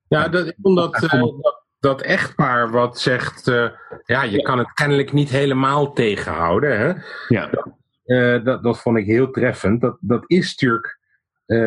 Ja, 0.09 0.29
dat, 0.29 0.47
ik 0.47 0.57
vond 0.63 0.77
dat, 0.77 0.95
eh, 1.03 1.21
dat, 1.81 1.99
dat 1.99 2.03
echtpaar 2.03 2.71
wat 2.71 2.99
zegt, 2.99 3.49
eh, 3.49 3.69
ja, 4.05 4.23
je 4.23 4.43
kan 4.43 4.59
het 4.59 4.73
kennelijk 4.73 5.13
niet 5.13 5.31
helemaal 5.31 5.93
tegenhouden. 5.93 6.79
Hè? 6.79 6.93
Ja. 7.29 7.51
Eh, 8.05 8.45
dat, 8.45 8.63
dat 8.63 8.81
vond 8.81 8.97
ik 8.97 9.07
heel 9.07 9.31
treffend. 9.31 9.81
Dat, 9.81 9.97
dat 10.01 10.25
is 10.27 10.51
natuurlijk, 10.51 10.99
eh, 11.47 11.59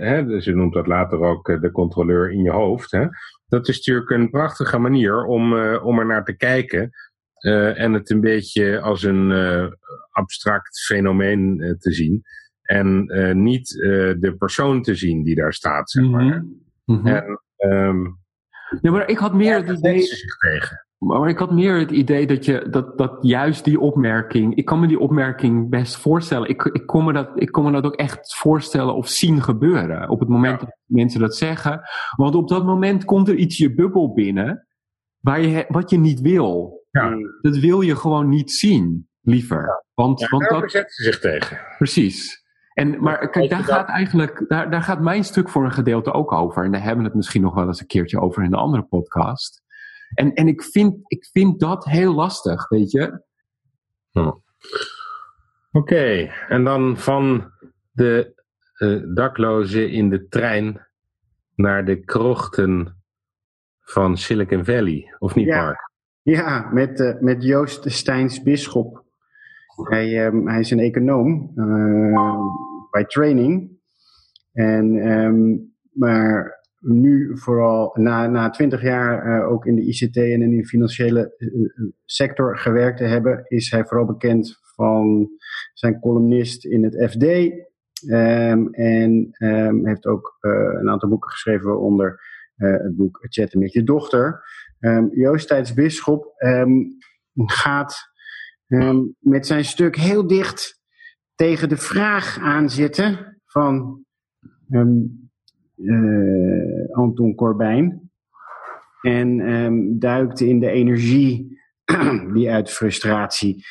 hè, 0.00 0.26
dus 0.26 0.44
je 0.44 0.54
noemt 0.54 0.74
dat 0.74 0.86
later 0.86 1.20
ook 1.20 1.60
de 1.60 1.70
controleur 1.70 2.30
in 2.30 2.42
je 2.42 2.50
hoofd. 2.50 2.90
Hè? 2.90 3.06
Dat 3.48 3.68
is 3.68 3.76
natuurlijk 3.76 4.10
een 4.10 4.30
prachtige 4.30 4.78
manier 4.78 5.24
om, 5.24 5.58
om 5.76 5.98
er 5.98 6.06
naar 6.06 6.24
te 6.24 6.36
kijken. 6.36 6.90
en 7.74 7.92
het 7.92 8.10
een 8.10 8.20
beetje 8.20 8.80
als 8.80 9.02
een 9.02 9.32
abstract 10.10 10.80
fenomeen 10.80 11.76
te 11.78 11.92
zien. 11.92 12.22
En 12.62 13.06
niet 13.42 13.68
de 14.18 14.34
persoon 14.38 14.82
te 14.82 14.94
zien 14.94 15.22
die 15.22 15.34
daar 15.34 15.52
staat, 15.52 15.90
zeg 15.90 16.04
maar. 16.04 16.24
Mhm. 16.24 16.42
Mhm. 16.84 17.06
En, 17.06 17.40
ehm, 17.56 18.06
Ja, 18.80 18.90
maar 18.90 19.08
ik 19.08 19.18
had 19.18 19.34
meer 19.34 19.56
het 19.56 19.78
idee. 19.78 20.08
tegen. 20.38 20.86
Maar 20.98 21.28
ik 21.28 21.38
had 21.38 21.52
meer 21.52 21.78
het 21.78 21.90
idee 21.90 22.26
dat, 22.26 22.44
je, 22.44 22.66
dat, 22.70 22.98
dat 22.98 23.16
juist 23.20 23.64
die 23.64 23.80
opmerking. 23.80 24.54
Ik 24.56 24.64
kan 24.64 24.80
me 24.80 24.86
die 24.86 24.98
opmerking 24.98 25.70
best 25.70 25.96
voorstellen. 25.96 26.48
Ik, 26.48 26.62
ik, 26.64 26.86
kon 26.86 27.04
me 27.04 27.12
dat, 27.12 27.30
ik 27.34 27.52
kon 27.52 27.64
me 27.64 27.70
dat 27.72 27.84
ook 27.84 27.94
echt 27.96 28.34
voorstellen 28.36 28.94
of 28.94 29.08
zien 29.08 29.42
gebeuren. 29.42 30.08
Op 30.08 30.20
het 30.20 30.28
moment 30.28 30.60
Ja. 30.60 30.66
dat 30.66 30.76
mensen 30.84 31.20
dat 31.20 31.36
zeggen. 31.36 31.80
Want 32.16 32.34
op 32.34 32.48
dat 32.48 32.64
moment 32.64 33.04
komt 33.04 33.28
er 33.28 33.34
iets 33.34 33.58
je 33.58 33.74
bubbel 33.74 34.12
binnen. 34.12 34.66
Waar 35.18 35.40
je, 35.40 35.64
wat 35.68 35.90
je 35.90 35.98
niet 35.98 36.20
wil. 36.20 36.82
Ja. 36.90 37.16
Dat 37.40 37.56
wil 37.56 37.80
je 37.80 37.96
gewoon 37.96 38.28
niet 38.28 38.50
zien, 38.52 39.08
liever. 39.20 39.84
Want, 39.94 40.20
Ja, 40.20 40.28
want 40.28 40.48
dat, 40.48 40.70
ze 40.70 40.84
zich 40.86 41.18
tegen. 41.20 41.58
Precies. 41.78 42.43
En, 42.74 43.02
maar 43.02 43.30
kijk, 43.30 43.50
daar 43.50 43.64
gaat 43.64 43.88
eigenlijk, 43.88 44.44
daar, 44.48 44.70
daar 44.70 44.82
gaat 44.82 45.00
mijn 45.00 45.24
stuk 45.24 45.48
voor 45.48 45.64
een 45.64 45.72
gedeelte 45.72 46.12
ook 46.12 46.32
over. 46.32 46.64
En 46.64 46.72
daar 46.72 46.82
hebben 46.82 46.98
we 46.98 47.04
het 47.04 47.16
misschien 47.16 47.42
nog 47.42 47.54
wel 47.54 47.66
eens 47.66 47.80
een 47.80 47.86
keertje 47.86 48.20
over 48.20 48.42
in 48.42 48.52
een 48.52 48.58
andere 48.58 48.82
podcast. 48.82 49.62
En, 50.14 50.34
en 50.34 50.48
ik, 50.48 50.62
vind, 50.62 50.96
ik 51.06 51.28
vind 51.32 51.60
dat 51.60 51.84
heel 51.84 52.14
lastig, 52.14 52.68
weet 52.68 52.90
je. 52.90 53.22
Oké, 55.72 56.30
en 56.48 56.64
dan 56.64 56.96
van 56.96 57.52
de 57.90 58.42
eh, 58.74 59.00
daklozen 59.14 59.90
in 59.90 60.10
de 60.10 60.28
trein 60.28 60.86
naar 61.54 61.84
de 61.84 62.04
krochten 62.04 63.02
van 63.80 64.16
Silicon 64.16 64.64
Valley, 64.64 65.14
of 65.18 65.34
niet, 65.34 65.46
Ja. 65.46 65.62
Mark? 65.62 65.92
Ja, 66.22 66.68
met, 66.72 67.00
eh, 67.00 67.20
met 67.20 67.42
Joost 67.42 67.90
Steins 67.90 68.42
Bisschop. 68.42 69.03
Hij, 69.82 70.26
ehm, 70.26 70.46
hij 70.46 70.60
is 70.60 70.70
een 70.70 70.78
econoom 70.78 71.52
eh, 71.56 72.40
bij 72.90 73.04
training. 73.04 73.70
En, 74.52 74.96
ehm, 74.96 75.56
maar 75.92 76.62
nu 76.80 77.38
vooral 77.38 77.90
na, 77.94 78.26
na 78.26 78.50
20 78.50 78.82
jaar 78.82 79.26
eh, 79.26 79.50
ook 79.50 79.66
in 79.66 79.74
de 79.74 79.86
ICT 79.86 80.16
en 80.16 80.42
in 80.42 80.56
de 80.56 80.66
financiële 80.66 81.34
eh, 81.36 81.48
sector 82.04 82.58
gewerkt 82.58 82.98
te 82.98 83.04
hebben, 83.04 83.44
is 83.48 83.70
hij 83.70 83.84
vooral 83.84 84.06
bekend 84.06 84.58
van 84.74 85.28
zijn 85.72 86.00
columnist 86.00 86.64
in 86.64 86.84
het 86.84 87.10
FD. 87.10 87.52
Ehm, 88.08 88.66
en 88.66 89.28
heeft 89.84 90.06
ook 90.06 90.36
een 90.40 90.90
aantal 90.90 91.08
boeken 91.08 91.30
geschreven, 91.30 91.66
waaronder 91.66 92.20
het 92.56 92.96
boek 92.96 93.26
Chatten 93.28 93.58
met 93.58 93.72
je 93.72 93.82
dochter. 93.82 94.44
Um, 94.80 95.08
Joost 95.12 95.48
Tijds 95.48 95.72
gaat 97.34 98.13
met 99.18 99.46
zijn 99.46 99.64
stuk 99.64 99.96
heel 99.96 100.26
dicht 100.26 100.80
tegen 101.34 101.68
de 101.68 101.76
vraag 101.76 102.38
aanzitten 102.38 103.40
van 103.44 104.04
uh, 105.76 106.90
Anton 106.90 107.34
Corbijn. 107.34 108.10
En 109.02 109.40
um, 109.40 109.98
duikt 109.98 110.40
in 110.40 110.60
de 110.60 110.70
energie 110.70 111.58
die 112.34 112.50
uit 112.50 112.70
frustratie 112.70 113.64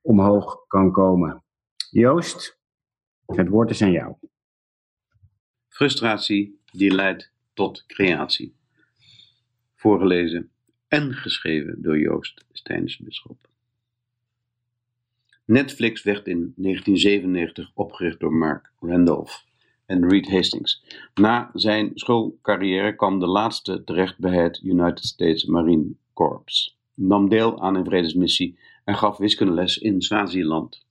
omhoog 0.00 0.66
kan 0.66 0.92
komen. 0.92 1.44
Joost, 1.90 2.58
het 3.26 3.48
woord 3.48 3.70
is 3.70 3.82
aan 3.82 3.92
jou. 3.92 4.14
Frustratie 5.68 6.60
die 6.72 6.90
leidt 6.90 7.32
tot 7.52 7.84
creatie. 7.86 8.56
Voorgelezen 9.74 10.50
en 10.88 11.12
geschreven 11.12 11.82
door 11.82 11.98
Joost 11.98 12.44
Steins 12.52 12.98
Bisschop. 12.98 13.48
Netflix 15.46 16.02
werd 16.02 16.26
in 16.26 16.52
1997 16.56 17.70
opgericht 17.74 18.20
door 18.20 18.32
Mark 18.32 18.72
Randolph 18.80 19.44
en 19.86 20.08
Reed 20.08 20.30
Hastings. 20.30 20.84
Na 21.14 21.50
zijn 21.52 21.90
schoolcarrière 21.94 22.94
kwam 22.96 23.18
de 23.18 23.26
laatste 23.26 23.84
terecht 23.84 24.18
bij 24.18 24.42
het 24.42 24.60
United 24.62 25.04
States 25.04 25.44
Marine 25.44 25.94
Corps, 26.12 26.78
nam 26.94 27.28
deel 27.28 27.60
aan 27.60 27.74
een 27.74 27.84
vredesmissie 27.84 28.58
en 28.84 28.96
gaf 28.96 29.16
wiskundeles 29.16 29.78
in 29.78 30.02
Swaziland. 30.02 30.86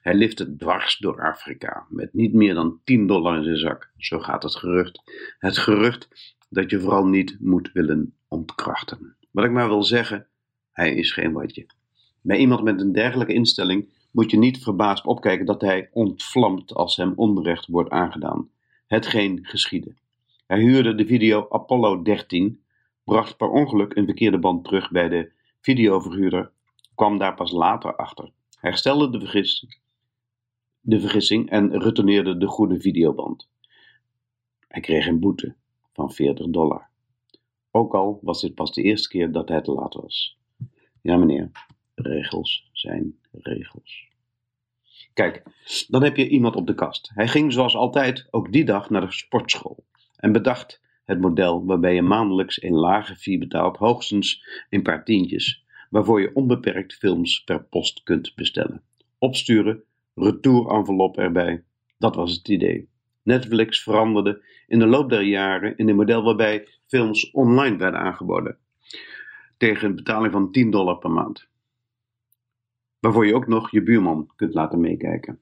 Hij 0.00 0.14
lifte 0.14 0.56
dwars 0.56 0.98
door 0.98 1.22
Afrika 1.22 1.86
met 1.88 2.14
niet 2.14 2.32
meer 2.32 2.54
dan 2.54 2.80
10 2.84 3.06
dollar 3.06 3.36
in 3.36 3.44
zijn 3.44 3.56
zak, 3.56 3.90
zo 3.98 4.18
gaat 4.18 4.42
het 4.42 4.56
gerucht. 4.56 5.02
Het 5.38 5.58
gerucht 5.58 6.08
dat 6.48 6.70
je 6.70 6.80
vooral 6.80 7.06
niet 7.06 7.36
moet 7.40 7.72
willen 7.72 8.14
ontkrachten. 8.28 9.16
Wat 9.30 9.44
ik 9.44 9.50
maar 9.50 9.68
wil 9.68 9.82
zeggen, 9.82 10.26
hij 10.72 10.94
is 10.94 11.12
geen 11.12 11.32
watje. 11.32 11.66
Bij 12.26 12.38
iemand 12.38 12.62
met 12.62 12.80
een 12.80 12.92
dergelijke 12.92 13.32
instelling 13.32 13.88
moet 14.10 14.30
je 14.30 14.38
niet 14.38 14.62
verbaasd 14.62 15.04
opkijken 15.06 15.46
dat 15.46 15.60
hij 15.60 15.88
ontvlamt 15.92 16.74
als 16.74 16.96
hem 16.96 17.12
onrecht 17.16 17.66
wordt 17.66 17.90
aangedaan. 17.90 18.50
Hetgeen 18.86 19.38
geschiedde. 19.42 19.94
Hij 20.46 20.60
huurde 20.60 20.94
de 20.94 21.06
video 21.06 21.46
Apollo 21.48 22.02
13, 22.02 22.60
bracht 23.04 23.36
per 23.36 23.50
ongeluk 23.50 23.96
een 23.96 24.04
verkeerde 24.04 24.38
band 24.38 24.64
terug 24.64 24.90
bij 24.90 25.08
de 25.08 25.32
videoverhuurder, 25.60 26.50
kwam 26.94 27.18
daar 27.18 27.34
pas 27.34 27.50
later 27.50 27.96
achter. 27.96 28.30
Herstelde 28.60 29.10
de 29.10 29.18
vergissing, 29.18 29.78
de 30.80 31.00
vergissing 31.00 31.50
en 31.50 31.82
retourneerde 31.82 32.36
de 32.36 32.46
goede 32.46 32.80
videoband. 32.80 33.48
Hij 34.68 34.80
kreeg 34.80 35.06
een 35.06 35.20
boete 35.20 35.54
van 35.92 36.12
40 36.12 36.46
dollar. 36.46 36.88
Ook 37.70 37.94
al 37.94 38.18
was 38.22 38.40
dit 38.40 38.54
pas 38.54 38.72
de 38.72 38.82
eerste 38.82 39.08
keer 39.08 39.32
dat 39.32 39.48
hij 39.48 39.60
te 39.60 39.72
laat 39.72 39.94
was. 39.94 40.38
Ja, 41.00 41.16
meneer, 41.16 41.50
regels 41.94 42.68
zijn 42.72 43.18
regels. 43.30 44.08
Kijk, 45.14 45.42
dan 45.88 46.02
heb 46.02 46.16
je 46.16 46.28
iemand 46.28 46.56
op 46.56 46.66
de 46.66 46.74
kast. 46.74 47.10
Hij 47.14 47.28
ging 47.28 47.52
zoals 47.52 47.76
altijd 47.76 48.28
ook 48.30 48.52
die 48.52 48.64
dag 48.64 48.90
naar 48.90 49.00
de 49.00 49.12
sportschool 49.12 49.84
en 50.16 50.32
bedacht 50.32 50.82
het 51.04 51.20
model 51.20 51.64
waarbij 51.64 51.94
je 51.94 52.02
maandelijks 52.02 52.62
een 52.62 52.74
lage 52.74 53.16
fee 53.16 53.38
betaalt, 53.38 53.76
hoogstens 53.76 54.46
een 54.70 54.82
paar 54.82 55.04
tientjes, 55.04 55.64
waarvoor 55.90 56.20
je 56.20 56.34
onbeperkt 56.34 56.94
films 56.94 57.44
per 57.44 57.64
post 57.64 58.02
kunt 58.02 58.34
bestellen. 58.34 58.82
Opsturen, 59.18 59.82
retour-envelop 60.14 61.18
erbij, 61.18 61.64
dat 61.98 62.14
was 62.14 62.32
het 62.32 62.48
idee. 62.48 62.88
Netflix 63.22 63.82
veranderde 63.82 64.42
in 64.66 64.78
de 64.78 64.86
loop 64.86 65.10
der 65.10 65.22
jaren 65.22 65.76
in 65.76 65.88
een 65.88 65.96
model 65.96 66.22
waarbij 66.22 66.68
films 66.86 67.30
online 67.30 67.76
werden 67.76 68.00
aangeboden, 68.00 68.58
tegen 69.56 69.88
een 69.88 69.94
betaling 69.94 70.32
van 70.32 70.52
10 70.52 70.70
dollar 70.70 70.98
per 70.98 71.10
maand 71.10 71.52
waarvoor 73.04 73.26
je 73.26 73.34
ook 73.34 73.46
nog 73.46 73.70
je 73.70 73.82
buurman 73.82 74.30
kunt 74.36 74.54
laten 74.54 74.80
meekijken. 74.80 75.38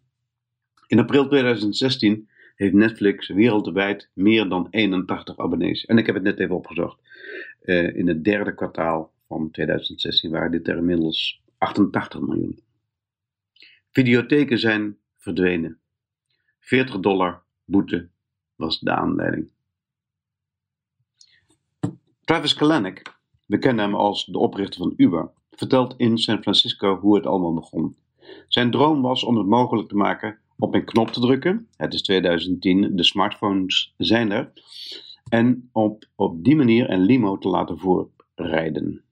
In 0.86 0.98
april 0.98 1.28
2016 1.28 2.28
heeft 2.54 2.72
Netflix 2.72 3.28
wereldwijd 3.28 4.10
meer 4.14 4.48
dan 4.48 4.66
81 4.70 5.38
abonnees. 5.38 5.84
En 5.84 5.98
ik 5.98 6.06
heb 6.06 6.14
het 6.14 6.24
net 6.24 6.38
even 6.38 6.56
opgezocht. 6.56 6.98
Uh, 7.62 7.96
in 7.96 8.08
het 8.08 8.24
derde 8.24 8.54
kwartaal 8.54 9.12
van 9.26 9.50
2016 9.50 10.30
waren 10.30 10.50
dit 10.50 10.68
er 10.68 10.76
inmiddels 10.76 11.42
88 11.58 12.20
miljoen. 12.20 12.62
Videotheken 13.90 14.58
zijn 14.58 14.96
verdwenen. 15.16 15.78
40 16.58 17.00
dollar 17.00 17.42
boete 17.64 18.08
was 18.56 18.80
de 18.80 18.90
aanleiding. 18.90 19.50
Travis 22.24 22.54
Kalanick, 22.54 23.02
we 23.46 23.58
kennen 23.58 23.84
hem 23.84 23.94
als 23.94 24.24
de 24.24 24.38
oprichter 24.38 24.80
van 24.80 24.94
Uber, 24.96 25.30
vertelt 25.62 25.94
in 25.96 26.18
San 26.18 26.42
Francisco 26.42 26.98
hoe 26.98 27.14
het 27.14 27.26
allemaal 27.26 27.54
begon. 27.54 27.96
Zijn 28.48 28.70
droom 28.70 29.02
was 29.02 29.24
om 29.24 29.36
het 29.36 29.46
mogelijk 29.46 29.88
te 29.88 29.96
maken 29.96 30.38
op 30.58 30.74
een 30.74 30.84
knop 30.84 31.08
te 31.08 31.20
drukken. 31.20 31.68
Het 31.76 31.94
is 31.94 32.02
2010, 32.02 32.96
de 32.96 33.04
smartphones 33.04 33.94
zijn 33.96 34.30
er. 34.30 34.52
En 35.28 35.68
op, 35.72 36.04
op 36.14 36.44
die 36.44 36.56
manier 36.56 36.90
een 36.90 37.00
limo 37.00 37.38
te 37.38 37.48
laten 37.48 37.78
voorrijden. 37.78 39.02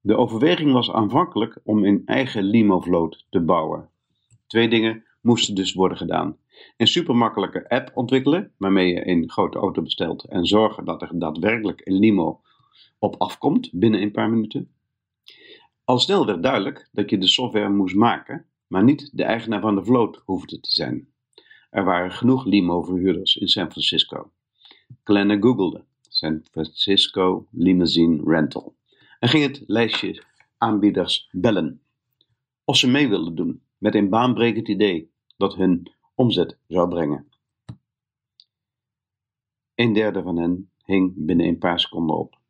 De 0.00 0.16
overweging 0.16 0.72
was 0.72 0.92
aanvankelijk 0.92 1.60
om 1.64 1.84
een 1.84 2.02
eigen 2.04 2.42
limo-vloot 2.42 3.26
te 3.30 3.40
bouwen. 3.40 3.88
Twee 4.46 4.68
dingen 4.68 5.04
moesten 5.20 5.54
dus 5.54 5.72
worden 5.72 5.98
gedaan. 5.98 6.36
Een 6.76 6.86
supermakkelijke 6.86 7.68
app 7.68 7.90
ontwikkelen, 7.94 8.52
waarmee 8.56 8.88
je 8.88 9.08
een 9.08 9.30
grote 9.30 9.58
auto 9.58 9.82
bestelt 9.82 10.24
en 10.24 10.46
zorgen 10.46 10.84
dat 10.84 11.02
er 11.02 11.10
daadwerkelijk 11.12 11.80
een 11.86 11.98
limo 11.98 12.40
op 12.98 13.14
afkomt 13.18 13.70
binnen 13.72 14.02
een 14.02 14.12
paar 14.12 14.30
minuten. 14.30 14.70
Al 15.84 15.98
snel 15.98 16.26
werd 16.26 16.42
duidelijk 16.42 16.88
dat 16.92 17.10
je 17.10 17.18
de 17.18 17.26
software 17.26 17.68
moest 17.68 17.94
maken, 17.94 18.46
maar 18.66 18.84
niet 18.84 19.10
de 19.12 19.24
eigenaar 19.24 19.60
van 19.60 19.74
de 19.74 19.84
vloot 19.84 20.22
hoefde 20.24 20.60
te 20.60 20.70
zijn. 20.70 21.08
Er 21.70 21.84
waren 21.84 22.12
genoeg 22.12 22.44
limo-verhuurders 22.44 23.36
in 23.36 23.48
San 23.48 23.70
Francisco. 23.70 24.32
Glenna 25.04 25.36
googelde 25.40 25.84
San 26.08 26.44
Francisco 26.50 27.46
Limousine 27.50 28.22
Rental 28.24 28.76
en 29.18 29.28
ging 29.28 29.44
het 29.44 29.64
lijstje 29.66 30.22
aanbieders 30.58 31.28
bellen. 31.30 31.82
Of 32.64 32.76
ze 32.76 32.90
mee 32.90 33.08
wilden 33.08 33.34
doen 33.34 33.62
met 33.78 33.94
een 33.94 34.08
baanbrekend 34.08 34.68
idee 34.68 35.10
dat 35.36 35.54
hun 35.54 35.92
omzet 36.14 36.58
zou 36.68 36.88
brengen. 36.88 37.28
Een 39.74 39.92
derde 39.92 40.22
van 40.22 40.36
hen 40.36 40.70
hing 40.84 41.12
binnen 41.16 41.46
een 41.46 41.58
paar 41.58 41.80
seconden 41.80 42.16
op. 42.16 42.40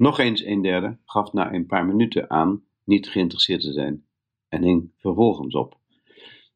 Nog 0.00 0.18
eens 0.18 0.44
een 0.44 0.62
derde 0.62 0.98
gaf 1.04 1.32
na 1.32 1.52
een 1.52 1.66
paar 1.66 1.86
minuten 1.86 2.30
aan 2.30 2.64
niet 2.84 3.08
geïnteresseerd 3.08 3.60
te 3.60 3.72
zijn 3.72 4.04
en 4.48 4.62
hing 4.62 4.92
vervolgens 4.96 5.54
op. 5.54 5.78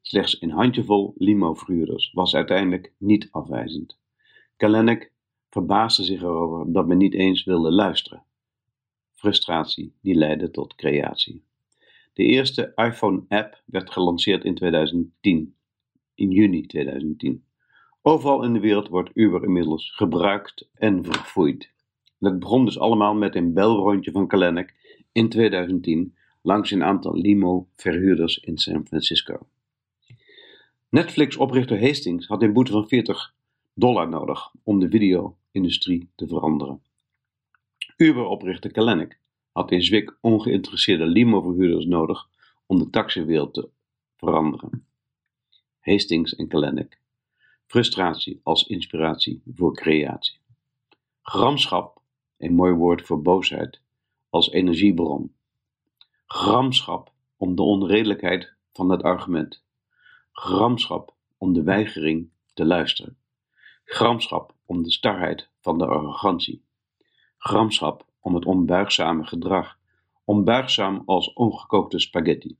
Slechts 0.01 0.43
een 0.43 0.51
handjevol 0.51 1.15
limo-verhuurders 1.17 2.13
was 2.13 2.35
uiteindelijk 2.35 2.93
niet 2.99 3.29
afwijzend. 3.31 3.99
Kalenek 4.57 5.13
verbaasde 5.51 6.05
zich 6.05 6.23
erover 6.23 6.73
dat 6.73 6.87
men 6.87 6.97
niet 6.97 7.15
eens 7.15 7.45
wilde 7.45 7.73
luisteren. 7.73 8.25
Frustratie 9.13 9.95
die 10.01 10.15
leidde 10.15 10.51
tot 10.51 10.75
creatie. 10.75 11.45
De 12.13 12.23
eerste 12.23 12.73
iPhone-app 12.75 13.63
werd 13.67 13.91
gelanceerd 13.91 14.45
in 14.45 14.55
2010, 14.55 15.57
in 16.15 16.31
juni 16.31 16.67
2010. 16.67 17.45
Overal 18.03 18.45
in 18.45 18.53
de 18.53 18.61
wereld 18.61 18.89
wordt 18.89 19.11
Uber 19.15 19.43
inmiddels 19.43 19.95
gebruikt 19.95 20.69
en 20.75 21.05
verfoeid. 21.05 21.74
Het 22.25 22.39
begon 22.39 22.65
dus 22.65 22.79
allemaal 22.79 23.15
met 23.15 23.35
een 23.35 23.53
belrondje 23.53 24.11
van 24.11 24.27
Kalenek 24.27 24.75
in 25.13 25.29
2010 25.29 26.15
langs 26.43 26.71
een 26.71 26.85
aantal 26.85 27.17
limo-verhuurders 27.17 28.39
in 28.39 28.59
San 28.59 28.87
Francisco. 28.87 29.39
Netflix-oprichter 30.89 31.81
Hastings 31.81 32.27
had 32.27 32.43
een 32.43 32.53
boete 32.53 32.73
van 32.73 32.89
40 32.89 33.35
dollar 33.75 34.09
nodig 34.09 34.51
om 34.63 34.79
de 34.79 34.89
video-industrie 34.89 36.09
te 36.15 36.27
veranderen. 36.27 36.83
Uber-oprichter 37.97 38.71
Kalenek 38.73 39.19
had 39.53 39.71
in 39.71 39.83
Zwik 39.83 40.17
ongeïnteresseerde 40.21 41.07
limo-verhuurders 41.07 41.87
nodig 41.87 42.29
om 42.67 42.79
de 42.79 42.91
taxiwereld 42.91 43.55
te 43.55 43.69
veranderen. 44.17 44.87
Hastings 45.81 46.35
en 46.35 46.49
Kalenek. 46.49 46.99
Frustratie 47.67 48.41
als 48.43 48.67
inspiratie 48.67 49.43
voor 49.55 49.75
creatie. 49.75 50.39
Gramschap 51.23 52.03
een 52.39 52.55
mooi 52.55 52.73
woord 52.73 53.03
voor 53.03 53.23
boosheid, 53.23 53.81
als 54.31 54.51
energiebron. 54.51 55.35
Gramschap 56.27 57.13
om 57.37 57.55
de 57.55 57.63
onredelijkheid 57.63 58.55
van 58.73 58.91
het 58.91 59.03
argument. 59.03 59.65
Gramschap 60.33 61.15
om 61.39 61.53
de 61.53 61.63
weigering 61.63 62.31
te 62.55 62.65
luisteren. 62.65 63.19
Gramschap 63.85 64.55
om 64.67 64.83
de 64.83 64.91
starheid 64.91 65.49
van 65.61 65.79
de 65.79 65.87
arrogantie. 65.87 66.65
Gramschap 67.39 68.07
om 68.21 68.35
het 68.35 68.45
onbuigzame 68.45 69.27
gedrag, 69.27 69.79
onbuigzaam 70.25 71.03
als 71.07 71.33
ongekookte 71.33 71.99
spaghetti. 71.99 72.57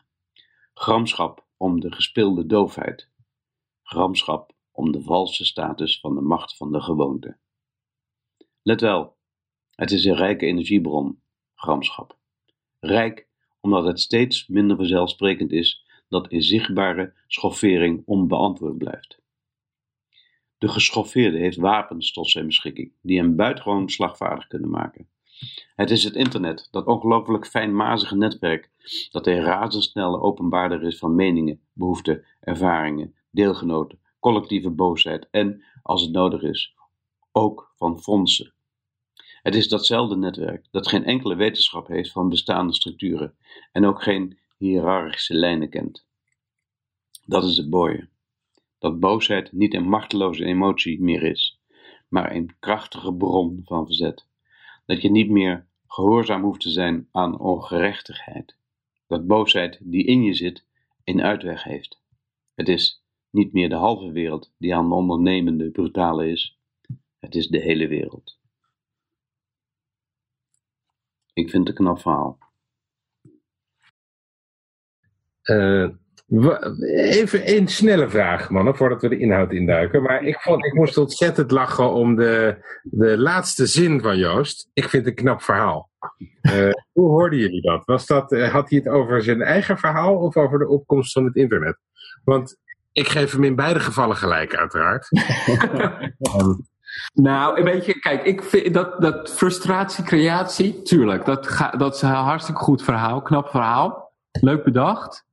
Gramschap 0.75 1.45
om 1.57 1.81
de 1.81 1.93
gespeelde 1.93 2.47
doofheid, 2.47 3.09
gramschap 3.83 4.53
om 4.73 4.93
de 4.93 5.03
valse 5.03 5.45
status 5.45 6.01
van 6.01 6.15
de 6.15 6.21
macht 6.21 6.57
van 6.57 6.73
de 6.73 6.81
gewoonte. 6.81 7.37
Let 8.63 8.81
wel, 8.81 9.14
het 9.77 9.91
is 9.91 10.05
een 10.05 10.17
rijke 10.17 10.47
energiebron, 10.47 11.21
gramschap. 11.55 12.19
Rijk 12.81 13.27
omdat 13.61 13.85
het 13.85 14.01
steeds 14.01 14.47
minder 14.47 14.77
vanzelfsprekend 14.77 15.53
is 15.53 15.87
dat 16.09 16.29
inzichtbare 16.29 17.13
schoffering 17.27 18.03
onbeantwoord 18.05 18.79
blijft. 18.79 19.23
De 20.59 20.69
geschoffeerde 20.69 21.39
heeft 21.39 21.57
wapens 21.57 22.13
tot 22.13 22.31
zijn 22.31 22.47
beschikking, 22.47 22.93
die 23.03 23.19
hem 23.19 23.37
buitengewoon 23.37 23.89
slagvaardig 23.89 24.47
kunnen 24.47 24.71
maken. 24.71 25.09
Het 25.75 25.91
is 25.91 26.05
het 26.05 26.15
internet, 26.15 26.69
dat 26.71 26.87
ongelooflijk 26.87 27.47
fijnmazige 27.47 28.17
netwerk, 28.17 28.71
dat 29.11 29.27
een 29.27 29.41
razendsnelle 29.41 30.21
openbaarder 30.21 30.83
is 30.83 30.99
van 30.99 31.15
meningen, 31.15 31.61
behoeften, 31.73 32.25
ervaringen, 32.41 33.15
deelgenoten, 33.31 34.01
collectieve 34.21 34.71
boosheid 34.71 35.29
en, 35.31 35.65
als 35.83 36.03
het 36.03 36.13
nodig 36.13 36.43
is, 36.43 36.75
ook 37.33 37.73
van 37.77 38.01
fondsen. 38.01 38.55
Het 39.45 39.55
is 39.55 39.69
datzelfde 39.69 40.17
netwerk 40.17 40.67
dat 40.71 40.89
geen 40.89 41.05
enkele 41.05 41.35
wetenschap 41.35 41.87
heeft 41.87 42.13
van 42.13 42.29
bestaande 42.29 42.75
structuren 42.75 43.37
en 43.73 43.85
ook 43.85 44.03
geen 44.03 44.39
hiërarchische 44.57 45.35
lijnen 45.35 45.69
kent. 45.69 46.07
Dat 47.27 47.45
is 47.45 47.57
het 47.57 47.71
mooie. 47.71 48.09
Dat 48.79 49.01
boosheid 49.01 49.53
niet 49.53 49.75
een 49.75 49.89
machteloze 49.89 50.45
emotie 50.45 51.01
meer 51.03 51.23
is, 51.23 51.61
maar 52.09 52.35
een 52.35 52.57
krachtige 52.59 53.15
bron 53.15 53.61
van 53.65 53.87
verzet. 53.87 54.27
Dat 54.87 55.03
je 55.03 55.11
niet 55.11 55.31
meer 55.31 55.67
gehoorzaam 55.87 56.43
hoeft 56.43 56.61
te 56.61 56.71
zijn 56.71 57.09
aan 57.13 57.39
ongerechtigheid. 57.39 58.57
Dat 59.07 59.27
boosheid 59.27 59.79
die 59.83 60.05
in 60.05 60.23
je 60.23 60.35
zit 60.35 60.65
een 61.05 61.23
uitweg 61.23 61.63
heeft. 61.63 62.01
Het 62.55 62.69
is 62.69 63.05
niet 63.31 63.53
meer 63.53 63.69
de 63.69 63.75
halve 63.75 64.13
wereld 64.13 64.53
die 64.59 64.75
aan 64.75 64.89
de 64.89 64.95
ondernemende 64.95 65.71
brutale 65.71 66.29
is. 66.29 66.59
Het 67.19 67.35
is 67.35 67.49
de 67.49 67.61
hele 67.61 67.89
wereld. 67.89 68.43
Ik 71.35 71.51
vind 71.51 71.69
het 71.69 71.79
een 71.79 71.85
knap 71.85 72.01
verhaal. 72.01 72.39
Uh, 75.45 75.89
even 76.95 77.57
een 77.57 77.69
snelle 77.69 78.09
vraag, 78.09 78.51
mannen, 78.51 78.77
voordat 78.77 79.03
we 79.03 79.09
de 79.09 79.19
inhoud 79.19 79.53
induiken. 79.53 80.03
Maar 80.03 80.23
ik, 80.23 80.41
vond, 80.41 80.65
ik 80.65 80.75
moest 80.75 80.99
ontzettend 80.99 81.51
lachen 81.51 81.93
om 81.93 82.17
de, 82.17 82.57
de 82.83 83.19
laatste 83.19 83.67
zin 83.67 84.01
van 84.01 84.19
Joost. 84.19 84.71
Ik 84.73 84.89
vind 84.89 85.07
het 85.07 85.19
een 85.19 85.25
knap 85.25 85.43
verhaal. 85.43 85.91
Uh, 86.43 86.71
hoe 86.93 87.09
hoorden 87.09 87.39
jullie 87.39 87.63
dat? 87.63 87.85
Was 87.85 88.07
dat 88.07 88.33
uh, 88.33 88.53
had 88.53 88.71
hij 88.71 88.79
het 88.79 88.89
over 88.89 89.23
zijn 89.23 89.43
eigen 89.43 89.79
verhaal 89.79 90.17
of 90.17 90.37
over 90.37 90.59
de 90.59 90.69
opkomst 90.69 91.13
van 91.13 91.25
het 91.25 91.37
internet? 91.37 91.79
Want 92.25 92.57
ik 92.93 93.09
geef 93.09 93.33
hem 93.33 93.45
in 93.45 93.57
beide 93.57 93.81
gevallen 93.81 94.17
gelijk, 94.17 94.55
uiteraard. 94.55 95.09
um, 96.41 96.67
Nou, 97.15 97.59
een 97.59 97.65
beetje, 97.65 97.99
kijk, 97.99 98.25
ik 98.25 98.43
vind 98.43 98.75
dat, 98.75 99.01
dat 99.01 99.31
frustratie, 99.31 100.05
creatie, 100.05 100.83
tuurlijk, 100.83 101.25
dat, 101.25 101.71
dat 101.77 101.95
is 101.95 102.03
een 102.03 102.09
hartstikke 102.09 102.61
goed 102.61 102.83
verhaal, 102.83 103.23
knap 103.23 103.49
verhaal, 103.49 104.13
leuk 104.31 104.65
bedacht. 104.65 105.27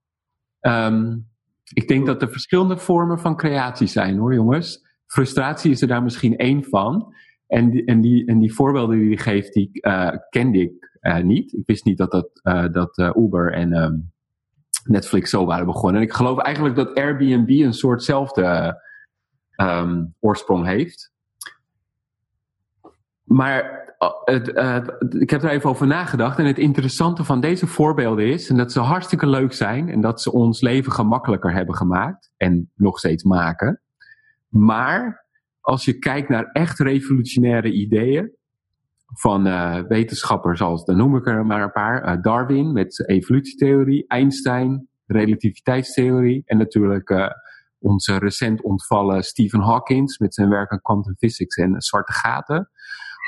Um, 0.60 1.30
ik 1.74 1.88
denk 1.88 2.06
dat 2.06 2.22
er 2.22 2.32
verschillende 2.32 2.78
vormen 2.78 3.20
van 3.20 3.36
creatie 3.36 3.88
zijn 3.88 4.18
hoor, 4.18 4.34
jongens. 4.34 4.90
Frustratie 5.06 5.72
is 5.72 5.82
er 5.82 5.88
daar 5.88 6.04
misschien 6.04 6.38
één 6.38 6.64
van. 6.64 7.16
En 7.48 7.70
die, 7.70 7.86
en 7.86 8.02
die, 8.02 8.26
en 8.26 8.40
die 8.40 8.54
voorbeelden 8.54 8.98
die 9.00 9.08
hij 9.08 9.18
geeft, 9.18 9.54
die 9.54 9.70
uh, 9.74 10.12
kende 10.30 10.60
ik 10.60 10.98
uh, 11.02 11.18
niet. 11.18 11.54
Ik 11.54 11.66
wist 11.66 11.86
niet 11.86 11.98
dat, 11.98 12.12
dat, 12.12 12.30
uh, 12.44 12.66
dat 12.72 12.98
Uber 13.18 13.54
en 13.54 13.74
um, 13.74 14.12
Netflix 14.84 15.30
zo 15.30 15.46
waren 15.46 15.66
begonnen. 15.66 16.02
En 16.02 16.08
ik 16.08 16.14
geloof 16.14 16.40
eigenlijk 16.40 16.76
dat 16.76 16.94
Airbnb 16.94 17.50
een 17.50 17.74
soortzelfde 17.74 18.76
um, 19.56 20.16
oorsprong 20.20 20.66
heeft. 20.66 21.12
Maar 23.32 23.80
het, 24.26 24.52
het, 24.54 25.14
ik 25.20 25.30
heb 25.30 25.44
er 25.44 25.50
even 25.50 25.70
over 25.70 25.88
nagedacht. 25.88 26.40
En 26.40 26.46
het 26.46 26.58
interessante 26.58 27.24
van 27.24 27.42
deze 27.42 27.68
voorbeelden 27.68 28.26
is 28.26 28.50
en 28.50 28.58
dat 28.58 28.72
ze 28.72 28.80
hartstikke 28.80 29.28
leuk 29.28 29.54
zijn. 29.54 29.90
En 29.90 30.02
dat 30.02 30.22
ze 30.22 30.32
ons 30.32 30.62
leven 30.62 30.92
gemakkelijker 30.92 31.54
hebben 31.54 31.76
gemaakt. 31.76 32.32
En 32.38 32.72
nog 32.76 32.98
steeds 32.98 33.24
maken. 33.24 33.82
Maar 34.48 35.26
als 35.60 35.86
je 35.86 36.00
kijkt 36.00 36.30
naar 36.30 36.50
echt 36.52 36.80
revolutionaire 36.80 37.72
ideeën. 37.72 38.40
Van 39.14 39.48
uh, 39.48 39.80
wetenschappers 39.88 40.60
zoals, 40.60 40.86
dan 40.86 40.98
noem 40.98 41.16
ik 41.16 41.28
er 41.28 41.46
maar 41.46 41.62
een 41.62 41.72
paar. 41.72 42.22
Darwin 42.22 42.74
met 42.74 43.04
evolutietheorie. 43.08 44.08
Einstein, 44.08 44.88
relativiteitstheorie. 45.06 46.44
En 46.46 46.58
natuurlijk 46.58 47.34
onze 47.80 48.18
recent 48.18 48.62
ontvallen 48.62 49.24
Stephen 49.24 49.60
Hawking 49.60 50.16
met 50.18 50.34
zijn 50.34 50.50
werk 50.50 50.72
aan 50.72 50.82
quantum 50.82 51.16
physics 51.18 51.56
en 51.56 51.82
zwarte 51.82 52.14
gaten 52.14 52.70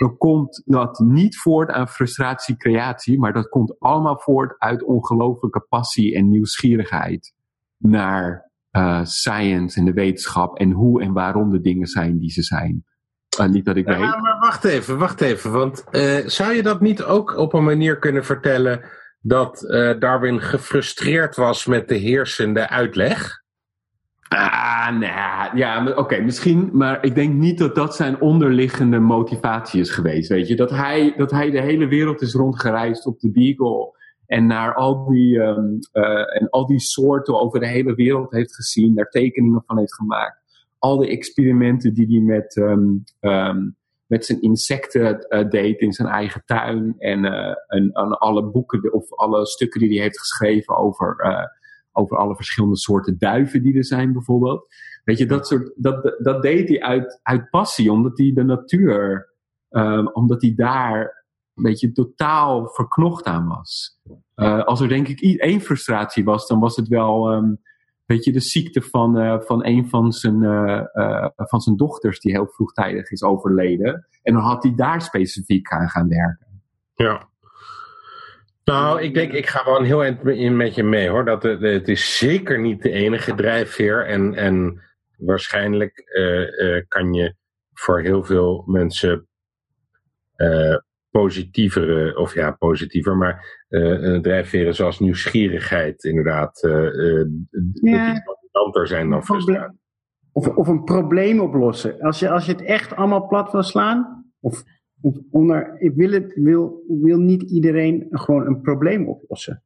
dan 0.04 0.18
komt 0.18 0.62
dat 0.66 1.00
niet 1.00 1.38
voort 1.38 1.70
aan 1.70 1.88
frustratie, 1.88 2.58
creatie, 2.58 3.20
maar 3.20 3.34
dat 3.34 3.50
komt 3.50 3.80
allemaal 3.80 4.20
voort 4.20 4.56
uit 4.58 4.84
ongelooflijke 4.84 5.66
passie 5.70 6.16
en 6.16 6.30
nieuwsgierigheid 6.30 7.34
naar 7.78 8.52
uh, 8.72 9.04
science 9.04 9.80
en 9.80 9.86
de 9.86 9.94
wetenschap 9.94 10.58
en 10.58 10.72
hoe 10.72 11.02
en 11.02 11.14
waarom 11.14 11.50
de 11.50 11.62
dingen 11.62 11.88
zijn 11.88 12.18
die 12.18 12.32
ze 12.32 12.42
zijn. 12.42 12.86
Uh, 13.40 13.48
niet 13.48 13.66
dat 13.66 13.76
ik 13.76 13.88
ja, 13.88 14.00
weet. 14.00 14.22
Maar 14.22 14.40
wacht 14.40 14.64
even, 14.64 14.98
wacht 14.98 15.22
even. 15.22 15.52
Want 15.52 15.84
uh, 15.92 16.28
zou 16.28 16.54
je 16.54 16.64
dat 16.64 16.82
niet 16.82 17.04
ook 17.04 17.38
op 17.38 17.54
een 17.54 17.64
manier 17.64 18.00
kunnen 18.00 18.26
vertellen 18.26 18.82
dat 19.20 19.60
Darwin 20.00 20.42
gefrustreerd 20.42 21.36
was 21.36 21.66
met 21.66 21.88
de 21.88 21.96
heersende 21.96 22.70
uitleg? 22.70 23.43
Ah, 24.34 25.00
nou, 25.00 25.58
ja, 25.58 25.86
oké, 25.88 26.00
okay, 26.00 26.22
misschien, 26.22 26.70
maar 26.74 27.06
ik 27.06 27.16
denk 27.16 27.34
niet 27.34 27.58
dat 27.58 27.76
dat 27.76 27.96
zijn 27.96 28.22
onderliggende 28.22 29.00
motivatie 29.00 29.80
is 29.80 29.90
geweest, 29.90 30.30
weet 30.30 30.48
je. 30.48 30.56
Dat 30.56 30.70
hij, 30.70 31.14
dat 31.18 31.32
hij 31.32 31.50
de 31.50 31.62
hele 31.62 31.88
wereld 31.88 32.22
is 32.22 32.34
rondgereisd 32.34 33.06
op 33.06 33.20
de 33.20 33.32
Beagle 33.32 34.02
en 34.26 34.46
naar 34.46 34.74
al 34.74 35.06
die, 35.06 35.40
um, 35.40 35.80
uh, 35.94 36.42
en 36.42 36.50
al 36.50 36.66
die 36.66 36.80
soorten 36.80 37.40
over 37.42 37.60
de 37.60 37.68
hele 37.68 37.96
wereld 37.96 38.32
heeft 38.32 38.56
gezien, 38.56 38.96
daar 38.96 39.10
tekeningen 39.10 39.64
van 39.66 39.78
heeft 39.78 39.96
gemaakt. 39.96 40.42
Al 40.80 40.98
de 40.98 41.08
experimenten 41.08 41.94
die 41.94 42.08
hij 42.08 42.20
met, 42.20 42.56
um, 42.56 43.04
um, 43.20 43.76
met 44.06 44.26
zijn 44.26 44.42
insecten 44.42 45.26
uh, 45.30 45.50
deed 45.50 45.80
in 45.80 45.94
zijn 45.94 46.08
eigen 46.08 46.44
tuin 46.46 46.96
en, 46.98 47.24
uh, 47.24 47.56
en, 47.68 47.92
en 47.92 48.18
alle 48.18 48.44
boeken 48.44 48.94
of 48.94 49.14
alle 49.14 49.46
stukken 49.46 49.80
die 49.80 49.90
hij 49.90 50.02
heeft 50.02 50.20
geschreven 50.20 50.78
over 50.78 51.16
over 51.94 52.18
alle 52.18 52.36
verschillende 52.36 52.78
soorten 52.78 53.18
duiven 53.18 53.64
die 53.64 53.78
er 53.78 53.86
zijn 53.86 54.14
bijvoorbeeld. 54.14 54.68
Weet 55.04 55.18
je, 55.18 55.26
dat, 55.26 55.48
soort, 55.48 55.74
dat, 55.76 56.16
dat 56.18 56.42
deed 56.42 56.70
hij 56.70 56.82
uit, 56.82 57.20
uit 57.24 57.50
passie, 57.50 57.92
omdat 57.92 58.18
hij 58.18 58.32
de 58.34 58.44
natuur, 58.44 59.30
um, 59.70 60.08
omdat 60.08 60.42
hij 60.42 60.54
daar 60.56 61.26
een 61.56 61.64
beetje 61.64 61.92
totaal 61.92 62.68
verknocht 62.68 63.26
aan 63.26 63.48
was. 63.48 64.00
Uh, 64.36 64.64
als 64.64 64.82
er 64.82 64.88
denk 64.88 65.08
ik 65.08 65.40
één 65.40 65.62
frustratie 65.62 66.24
was, 66.24 66.48
dan 66.48 66.60
was 66.60 66.76
het 66.76 66.88
wel, 66.88 67.34
um, 67.34 67.62
weet 68.06 68.24
je, 68.24 68.32
de 68.32 68.40
ziekte 68.40 68.82
van, 68.82 69.18
uh, 69.18 69.40
van 69.40 69.66
een 69.66 69.90
van 69.90 70.12
zijn, 70.12 70.42
uh, 70.42 70.86
van 71.36 71.62
zijn 71.62 71.76
dochters 71.76 72.20
die 72.20 72.32
heel 72.32 72.48
vroegtijdig 72.48 73.12
is 73.12 73.24
overleden. 73.24 74.08
En 74.22 74.34
dan 74.34 74.44
had 74.44 74.64
hij 74.64 74.76
daar 74.76 75.02
specifiek 75.02 75.72
aan 75.72 75.90
gaan 75.90 76.08
werken. 76.08 76.62
Ja. 76.94 77.32
Nou, 78.64 79.02
ik 79.02 79.14
denk, 79.14 79.32
ik 79.32 79.48
ga 79.48 79.66
wel 79.66 79.82
heel 79.82 80.04
in 80.30 80.56
met 80.58 80.76
je 80.76 80.84
mee 80.84 81.10
hoor. 81.10 81.26
Dat 81.26 81.44
het, 81.44 81.62
het 81.62 81.88
is 81.88 82.18
zeker 82.18 82.60
niet 82.60 82.82
de 82.82 82.92
enige 82.92 83.36
drijfveer. 83.36 84.06
En, 84.06 84.34
en 84.34 84.82
waarschijnlijk 85.18 86.04
uh, 86.18 86.60
uh, 86.68 86.82
kan 86.88 87.14
je 87.14 87.36
voor 87.74 88.02
heel 88.02 88.24
veel 88.24 88.64
mensen 88.68 89.28
uh, 90.38 90.78
positievere, 91.10 92.18
of 92.18 92.34
ja, 92.34 92.52
positiever, 92.52 93.18
maar 93.18 93.62
drijfveren 94.22 94.76
zoals 94.76 95.00
nieuwsgierigheid 95.00 96.04
inderdaad 96.04 96.60
ja. 96.62 98.24
dominanter 98.24 98.88
zijn 98.88 99.10
dan 99.10 99.26
frustratie. 99.26 99.80
Of, 100.32 100.48
of 100.48 100.68
een 100.68 100.84
probleem 100.84 101.40
oplossen. 101.40 102.02
Als 102.02 102.20
je, 102.20 102.30
als 102.30 102.46
je 102.46 102.52
het 102.52 102.62
echt 102.62 102.96
allemaal 102.96 103.28
plat 103.28 103.52
wil 103.52 103.64
slaan, 103.64 104.32
of 104.40 104.64
onder, 105.32 105.76
ik 105.82 105.96
wil, 105.96 106.12
het, 106.12 106.34
wil, 106.36 106.84
wil 106.88 107.18
niet 107.18 107.42
iedereen 107.42 108.08
gewoon 108.10 108.48
een 108.48 108.62
probleem 108.62 109.08
oplossen. 109.08 109.64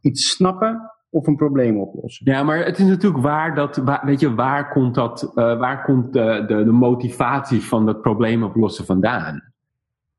Iets 0.00 0.30
snappen 0.30 0.90
of 1.10 1.26
een 1.26 1.36
probleem 1.36 1.80
oplossen. 1.80 2.32
Ja, 2.32 2.42
maar 2.42 2.64
het 2.64 2.78
is 2.78 2.86
natuurlijk 2.86 3.22
waar 3.22 3.54
dat, 3.54 3.82
weet 4.02 4.20
je, 4.20 4.34
waar 4.34 4.70
komt 4.70 4.94
dat, 4.94 5.22
uh, 5.22 5.32
waar 5.34 5.82
komt 5.82 6.12
de, 6.12 6.44
de, 6.46 6.64
de, 6.64 6.72
motivatie 6.72 7.62
van 7.62 7.86
dat 7.86 8.02
probleem 8.02 8.42
oplossen 8.42 8.84
vandaan? 8.84 9.52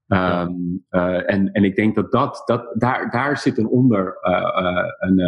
Ja. 0.06 0.42
Um, 0.42 0.86
uh, 0.92 1.32
en, 1.32 1.52
en 1.52 1.64
ik 1.64 1.76
denk 1.76 1.96
dat, 1.96 2.12
dat, 2.12 2.44
dat 2.46 2.74
daar, 2.74 3.12
daar 3.12 3.38
zit 3.38 3.58
een 3.58 3.68
onder, 3.68 4.18
uh, 4.24 4.84
een, 5.00 5.20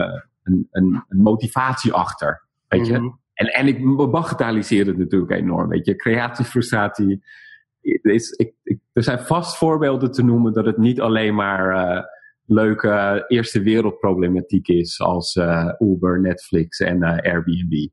een, 0.43 0.67
een, 0.71 1.03
een, 1.07 1.21
motivatie 1.21 1.93
achter, 1.93 2.45
weet 2.67 2.87
je? 2.87 2.97
Mm 2.97 2.99
-hmm. 2.99 3.21
En, 3.33 3.47
en 3.47 3.67
ik 3.67 4.11
bagatelliseer 4.11 4.87
het 4.87 4.97
natuurlijk 4.97 5.31
enorm, 5.31 5.69
weet 5.69 5.85
je? 5.85 5.95
Creatie, 5.95 6.45
frustratie, 6.45 7.23
is, 8.01 8.31
ik, 8.31 8.53
ik, 8.63 8.79
er 8.93 9.03
zijn 9.03 9.19
vast 9.19 9.57
voorbeelden 9.57 10.11
te 10.11 10.23
noemen 10.23 10.53
dat 10.53 10.65
het 10.65 10.77
niet 10.77 11.01
alleen 11.01 11.35
maar 11.35 11.95
uh, 11.95 12.03
leuke 12.45 12.89
eh, 12.89 13.21
eerste 13.27 13.61
wereldproblematiek 13.61 14.67
is 14.67 14.99
als 15.01 15.35
eh, 15.35 15.69
Uber, 15.79 16.21
Netflix 16.21 16.79
en 16.79 17.03
eh, 17.03 17.31
Airbnb. 17.31 17.87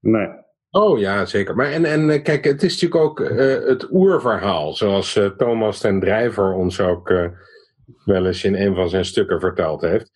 Nee. 0.00 0.28
Oh 0.70 0.98
ja, 0.98 1.24
zeker. 1.26 1.54
Maar 1.54 1.72
en, 1.72 1.84
en 1.84 2.10
eh, 2.10 2.22
kijk, 2.22 2.44
het 2.44 2.62
is 2.62 2.72
natuurlijk 2.72 3.10
ook 3.10 3.20
eh, 3.20 3.66
het 3.66 3.92
oerverhaal, 3.92 4.72
zoals 4.72 5.16
eh, 5.16 5.26
Thomas 5.26 5.80
ten 5.80 6.00
Drijver 6.00 6.52
ons 6.52 6.80
ook 6.80 7.10
eh, 7.10 7.28
wel 8.04 8.26
eens 8.26 8.44
in 8.44 8.54
een 8.54 8.74
van 8.74 8.88
zijn 8.88 9.04
stukken 9.04 9.40
verteld 9.40 9.80
heeft. 9.80 10.12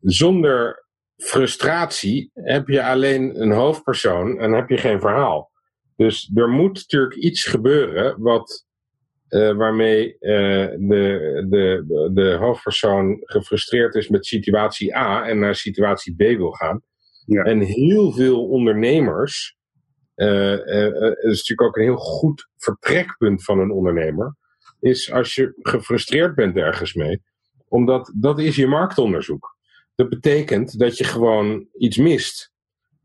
Zonder 0.00 0.86
frustratie 1.16 2.30
heb 2.34 2.68
je 2.68 2.84
alleen 2.84 3.42
een 3.42 3.52
hoofdpersoon 3.52 4.38
en 4.38 4.52
heb 4.52 4.68
je 4.68 4.76
geen 4.76 5.00
verhaal. 5.00 5.49
Dus 6.00 6.30
er 6.34 6.48
moet 6.48 6.74
natuurlijk 6.74 7.14
iets 7.14 7.44
gebeuren 7.44 8.20
wat, 8.20 8.66
eh, 9.28 9.52
waarmee 9.52 10.18
eh, 10.18 10.66
de, 10.78 11.44
de, 11.48 12.10
de 12.12 12.36
hoofdpersoon 12.36 13.20
gefrustreerd 13.20 13.94
is 13.94 14.08
met 14.08 14.26
situatie 14.26 14.96
A 14.96 15.26
en 15.28 15.38
naar 15.38 15.54
situatie 15.54 16.14
B 16.14 16.18
wil 16.18 16.50
gaan. 16.50 16.82
Ja. 17.26 17.42
En 17.42 17.60
heel 17.60 18.12
veel 18.12 18.48
ondernemers, 18.48 19.56
het 20.14 21.18
is 21.18 21.38
natuurlijk 21.38 21.62
ook 21.62 21.76
een 21.76 21.82
heel 21.82 21.96
goed 21.96 22.48
vertrekpunt 22.56 23.44
van 23.44 23.58
een 23.58 23.70
ondernemer, 23.70 24.36
is 24.80 25.12
als 25.12 25.34
je 25.34 25.52
gefrustreerd 25.56 26.34
bent 26.34 26.56
ergens 26.56 26.94
mee, 26.94 27.22
omdat 27.68 28.12
dat 28.16 28.38
is 28.38 28.56
je 28.56 28.66
marktonderzoek. 28.66 29.56
Dat 29.94 30.08
betekent 30.08 30.78
dat 30.78 30.98
je 30.98 31.04
gewoon 31.04 31.68
iets 31.78 31.96
mist. 31.96 32.49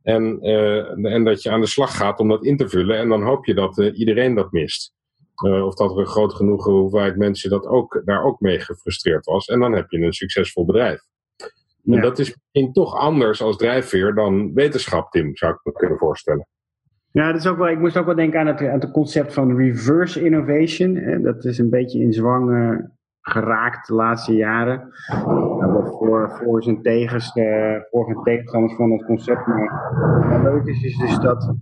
En, 0.05 0.39
eh, 0.41 1.13
en 1.13 1.23
dat 1.23 1.43
je 1.43 1.49
aan 1.51 1.61
de 1.61 1.67
slag 1.67 1.97
gaat 1.97 2.19
om 2.19 2.27
dat 2.27 2.45
in 2.45 2.57
te 2.57 2.69
vullen. 2.69 2.97
En 2.97 3.09
dan 3.09 3.23
hoop 3.23 3.45
je 3.45 3.53
dat 3.53 3.79
eh, 3.79 3.99
iedereen 3.99 4.35
dat 4.35 4.51
mist. 4.51 4.93
Eh, 5.35 5.65
of 5.65 5.75
dat 5.75 5.91
er 5.91 5.99
een 5.99 6.05
groot 6.05 6.33
genoeg 6.33 6.65
hoeveelheid 6.65 7.17
mensen 7.17 7.49
dat 7.49 7.65
ook, 7.67 8.01
daar 8.05 8.23
ook 8.23 8.39
mee 8.39 8.59
gefrustreerd 8.59 9.25
was. 9.25 9.47
En 9.47 9.59
dan 9.59 9.73
heb 9.73 9.89
je 9.89 9.97
een 9.99 10.13
succesvol 10.13 10.65
bedrijf. 10.65 11.01
En 11.37 11.93
Ja. 11.93 12.01
dat 12.01 12.19
is 12.19 12.27
misschien 12.27 12.73
toch 12.73 12.95
anders 12.95 13.41
als 13.41 13.57
drijfveer 13.57 14.13
dan 14.13 14.53
wetenschap, 14.53 15.11
Tim, 15.11 15.35
zou 15.35 15.53
ik 15.53 15.59
me 15.63 15.71
kunnen 15.71 15.97
voorstellen. 15.97 16.47
Ja, 17.11 17.31
dat 17.31 17.41
is 17.41 17.47
ook 17.47 17.57
wel, 17.57 17.69
ik 17.69 17.79
moest 17.79 17.97
ook 17.97 18.05
wel 18.05 18.15
denken 18.15 18.39
aan 18.39 18.47
het, 18.47 18.61
aan 18.61 18.79
het 18.79 18.91
concept 18.91 19.33
van 19.33 19.57
reverse 19.57 20.23
innovation. 20.23 21.21
Dat 21.21 21.45
is 21.45 21.57
een 21.57 21.69
beetje 21.69 21.99
in 21.99 22.13
zwang 22.13 22.49
geraakt 23.27 23.87
de 23.87 23.93
laatste 23.93 24.33
jaren. 24.33 24.89
Wat 25.73 25.97
voor, 25.97 26.31
voor 26.43 26.63
zijn 26.63 26.81
tegens, 26.81 27.31
eh, 27.33 27.75
voor 27.89 28.09
en 28.09 28.23
tegenstanders 28.23 28.75
van 28.75 28.91
het 28.91 29.05
concept. 29.05 29.47
Maar 29.47 30.29
wat 30.29 30.41
leuk 30.53 30.65
is, 30.65 30.83
is 30.83 30.97
dus 30.97 31.19
dat. 31.19 31.55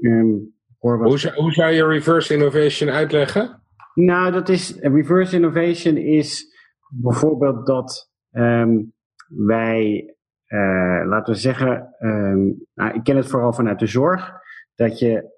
ehm, 0.00 0.36
Hoe 0.78 1.18
zou, 1.18 1.34
hoe 1.34 1.52
zou 1.52 1.72
je 1.72 1.86
reverse 1.86 2.34
innovation 2.34 2.90
uitleggen? 2.90 3.62
Nou, 3.94 4.32
dat 4.32 4.48
is 4.48 4.78
reverse 4.80 5.36
innovation 5.36 5.96
is 5.96 6.56
bijvoorbeeld 6.88 7.66
dat 7.66 8.10
ehm, 8.30 8.82
wij, 9.28 10.14
eh, 10.46 11.02
laten 11.06 11.32
we 11.34 11.40
zeggen, 11.40 11.94
ehm, 11.98 12.42
nou, 12.74 12.94
ik 12.94 13.02
ken 13.04 13.16
het 13.16 13.26
vooral 13.28 13.52
vanuit 13.52 13.78
de 13.78 13.86
zorg, 13.86 14.32
dat 14.74 14.98
je 14.98 15.32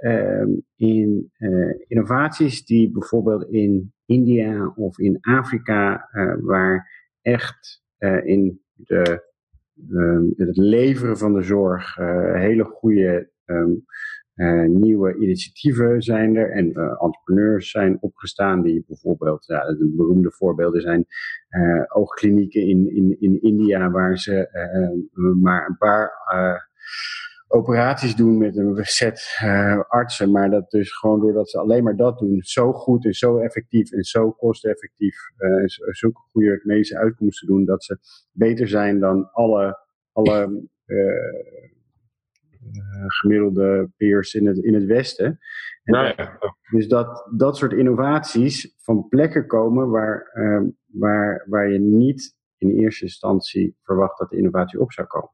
in 0.76 1.30
eh, 1.36 1.48
innovaties 1.86 2.64
die 2.64 2.90
bijvoorbeeld 2.90 3.44
in 3.50 3.94
India 4.06 4.72
of 4.76 4.98
in 4.98 5.18
Afrika, 5.20 6.08
eh, 6.10 6.34
waar 6.40 6.94
echt 7.26 7.84
eh, 7.98 8.24
in 8.24 8.60
de, 8.72 9.24
ehm, 9.90 10.24
het 10.36 10.56
leveren 10.56 11.18
van 11.18 11.34
de 11.34 11.42
zorg 11.42 11.98
eh, 11.98 12.34
hele 12.34 12.64
goede 12.64 13.30
ehm, 13.44 13.72
eh, 14.34 14.64
nieuwe 14.64 15.16
initiatieven 15.16 16.02
zijn 16.02 16.36
er 16.36 16.50
en 16.50 16.72
entrepreneurs 16.74 17.70
zijn 17.70 17.96
opgestaan 18.00 18.62
die 18.62 18.84
bijvoorbeeld, 18.86 19.46
ja, 19.46 19.60
de 19.60 19.92
beroemde 19.96 20.30
voorbeelden 20.30 20.80
zijn 20.80 21.06
oogklinieken 21.88 22.60
in, 22.60 22.96
in, 22.96 23.20
in 23.20 23.42
India 23.42 23.90
waar 23.90 24.18
ze 24.18 24.48
maar 25.40 25.66
een 25.68 25.76
paar 25.76 26.12
operaties 27.48 28.16
doen 28.16 28.38
met 28.38 28.56
een 28.56 28.78
set 28.84 29.36
eh, 29.40 29.80
artsen, 29.88 30.30
maar 30.30 30.50
dat 30.50 30.70
dus 30.70 30.96
gewoon 30.98 31.20
doordat 31.20 31.50
ze 31.50 31.58
alleen 31.58 31.84
maar 31.84 31.96
dat 31.96 32.18
doen, 32.18 32.40
zo 32.42 32.72
goed 32.72 33.04
en 33.04 33.14
zo 33.14 33.38
effectief 33.38 33.92
en 33.92 34.02
zo 34.04 34.30
kosteneffectief 34.30 35.16
en 35.36 35.68
zo- 35.68 35.92
zulke 35.92 36.20
goede 36.32 36.60
medische 36.64 36.98
uitkomsten 36.98 37.46
doen, 37.46 37.64
dat 37.64 37.84
ze 37.84 37.98
beter 38.32 38.68
zijn 38.68 39.00
dan 39.00 39.30
alle, 39.32 39.78
alle 40.12 40.68
eh, 40.84 40.96
gemiddelde 43.06 43.90
peers 43.96 44.34
in 44.34 44.46
het, 44.46 44.58
in 44.58 44.74
het 44.74 44.84
Westen. 44.84 45.26
En 45.82 45.92
Nou 45.92 46.14
ja, 46.16 46.38
dus 46.70 46.88
dat 46.88 47.28
dat 47.36 47.56
soort 47.56 47.72
innovaties 47.72 48.74
van 48.76 49.08
plekken 49.08 49.46
komen 49.46 49.90
waar, 49.90 50.30
waar, 50.86 51.44
waar 51.48 51.70
je 51.70 51.78
niet 51.78 52.34
in 52.58 52.70
eerste 52.70 53.04
instantie 53.04 53.76
verwacht 53.82 54.18
dat 54.18 54.30
de 54.30 54.36
innovatie 54.36 54.80
op 54.80 54.92
zou 54.92 55.06
komen. 55.06 55.30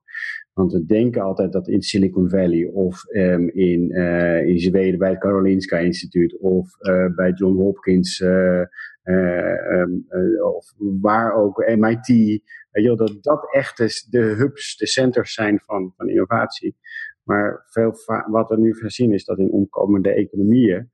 Want 0.52 0.72
we 0.72 0.84
denken 0.84 1.22
altijd 1.22 1.52
dat 1.52 1.68
in 1.68 1.82
Silicon 1.82 2.30
Valley 2.30 2.70
of 2.72 3.04
ehm, 3.04 3.48
in, 3.48 3.90
eh, 3.90 4.46
in 4.46 4.58
Zweden 4.58 4.98
bij 4.98 5.10
het 5.10 5.18
Karolinska 5.18 5.78
Instituut 5.78 6.38
of 6.38 6.78
eh, 6.78 7.06
bij 7.14 7.30
John 7.30 7.56
Hopkins 7.56 8.20
eh, 8.20 8.62
eh, 9.02 9.72
ehm, 9.72 9.90
eh, 10.08 10.44
of 10.44 10.72
waar 11.00 11.34
ook, 11.34 11.74
MIT, 11.76 12.40
wel, 12.70 12.96
dat 12.96 13.18
dat 13.20 13.54
echt 13.54 13.76
de, 13.76 14.06
de 14.10 14.34
hubs, 14.34 14.76
de 14.76 14.86
centers 14.86 15.34
zijn 15.34 15.60
van, 15.64 15.92
van 15.96 16.08
innovatie. 16.08 16.76
Maar 17.22 17.64
veel 17.70 17.94
wat 18.26 18.48
we 18.48 18.58
nu 18.58 18.74
zien 18.86 19.12
is 19.12 19.24
dat 19.24 19.38
in 19.38 19.50
omkomende 19.50 20.14
economieën, 20.14 20.90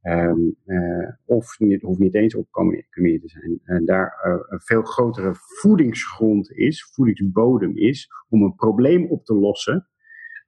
ehm, 0.00 0.38
eh, 0.64 1.08
of 1.24 1.58
niet, 1.58 1.82
hoeft 1.82 1.98
niet 1.98 2.14
eens 2.14 2.34
opkomende 2.34 2.84
te 2.90 3.28
zijn, 3.28 3.60
en 3.64 3.84
daar 3.84 4.18
eh, 4.22 4.32
een 4.48 4.60
veel 4.60 4.82
grotere 4.82 5.30
voedingsgrond 5.34 6.50
is, 6.50 6.90
voedingsbodem 6.94 7.76
is, 7.76 8.08
om 8.28 8.42
een 8.42 8.54
probleem 8.54 9.06
op 9.06 9.24
te 9.24 9.34
lossen. 9.34 9.88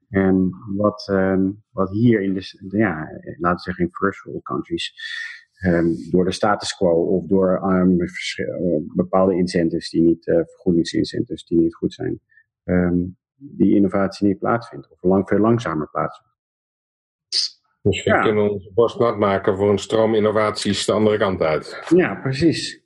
En 0.09 0.50
wat, 0.76 1.09
ehm, 1.09 1.50
wat 1.70 1.90
hier 1.90 2.20
in 2.22 2.34
de, 2.34 2.76
ja, 2.76 2.96
laten 3.38 3.57
we 3.57 3.62
zeggen 3.62 3.84
in 3.84 3.90
first 3.92 4.24
world 4.24 4.42
countries, 4.42 4.94
ehm, 5.53 5.86
door 6.11 6.24
de 6.24 6.32
status 6.32 6.76
quo 6.76 6.90
of 6.90 7.26
door 7.26 7.57
eh, 7.57 7.86
bepaalde 8.94 9.34
incentives 9.34 9.90
die 9.90 10.03
niet, 10.03 10.26
eh, 10.26 10.34
vergoedingsincentives 10.34 11.44
die 11.44 11.61
niet 11.61 11.74
goed 11.74 11.94
zijn, 11.94 12.20
die 13.34 13.74
innovatie 13.74 14.26
niet 14.26 14.38
plaatsvindt 14.38 14.90
of 14.90 15.03
lang, 15.03 15.28
veel 15.28 15.38
langzamer 15.38 15.90
plaatsvindt. 15.90 16.32
Misschien 17.83 18.12
Ja. 18.12 18.22
kunnen 18.22 18.45
we 18.45 18.51
onze 18.51 18.70
borst 18.74 18.99
nat 18.99 19.18
maken 19.18 19.57
voor 19.57 19.70
een 19.70 19.78
stroom 19.78 20.14
innovaties 20.14 20.87
de 20.87 20.93
andere 20.93 21.18
kant 21.18 21.43
uit. 21.43 21.83
Ja, 21.89 22.14
precies. 22.14 22.83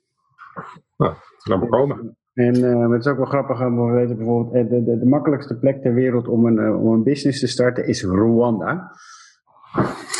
Laat 0.97 1.59
maar 1.59 1.67
komen. 1.67 2.17
En 2.33 2.55
eh, 2.63 2.89
het 2.89 2.99
is 2.99 3.07
ook 3.07 3.17
wel 3.17 3.25
grappig, 3.25 3.59
eh, 3.59 3.75
we 3.75 3.91
weten 3.91 4.17
bijvoorbeeld, 4.17 4.55
eh, 4.55 4.69
de, 4.69 4.83
de, 4.83 4.99
de 4.99 5.05
makkelijkste 5.05 5.57
plek 5.57 5.81
ter 5.81 5.93
wereld 5.93 6.27
om 6.27 6.45
een, 6.45 6.75
om 6.75 6.93
een 6.93 7.03
business 7.03 7.39
te 7.39 7.47
starten 7.47 7.87
is 7.87 8.03
Rwanda. 8.03 8.91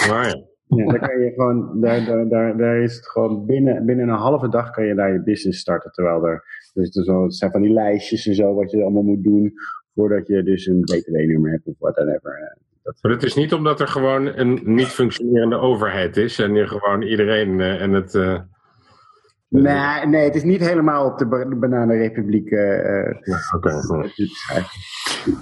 Nou 0.07 0.25
ja. 0.25 0.45
Ja, 0.67 0.86
daar 0.86 0.99
kan 0.99 1.19
je 1.19 1.32
gewoon, 1.32 1.82
daar, 1.82 2.05
daar, 2.05 2.28
daar, 2.28 2.57
daar 2.57 2.78
is 2.78 2.95
het 2.95 3.07
gewoon 3.07 3.45
binnen, 3.45 3.86
binnen 3.86 4.07
een 4.09 4.15
halve 4.15 4.49
dag 4.49 4.69
kan 4.69 4.86
je 4.86 4.95
daar 4.95 5.13
je 5.13 5.23
business 5.23 5.59
starten. 5.59 5.91
Terwijl 5.91 6.28
er, 6.28 6.43
dus 6.73 6.95
er 6.95 7.03
zo, 7.03 7.23
het 7.23 7.36
zijn 7.36 7.51
van 7.51 7.61
die 7.61 7.73
lijstjes 7.73 8.28
en 8.28 8.36
zo, 8.36 8.53
wat 8.53 8.71
je 8.71 8.82
allemaal 8.82 9.03
moet 9.03 9.23
doen 9.23 9.53
voordat 9.93 10.28
je 10.28 10.43
dus 10.43 10.65
een 10.65 10.82
btw-nummer 10.82 11.51
hebt 11.51 11.67
of 11.67 11.75
whatever. 11.80 12.57
Dat, 12.88 12.97
Maar 13.01 13.11
het 13.11 13.23
is 13.23 13.35
niet 13.35 13.53
omdat 13.53 13.79
er 13.79 13.88
gewoon 13.88 14.25
een 14.25 14.59
niet 14.63 14.88
functionerende 14.88 15.57
overheid 15.57 16.17
is 16.17 16.39
en 16.39 16.53
je 16.53 16.67
gewoon 16.67 17.01
iedereen 17.01 17.59
eh, 17.59 17.81
en 17.81 17.91
het. 17.91 18.15
eh, 18.15 18.39
nee, 19.49 20.05
nee, 20.05 20.23
het 20.23 20.35
is 20.35 20.43
niet 20.43 20.59
helemaal 20.59 21.05
op 21.05 21.17
de, 21.17 21.27
ba- 21.27 21.45
de 21.45 21.55
Bananenrepubliek. 21.55 22.49
ja, 22.49 23.13
Oké. 23.55 23.81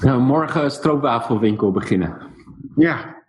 Nou, 0.02 0.22
morgen 0.22 0.72
stroopwafelwinkel 0.72 1.72
beginnen. 1.72 2.18
ja, 2.76 3.24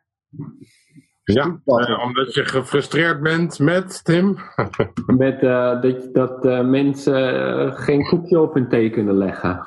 Ja, 1.24 1.60
omdat 2.04 2.34
je 2.34 2.44
gefrustreerd 2.44 3.20
bent 3.22 3.58
met 3.58 4.04
Tim. 4.04 4.38
Met 5.18 5.42
eh, 5.42 5.80
dat, 5.80 6.08
dat 6.14 6.44
eh, 6.44 6.64
mensen 6.68 7.72
geen 7.72 8.04
koekje 8.06 8.40
op 8.40 8.54
hun 8.54 8.68
thee 8.68 8.90
kunnen 8.90 9.16
leggen. 9.16 9.66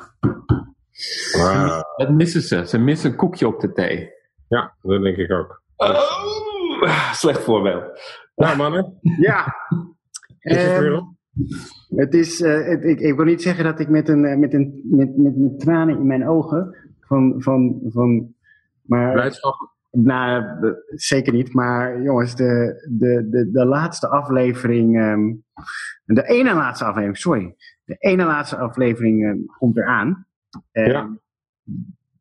Ah, 1.37 1.81
Dat 1.95 2.09
missen 2.09 2.41
ze. 2.41 2.67
Ze 2.67 2.77
missen 2.79 3.09
een 3.11 3.15
koekje 3.15 3.47
op 3.47 3.59
de 3.59 3.71
thee. 3.71 4.17
Ja, 4.49 4.73
dat 4.81 5.01
denk 5.03 5.17
ik 5.17 5.31
ook. 5.31 5.61
Oh, 5.75 7.13
slecht 7.13 7.39
voorbeeld. 7.43 7.99
Nou, 8.35 8.57
mannen, 8.57 8.97
ja. 9.01 9.55
is 10.39 10.55
het 10.63 10.71
Ehm, 10.71 10.81
weer 10.81 10.97
op? 10.97 11.07
Het 11.95 12.13
is, 12.13 12.41
eh, 12.41 12.65
het- 12.67 12.83
ik, 12.83 12.99
ik 12.99 13.15
wil 13.15 13.25
niet 13.25 13.41
zeggen 13.41 13.63
dat 13.63 13.79
ik 13.79 13.89
met 13.89 14.09
een, 14.09 14.25
eh, 14.25 14.37
met 14.37 14.53
een 14.53 14.81
met, 14.83 15.17
met, 15.17 15.37
met 15.37 15.59
tranen 15.59 15.97
in 15.97 16.07
mijn 16.07 16.27
ogen 16.27 16.75
van, 16.99 17.33
van, 17.37 17.79
van 17.85 18.33
maar 18.81 19.11
Blijdschap. 19.13 19.73
nou, 19.91 20.43
eh, 20.61 20.71
zeker 20.87 21.33
niet. 21.33 21.53
Maar 21.53 22.01
jongens, 22.01 22.35
de, 22.35 22.85
de, 22.89 23.27
de, 23.29 23.51
de 23.51 23.65
laatste 23.65 24.07
aflevering, 24.07 24.97
ehm, 24.99 25.33
de 26.05 26.23
ene 26.23 26.53
laatste 26.53 26.85
aflevering, 26.85 27.17
sorry, 27.17 27.55
de 27.83 27.95
ene 27.99 28.23
laatste 28.23 28.57
aflevering 28.57 29.25
eh, 29.25 29.57
komt 29.57 29.77
eraan. 29.77 30.25
Ja. 30.71 31.17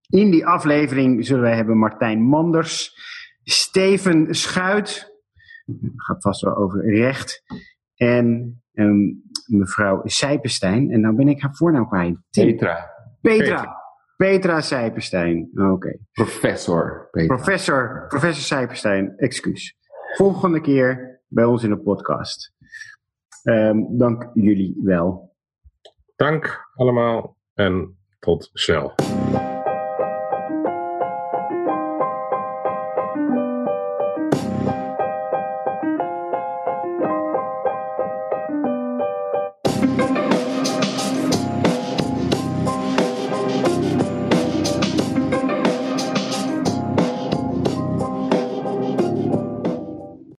In 0.08 0.30
die 0.30 0.46
aflevering 0.46 1.26
zullen 1.26 1.42
wij 1.42 1.56
hebben 1.56 1.78
Martijn 1.78 2.22
Manders, 2.22 2.92
Steven 3.42 4.34
Schuit, 4.34 5.16
gaat 5.96 6.22
vast 6.22 6.40
wel 6.40 6.56
over 6.56 6.94
recht, 6.94 7.42
en 7.96 8.60
ehm, 8.72 9.12
mevrouw 9.46 10.00
Sijpenstein. 10.04 10.90
En 10.90 11.00
nou 11.00 11.14
ben 11.14 11.28
ik 11.28 11.40
haar 11.42 11.54
voornaam 11.54 11.88
kwijt. 11.88 12.16
Petra. 12.30 12.90
Petra. 13.20 13.76
Petra 14.16 14.60
Sijpenstein. 14.60 15.50
Oké. 15.54 15.98
Professor 16.12 17.08
Petra. 17.10 17.34
Professor, 17.34 18.04
professor 18.08 18.42
Sijpenstein, 18.42 19.16
excuus. 19.16 19.76
Volgende 20.16 20.60
keer 20.60 21.20
bij 21.26 21.44
ons 21.44 21.62
in 21.62 21.70
de 21.70 21.78
podcast. 21.78 22.52
Ehm, 23.42 23.76
dank 23.88 24.30
jullie 24.34 24.80
wel. 24.82 25.36
Dank 26.16 26.68
allemaal 26.74 27.36
en 27.54 27.98
tot 28.18 28.50
snel. 28.52 28.94